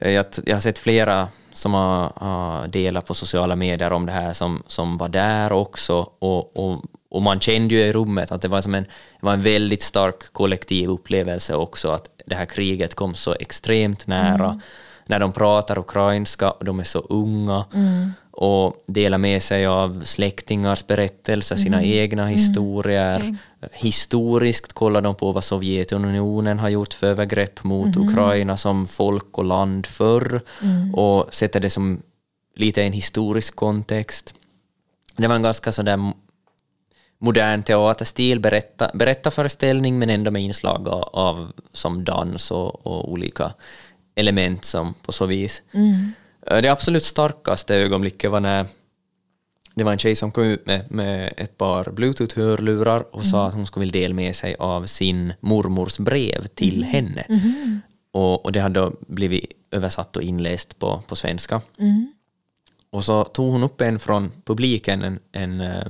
eh, 0.00 0.12
jag, 0.12 0.24
jag 0.46 0.56
har 0.56 0.60
sett 0.60 0.78
flera 0.78 1.28
som 1.52 1.74
har, 1.74 2.12
har 2.16 2.68
delat 2.68 3.06
på 3.06 3.14
sociala 3.14 3.56
medier 3.56 3.92
om 3.92 4.06
det 4.06 4.12
här 4.12 4.32
som, 4.32 4.62
som 4.66 4.96
var 4.96 5.08
där 5.08 5.52
också. 5.52 6.08
Och, 6.18 6.56
och, 6.56 6.82
och 7.14 7.22
man 7.22 7.40
kände 7.40 7.74
ju 7.74 7.80
i 7.80 7.92
rummet 7.92 8.32
att 8.32 8.42
det 8.42 8.48
var, 8.48 8.60
som 8.60 8.74
en, 8.74 8.82
det 9.20 9.26
var 9.26 9.32
en 9.32 9.42
väldigt 9.42 9.82
stark 9.82 10.32
kollektiv 10.32 10.88
upplevelse 10.88 11.54
också 11.54 11.90
att 11.90 12.10
det 12.26 12.34
här 12.34 12.46
kriget 12.46 12.94
kom 12.94 13.14
så 13.14 13.34
extremt 13.40 14.06
nära. 14.06 14.60
När 15.06 15.18
de 15.20 15.32
pratar 15.32 15.78
ukrainska 15.78 16.50
och 16.50 16.64
de 16.64 16.80
är 16.80 16.84
så 16.84 16.98
unga 16.98 17.64
och 18.30 18.84
delar 18.86 19.18
med 19.18 19.42
sig 19.42 19.66
av 19.66 20.02
släktingars 20.04 20.86
berättelser, 20.86 21.56
sina 21.56 21.82
egna 21.82 22.26
historier. 22.26 23.16
Okej. 23.16 23.36
Historiskt 23.72 24.72
kollar 24.72 25.00
de 25.02 25.14
på 25.14 25.32
vad 25.32 25.44
Sovjetunionen 25.44 26.58
har 26.58 26.68
gjort 26.68 26.94
för 26.94 27.06
övergrepp 27.06 27.64
mot 27.64 27.96
Ukraina 27.96 28.56
som 28.56 28.86
folk 28.86 29.38
och 29.38 29.44
land 29.44 29.86
förr 29.86 30.40
och 30.94 31.34
sätter 31.34 31.60
det 31.60 31.70
som 31.70 32.02
lite 32.56 32.82
i 32.82 32.86
en 32.86 32.92
historisk 32.92 33.56
kontext. 33.56 34.34
Det 35.16 35.28
var 35.28 35.36
en 35.36 35.42
ganska 35.42 35.72
sådär 35.72 36.12
modern 37.24 37.62
teaterstil, 37.62 38.40
berätta, 38.40 38.90
berättarföreställning 38.94 39.98
men 39.98 40.10
ändå 40.10 40.30
med 40.30 40.42
inslag 40.42 40.88
av, 40.88 41.02
av 41.02 41.52
som 41.72 42.04
dans 42.04 42.50
och, 42.50 42.86
och 42.86 43.12
olika 43.12 43.54
element 44.14 44.64
som 44.64 44.94
på 45.02 45.12
så 45.12 45.26
vis. 45.26 45.62
Eh, 46.46 46.62
Det 46.62 46.68
absolut 46.68 47.02
starkaste 47.04 47.74
ögonblicket 47.76 48.30
var 48.30 48.40
när 48.40 48.66
det 49.74 49.84
var 49.84 49.92
en 49.92 49.98
tjej 49.98 50.16
som 50.16 50.30
kom 50.32 50.44
ut 50.44 50.66
med, 50.66 50.90
med 50.92 51.34
ett 51.36 51.58
par 51.58 51.84
bluetooth-hörlurar 51.90 53.04
och 53.14 53.24
sa 53.24 53.46
att 53.46 53.54
hon 53.54 53.66
skulle 53.66 53.86
vilja 53.86 54.00
dela 54.00 54.14
med 54.14 54.36
sig 54.36 54.56
av 54.58 54.86
sin 54.86 55.32
mormors 55.40 55.98
brev 55.98 56.46
till 56.46 56.84
henne. 56.84 57.24
Och, 58.12 58.44
och 58.44 58.52
det 58.52 58.60
hade 58.60 58.80
då 58.80 58.92
blivit 59.08 59.50
översatt 59.70 60.16
och 60.16 60.22
inläst 60.22 60.78
på, 60.78 61.02
på 61.06 61.16
svenska. 61.16 61.60
Och 62.90 63.04
så 63.04 63.24
tog 63.24 63.52
hon 63.52 63.62
upp 63.62 63.80
en 63.80 63.98
från 63.98 64.32
publiken, 64.44 65.02
en, 65.02 65.18
en, 65.32 65.60
eh, 65.60 65.86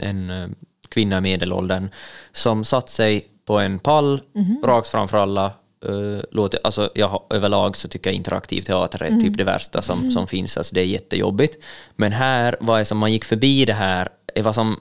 en 0.00 0.30
eh, 0.30 0.48
kvinna 0.88 1.18
i 1.18 1.20
medelåldern, 1.20 1.88
som 2.32 2.64
satt 2.64 2.88
sig 2.88 3.26
på 3.46 3.58
en 3.58 3.78
pall 3.78 4.20
rakt 4.64 4.88
framför 4.88 5.18
alla. 5.18 5.52
Uh, 5.88 6.20
låter, 6.30 6.60
alltså, 6.64 6.90
jag, 6.94 7.08
har- 7.08 7.22
överlag 7.30 7.76
så 7.76 7.88
tycker 7.88 8.10
jag 8.10 8.14
interaktiv 8.14 8.62
teater 8.62 9.02
är 9.02 9.20
typ 9.20 9.36
det 9.36 9.44
värsta 9.44 9.82
som, 9.82 10.10
som 10.10 10.26
finns, 10.26 10.56
alltså 10.56 10.74
det 10.74 10.80
är 10.80 10.84
jättejobbigt. 10.84 11.64
Men 11.96 12.12
här 12.12 12.56
var 12.60 12.78
det 12.78 12.84
som 12.84 12.98
man 12.98 13.12
gick 13.12 13.24
förbi 13.24 13.64
det 13.64 13.72
här, 13.72 14.08
det 14.34 14.42
var 14.42 14.52
som 14.52 14.76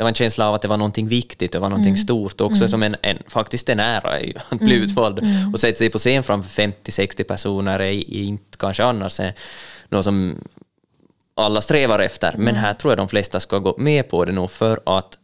det 0.00 0.04
var 0.04 0.08
en 0.08 0.14
känsla 0.14 0.48
av 0.48 0.54
att 0.54 0.62
det 0.62 0.68
var 0.68 0.76
någonting 0.76 1.08
viktigt, 1.08 1.52
det 1.52 1.58
var 1.58 1.68
någonting 1.70 1.96
stort 1.96 2.40
också 2.40 2.68
som 2.68 2.82
en, 2.82 2.96
en, 3.02 3.18
faktiskt 3.28 3.68
en 3.68 3.80
ära 3.80 4.18
att 4.48 4.58
bli 4.58 4.74
utvald. 4.74 5.20
Och 5.52 5.60
sätta 5.60 5.78
sig 5.78 5.90
på 5.90 5.98
scen 5.98 6.22
framför 6.22 6.62
50-60 6.62 7.22
personer 7.24 7.78
är, 7.78 7.92
är 7.92 8.22
inte 8.22 8.58
kanske 8.58 8.84
annars 8.84 9.20
är 9.20 9.34
något 9.88 10.04
som 10.04 10.34
alla 11.40 11.60
strävar 11.60 11.98
efter. 11.98 12.34
Men 12.38 12.54
här 12.54 12.72
tror 12.72 12.90
jag 12.92 12.98
de 12.98 13.08
flesta 13.08 13.40
ska 13.40 13.58
gå 13.58 13.74
med 13.78 14.08
på 14.08 14.24
det 14.24 14.32
nog 14.32 14.50
för 14.50 14.80
att 14.86 15.18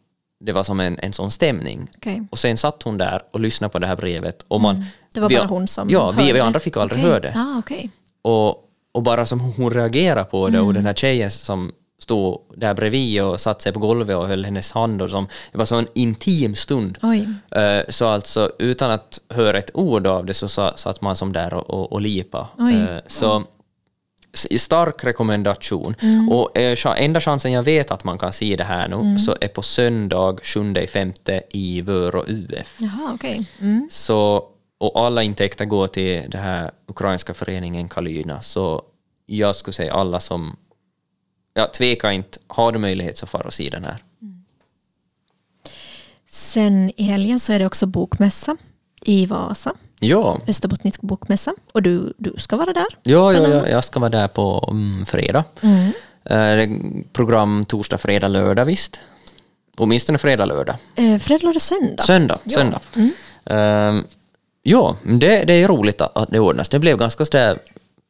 det 0.44 0.52
var 0.52 0.62
som 0.62 0.80
en, 0.80 0.98
en 0.98 1.12
sån 1.12 1.30
stämning. 1.30 1.88
Okej. 1.96 2.26
Och 2.30 2.38
sen 2.38 2.56
satt 2.56 2.82
hon 2.82 2.98
där 2.98 3.22
och 3.32 3.40
lyssnade 3.40 3.72
på 3.72 3.78
det 3.78 3.86
här 3.86 3.96
brevet. 3.96 4.44
Och 4.48 4.60
man, 4.60 4.84
Det 5.14 5.20
var 5.20 5.28
vi- 5.28 5.36
bara 5.36 5.46
hon 5.46 5.68
som 5.68 5.88
Ja, 5.90 6.10
vi, 6.10 6.32
vi 6.32 6.40
andra 6.40 6.60
fick 6.60 6.76
aldrig 6.76 6.98
Okej. 7.00 7.10
höra 7.10 7.20
det. 7.20 7.32
Ah, 7.36 7.58
okej. 7.58 7.90
Och, 8.22 8.48
och 8.92 9.02
bara 9.02 9.26
som 9.26 9.40
hon 9.40 9.70
reagerar 9.70 10.24
på 10.24 10.48
det 10.48 10.60
och 10.60 10.74
den 10.74 10.86
här 10.86 10.94
tjejen 10.94 11.30
som 11.30 11.72
stod 11.98 12.38
där 12.56 12.74
bredvid 12.74 13.22
och 13.22 13.40
satte 13.40 13.62
sig 13.62 13.72
på 13.72 13.78
golvet 13.80 14.16
och 14.16 14.28
höll 14.28 14.44
hennes 14.44 14.72
hand. 14.72 15.02
Och 15.02 15.10
som, 15.10 15.28
det 15.52 15.58
var 15.58 15.64
så 15.64 15.76
en 15.76 15.86
intim 15.94 16.54
stund. 16.54 16.98
Oj. 17.02 17.28
Eh, 17.50 17.80
Så 17.88 18.06
alltså 18.06 18.50
utan 18.58 18.90
att 18.90 19.20
höra 19.30 19.58
ett 19.58 19.70
ord 19.74 20.06
av 20.06 20.24
det 20.26 20.34
så 20.34 20.48
sa- 20.48 20.76
satt 20.76 21.00
man 21.00 21.16
som 21.16 21.32
där 21.32 21.54
och, 21.54 21.70
och, 21.70 21.92
och 21.92 22.00
lipa. 22.00 22.48
Oj. 22.58 22.74
Eh, 22.74 22.98
Så 23.06 23.44
stark 24.37 25.05
rekommendation. 25.05 25.95
Mm. 26.03 26.28
Och 26.28 26.59
eh, 26.59 26.76
enda 26.97 27.20
chansen 27.20 27.53
jag 27.53 27.62
vet 27.62 27.91
att 27.91 28.05
man 28.05 28.18
kan 28.18 28.32
se 28.32 28.57
det 28.57 28.64
här 28.64 28.89
nu 28.89 28.97
Mm. 28.97 29.18
så 29.18 29.37
är 29.41 29.49
på 29.49 29.62
söndag 29.62 30.37
7 30.43 30.74
femte 30.87 31.43
i 31.51 31.80
Vörå 31.80 32.24
UF. 32.26 32.76
Jaha, 32.80 33.11
okej. 33.14 33.51
Mm. 33.61 33.89
Så, 33.91 34.45
och 34.78 35.01
alla 35.07 35.22
intäkter 35.22 35.64
går 35.64 35.87
till 35.89 36.30
den 36.30 36.43
här 36.43 36.70
ukrainska 36.87 37.34
föreningen 37.34 37.89
Kalyna. 37.89 38.43
Så 38.43 38.82
jag 39.26 39.57
skulle 39.57 39.74
säga 39.74 39.95
alla 39.95 40.20
som... 40.20 40.57
Ja, 41.55 41.66
tveka 41.66 42.12
inte. 42.12 42.39
Har 42.47 42.72
du 42.72 42.78
möjlighet 42.78 43.18
så 43.18 43.26
far 43.26 43.47
och 43.47 43.55
se 43.55 43.70
den 43.70 43.84
här. 43.84 43.97
Sen 46.28 46.93
i 46.97 47.03
helgen 47.03 47.41
så 47.41 47.53
är 47.53 47.59
det 47.59 47.66
också 47.66 47.87
bokmässa 47.87 48.57
i 49.03 49.26
Vasa. 49.26 49.72
Ja, 50.01 50.38
Österbottnisk 50.49 51.01
bokmässa. 51.03 51.55
Och 51.72 51.82
du, 51.82 52.12
du 52.18 52.34
ska 52.36 52.57
vara 52.57 52.72
där. 52.72 52.86
ja, 53.03 53.32
ja, 53.32 53.49
ja 53.49 53.68
jag 53.68 53.84
ska 53.84 54.01
vara 54.01 54.11
där 54.11 54.28
på 54.28 54.68
mm, 54.70 55.07
fredag. 55.07 55.44
Mm. 55.61 55.92
Eh, 56.24 56.78
program 57.12 57.64
torsdag, 57.64 57.99
fredag, 57.99 58.28
lördag 58.28 58.64
visst. 58.64 59.01
Åtminstone 59.76 60.18
fredag, 60.18 60.44
lördag. 60.44 60.76
Eh, 60.94 61.18
fredag, 61.18 61.42
lördag, 61.44 61.62
söndag. 61.62 62.03
Söndag. 62.03 62.38
Ja. 62.44 62.51
söndag. 62.55 62.80
Ehm, 63.44 64.05
ja, 64.62 64.97
det, 65.03 65.44
det 65.44 65.53
är 65.53 65.68
roligt 65.68 66.01
att, 66.01 66.30
det 66.30 66.38
ordnas. 66.40 66.68
Det 66.68 66.78
blev 66.78 66.99
ganska 66.99 67.24
sådär 67.24 67.59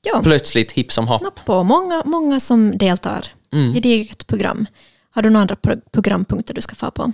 Ja. 0.03 0.21
plötsligt 0.23 0.73
hipp 0.73 0.93
som 0.93 1.09
happ. 1.09 1.23
På. 1.45 1.63
Många, 1.65 2.03
många 2.05 2.41
som 2.41 2.79
deltar. 2.79 3.27
Mm. 3.53 3.73
Gediget 3.75 4.27
program. 4.27 4.67
Har 5.11 5.23
du 5.23 5.31
några 5.31 5.41
andra 5.43 5.55
pro- 5.57 5.81
programpunkter 5.93 6.55
du 6.55 6.61
ska 6.61 6.75
få 6.75 6.91
på? 6.91 7.13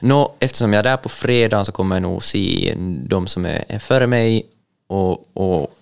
Nå, 0.00 0.32
eftersom 0.38 0.72
jag 0.72 0.78
är 0.78 0.82
där 0.82 0.96
på 0.96 1.08
fredag 1.08 1.64
så 1.64 1.72
kommer 1.72 1.96
jag 1.96 2.02
nog 2.02 2.22
se 2.22 2.74
de 3.06 3.26
som 3.26 3.44
är, 3.46 3.78
före 3.78 4.06
mig 4.06 4.46
och, 4.86 5.24
och 5.36 5.74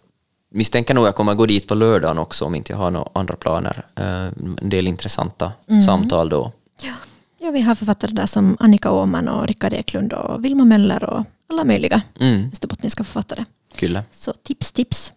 misstänker 0.51 0.95
nog 0.95 1.07
jag 1.07 1.15
kommer 1.15 1.35
gå 1.35 1.47
dit 1.47 1.69
på 1.69 1.75
lördagen 1.75 2.19
också 2.19 2.45
om 2.45 2.55
inte 2.55 2.73
jag 2.73 2.79
har 2.79 2.91
några 2.91 3.09
andra 3.13 3.37
planer. 3.37 3.85
Eh, 3.97 4.27
en 4.63 4.69
del 4.71 4.87
intressanta 4.87 5.53
samtal 5.87 6.29
då. 6.29 6.53
Ja. 6.83 6.93
ja, 7.39 7.51
vi 7.51 7.61
har 7.61 7.75
författare 7.75 8.13
där 8.13 8.27
som 8.27 8.57
Annika 8.61 8.91
Åman 8.91 9.29
och 9.29 9.47
Rickard 9.47 9.73
Eklund 9.73 10.13
och 10.13 10.45
Vilma 10.45 10.65
Möller 10.65 11.05
och 11.05 11.25
alla 11.51 11.65
möjliga 11.65 12.03
Mm, 12.21 12.49
österbottniska 12.53 13.05
författare. 13.05 13.45
kyllä. 13.77 14.05
Så 14.11 14.33
tips, 14.33 14.73
tips. 14.73 15.13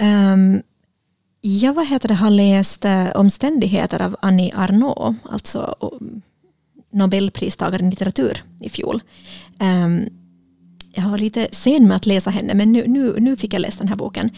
Um, 0.00 0.62
jag 1.40 1.72
vad 1.72 1.86
heter 1.86 2.08
det, 2.08 2.14
har 2.14 2.30
läst 2.30 2.84
eh, 2.84 3.06
Omständigheter 3.14 4.02
av 4.02 4.16
Annie 4.22 4.52
Arnaud, 4.56 5.14
alltså 5.30 5.76
Nobelpristagaren 6.90 7.86
i 7.86 7.90
litteratur 7.90 8.44
i 8.60 8.68
fjol. 8.68 9.02
Um, 9.60 10.08
jag 10.92 11.08
var 11.08 11.18
lite 11.18 11.48
sen 11.52 11.88
med 11.88 11.96
att 11.96 12.06
läsa 12.06 12.30
henne, 12.30 12.54
men 12.54 12.72
nu, 12.72 12.84
nu, 12.86 13.14
nu 13.18 13.36
fick 13.36 13.54
jag 13.54 13.60
läsa 13.60 13.78
den 13.78 13.88
här 13.88 13.96
boken. 13.96 14.30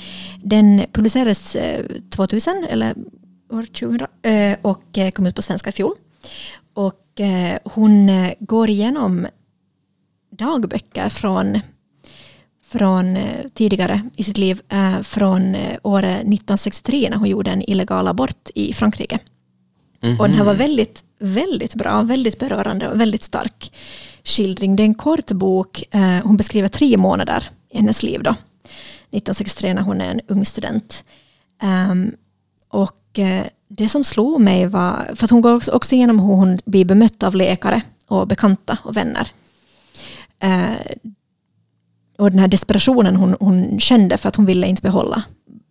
Den 0.43 0.85
publicerades 0.93 1.57
eh, 1.57 1.87
2000, 2.11 2.67
eller 2.71 2.95
år 3.51 3.63
2000, 3.63 4.07
eh, 4.23 4.59
och 4.63 4.99
eh, 4.99 5.11
kom 5.11 5.27
ut 5.27 5.35
på 5.35 5.43
svenska 5.43 5.71
i 5.71 5.73
fjol. 5.73 5.95
Och 6.75 6.97
hon 7.65 8.11
går 8.39 8.71
igenom 8.71 9.27
dagböcker 10.31 11.09
från 11.09 11.61
från 12.65 13.19
tidigare 13.55 14.03
i 14.17 14.23
sitt 14.23 14.39
liv, 14.39 14.61
från 15.03 15.57
året 15.83 16.15
1963 16.15 17.09
när 17.11 17.17
hon 17.17 17.29
gjorde 17.29 17.51
en 17.51 17.71
illegal 17.71 18.09
abort 18.09 18.51
i 18.55 18.73
Frankrike. 18.73 19.19
Och 20.19 20.29
den 20.29 20.35
här 20.35 20.45
var 20.45 20.55
väldigt, 20.55 21.05
väldigt 21.19 21.75
bra, 21.75 22.03
väldigt 22.03 22.39
berörande 22.39 22.89
och 22.89 23.01
väldigt 23.01 23.23
stark 23.23 23.73
skildring. 24.25 24.77
Det 24.77 24.83
är 24.83 24.85
en 24.85 24.95
kort 24.95 25.31
bok, 25.31 25.85
eh, 25.91 26.19
hon 26.25 26.37
beskriver 26.37 26.69
tre 26.69 26.97
månader 26.97 27.51
i 27.71 27.77
hennes 27.77 28.03
liv 28.03 28.23
då. 28.23 28.31
1963 28.31 29.75
när 29.75 29.83
hon 29.83 30.01
är 30.01 30.09
en 30.11 30.21
ung 30.29 30.45
student. 30.45 31.05
Ehm, 31.63 32.13
och 32.69 33.19
eh, 33.19 33.47
det 33.69 33.89
som 33.89 34.05
slog 34.05 34.41
mig 34.41 34.67
var, 34.67 35.11
för 35.15 35.25
att 35.25 35.31
hon 35.31 35.41
går 35.41 35.55
också, 35.55 35.73
också 35.73 35.95
igenom 35.95 36.21
hur 36.21 36.27
hon 36.27 36.59
blir 36.65 36.85
bemött 36.85 37.23
av 37.23 37.35
läkare 37.35 37.83
och 38.07 38.29
bekanta 38.29 38.79
och 38.85 38.97
vänner. 38.97 39.29
Eh, 40.43 40.95
och 42.19 42.31
den 42.31 42.39
här 42.39 42.49
desperationen 42.49 43.17
hon, 43.17 43.37
hon 43.41 43.81
kände 43.81 44.17
för 44.17 44.29
att 44.29 44.37
hon 44.37 44.47
ville 44.47 44.67
inte 44.67 44.83
behålla 44.83 45.23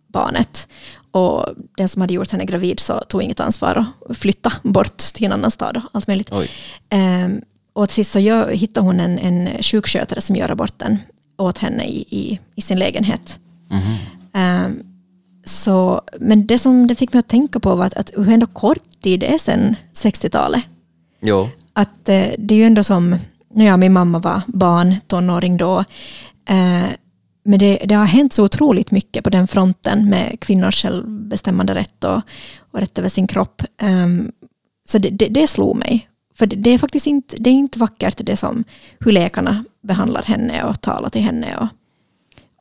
barnet. 0.08 0.68
Och 1.10 1.46
den 1.76 1.88
som 1.88 2.00
hade 2.00 2.14
gjort 2.14 2.30
henne 2.30 2.44
gravid 2.44 2.80
så 2.80 2.98
tog 2.98 3.22
inget 3.22 3.40
ansvar 3.40 3.84
och 4.00 4.16
flyttade 4.16 4.54
bort 4.62 4.98
till 4.98 5.26
en 5.26 5.32
annan 5.32 5.50
stad 5.50 5.76
och 5.76 5.82
allt 5.92 6.06
möjligt. 6.06 6.30
Ehm, 6.90 7.40
och 7.72 7.88
till 7.88 7.94
sist 7.94 8.12
så 8.12 8.18
gör, 8.18 8.50
hittar 8.50 8.82
hon 8.82 9.00
en, 9.00 9.18
en 9.18 9.62
sjukskötare 9.62 10.20
som 10.20 10.36
gör 10.36 10.50
aborten 10.50 10.98
åt 11.38 11.58
henne 11.58 11.84
i, 11.84 12.04
i, 12.10 12.38
i 12.54 12.60
sin 12.60 12.78
lägenhet. 12.78 13.38
Ehm, 14.32 14.82
så, 15.44 16.00
men 16.20 16.46
det 16.46 16.58
som 16.58 16.86
det 16.86 16.94
fick 16.94 17.12
mig 17.12 17.18
att 17.18 17.28
tänka 17.28 17.60
på 17.60 17.74
var 17.74 17.86
att, 17.86 17.94
att 17.94 18.10
hur 18.16 18.28
ändå 18.28 18.46
kort 18.46 19.02
tid 19.02 19.20
det 19.20 19.34
är 19.34 19.38
sedan 19.38 19.76
60-talet. 19.94 20.62
Jo. 21.20 21.48
Att 21.72 22.08
eh, 22.08 22.26
det 22.38 22.54
är 22.54 22.58
ju 22.58 22.64
ändå 22.64 22.84
som, 22.84 23.16
när 23.54 23.66
jag 23.66 23.78
min 23.78 23.92
mamma 23.92 24.18
var 24.18 24.42
barn, 24.46 24.96
tonåring 25.06 25.56
då, 25.56 25.84
eh, 26.48 26.84
men 27.50 27.58
det, 27.58 27.76
det 27.88 27.94
har 27.94 28.04
hänt 28.04 28.32
så 28.32 28.44
otroligt 28.44 28.90
mycket 28.90 29.24
på 29.24 29.30
den 29.30 29.48
fronten 29.48 30.10
med 30.10 30.40
kvinnors 30.40 30.82
självbestämmande 30.82 31.74
rätt 31.74 32.04
och, 32.04 32.22
och 32.70 32.80
rätt 32.80 32.98
över 32.98 33.08
sin 33.08 33.26
kropp. 33.26 33.62
Ehm, 33.78 34.32
så 34.88 34.98
det, 34.98 35.10
det, 35.10 35.28
det 35.28 35.46
slog 35.46 35.76
mig. 35.76 36.08
För 36.34 36.46
det, 36.46 36.56
det 36.56 36.70
är 36.70 36.78
faktiskt 36.78 37.06
inte, 37.06 37.36
det 37.38 37.50
är 37.50 37.54
inte 37.54 37.78
vackert 37.78 38.20
det 38.22 38.36
som 38.36 38.64
hur 39.00 39.12
läkarna 39.12 39.64
behandlar 39.82 40.22
henne 40.22 40.64
och 40.64 40.80
talar 40.80 41.08
till 41.08 41.22
henne. 41.22 41.56
Och, 41.56 41.68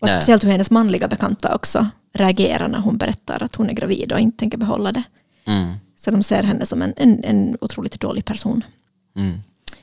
och 0.01 0.07
Nej. 0.07 0.11
speciellt 0.11 0.43
hur 0.43 0.49
hennes 0.49 0.71
manliga 0.71 1.07
bekanta 1.07 1.55
också 1.55 1.87
reagerar 2.13 2.67
när 2.67 2.79
hon 2.79 2.97
berättar 2.97 3.43
att 3.43 3.55
hon 3.55 3.69
är 3.69 3.73
gravid 3.73 4.11
och 4.11 4.19
inte 4.19 4.37
tänker 4.37 4.57
behålla 4.57 4.91
det. 4.91 5.03
Mm. 5.45 5.73
Så 5.95 6.11
de 6.11 6.23
ser 6.23 6.43
henne 6.43 6.65
som 6.65 6.81
en, 6.81 6.93
en, 6.97 7.23
en 7.23 7.57
otroligt 7.61 7.99
dålig 7.99 8.25
person. 8.25 8.63
Mm. 9.15 9.39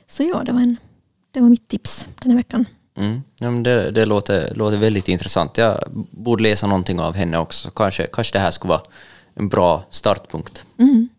Så 0.07 0.23
ja, 0.23 0.43
det 0.45 0.51
var, 0.51 0.61
en, 0.61 0.77
det 1.31 1.41
var 1.41 1.49
mitt 1.49 1.67
tips 1.67 2.07
den 2.19 2.31
här 2.31 2.37
veckan. 2.37 2.65
Mm. 2.97 3.23
Ja, 3.39 3.51
men 3.51 3.63
det 3.63 3.91
det 3.91 4.05
låter, 4.05 4.53
låter 4.55 4.77
väldigt 4.77 5.07
intressant. 5.07 5.57
Jag 5.57 5.83
borde 6.11 6.43
läsa 6.43 6.67
någonting 6.67 6.99
av 6.99 7.15
henne 7.15 7.37
också. 7.37 7.71
Kanske, 7.71 8.07
kanske 8.07 8.35
det 8.37 8.39
här 8.39 8.51
skulle 8.51 8.69
vara 8.69 8.81
en 9.35 9.49
bra 9.49 9.83
startpunkt. 9.89 10.65
Mm. 10.79 11.09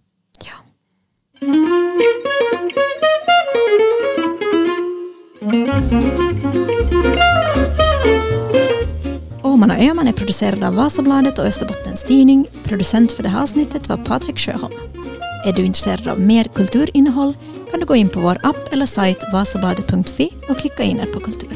Ja. 0.45 0.53
Åman 9.43 9.71
och 9.71 9.83
Öman 9.83 10.09
är 10.09 10.13
producerad 10.13 10.65
av 10.65 10.75
Vasabladet 10.75 11.39
och 11.39 11.45
Österbottens 11.45 12.05
Tidning. 12.05 12.47
Producent 12.65 13.13
för 13.13 13.23
det 13.23 13.29
här 13.29 13.43
avsnittet 13.43 13.89
var 13.89 13.97
Patrik 13.97 14.39
Sjöholm. 14.39 14.75
Är 15.45 15.53
du 15.53 15.65
intresserad 15.65 16.09
av 16.09 16.21
mer 16.21 16.45
kulturinnehåll 16.45 17.35
kan 17.71 17.81
du 17.81 17.87
gå 17.87 17.97
in 17.97 18.09
på 18.09 18.21
vår 18.21 18.39
app 18.43 18.73
eller 18.73 18.87
sajt 18.87 19.25
vasabadet.fi 19.33 20.33
och 20.49 20.59
klicka 20.59 20.83
in 20.83 21.01
er 21.01 21.07
på 21.07 21.21
kultur. 21.21 21.53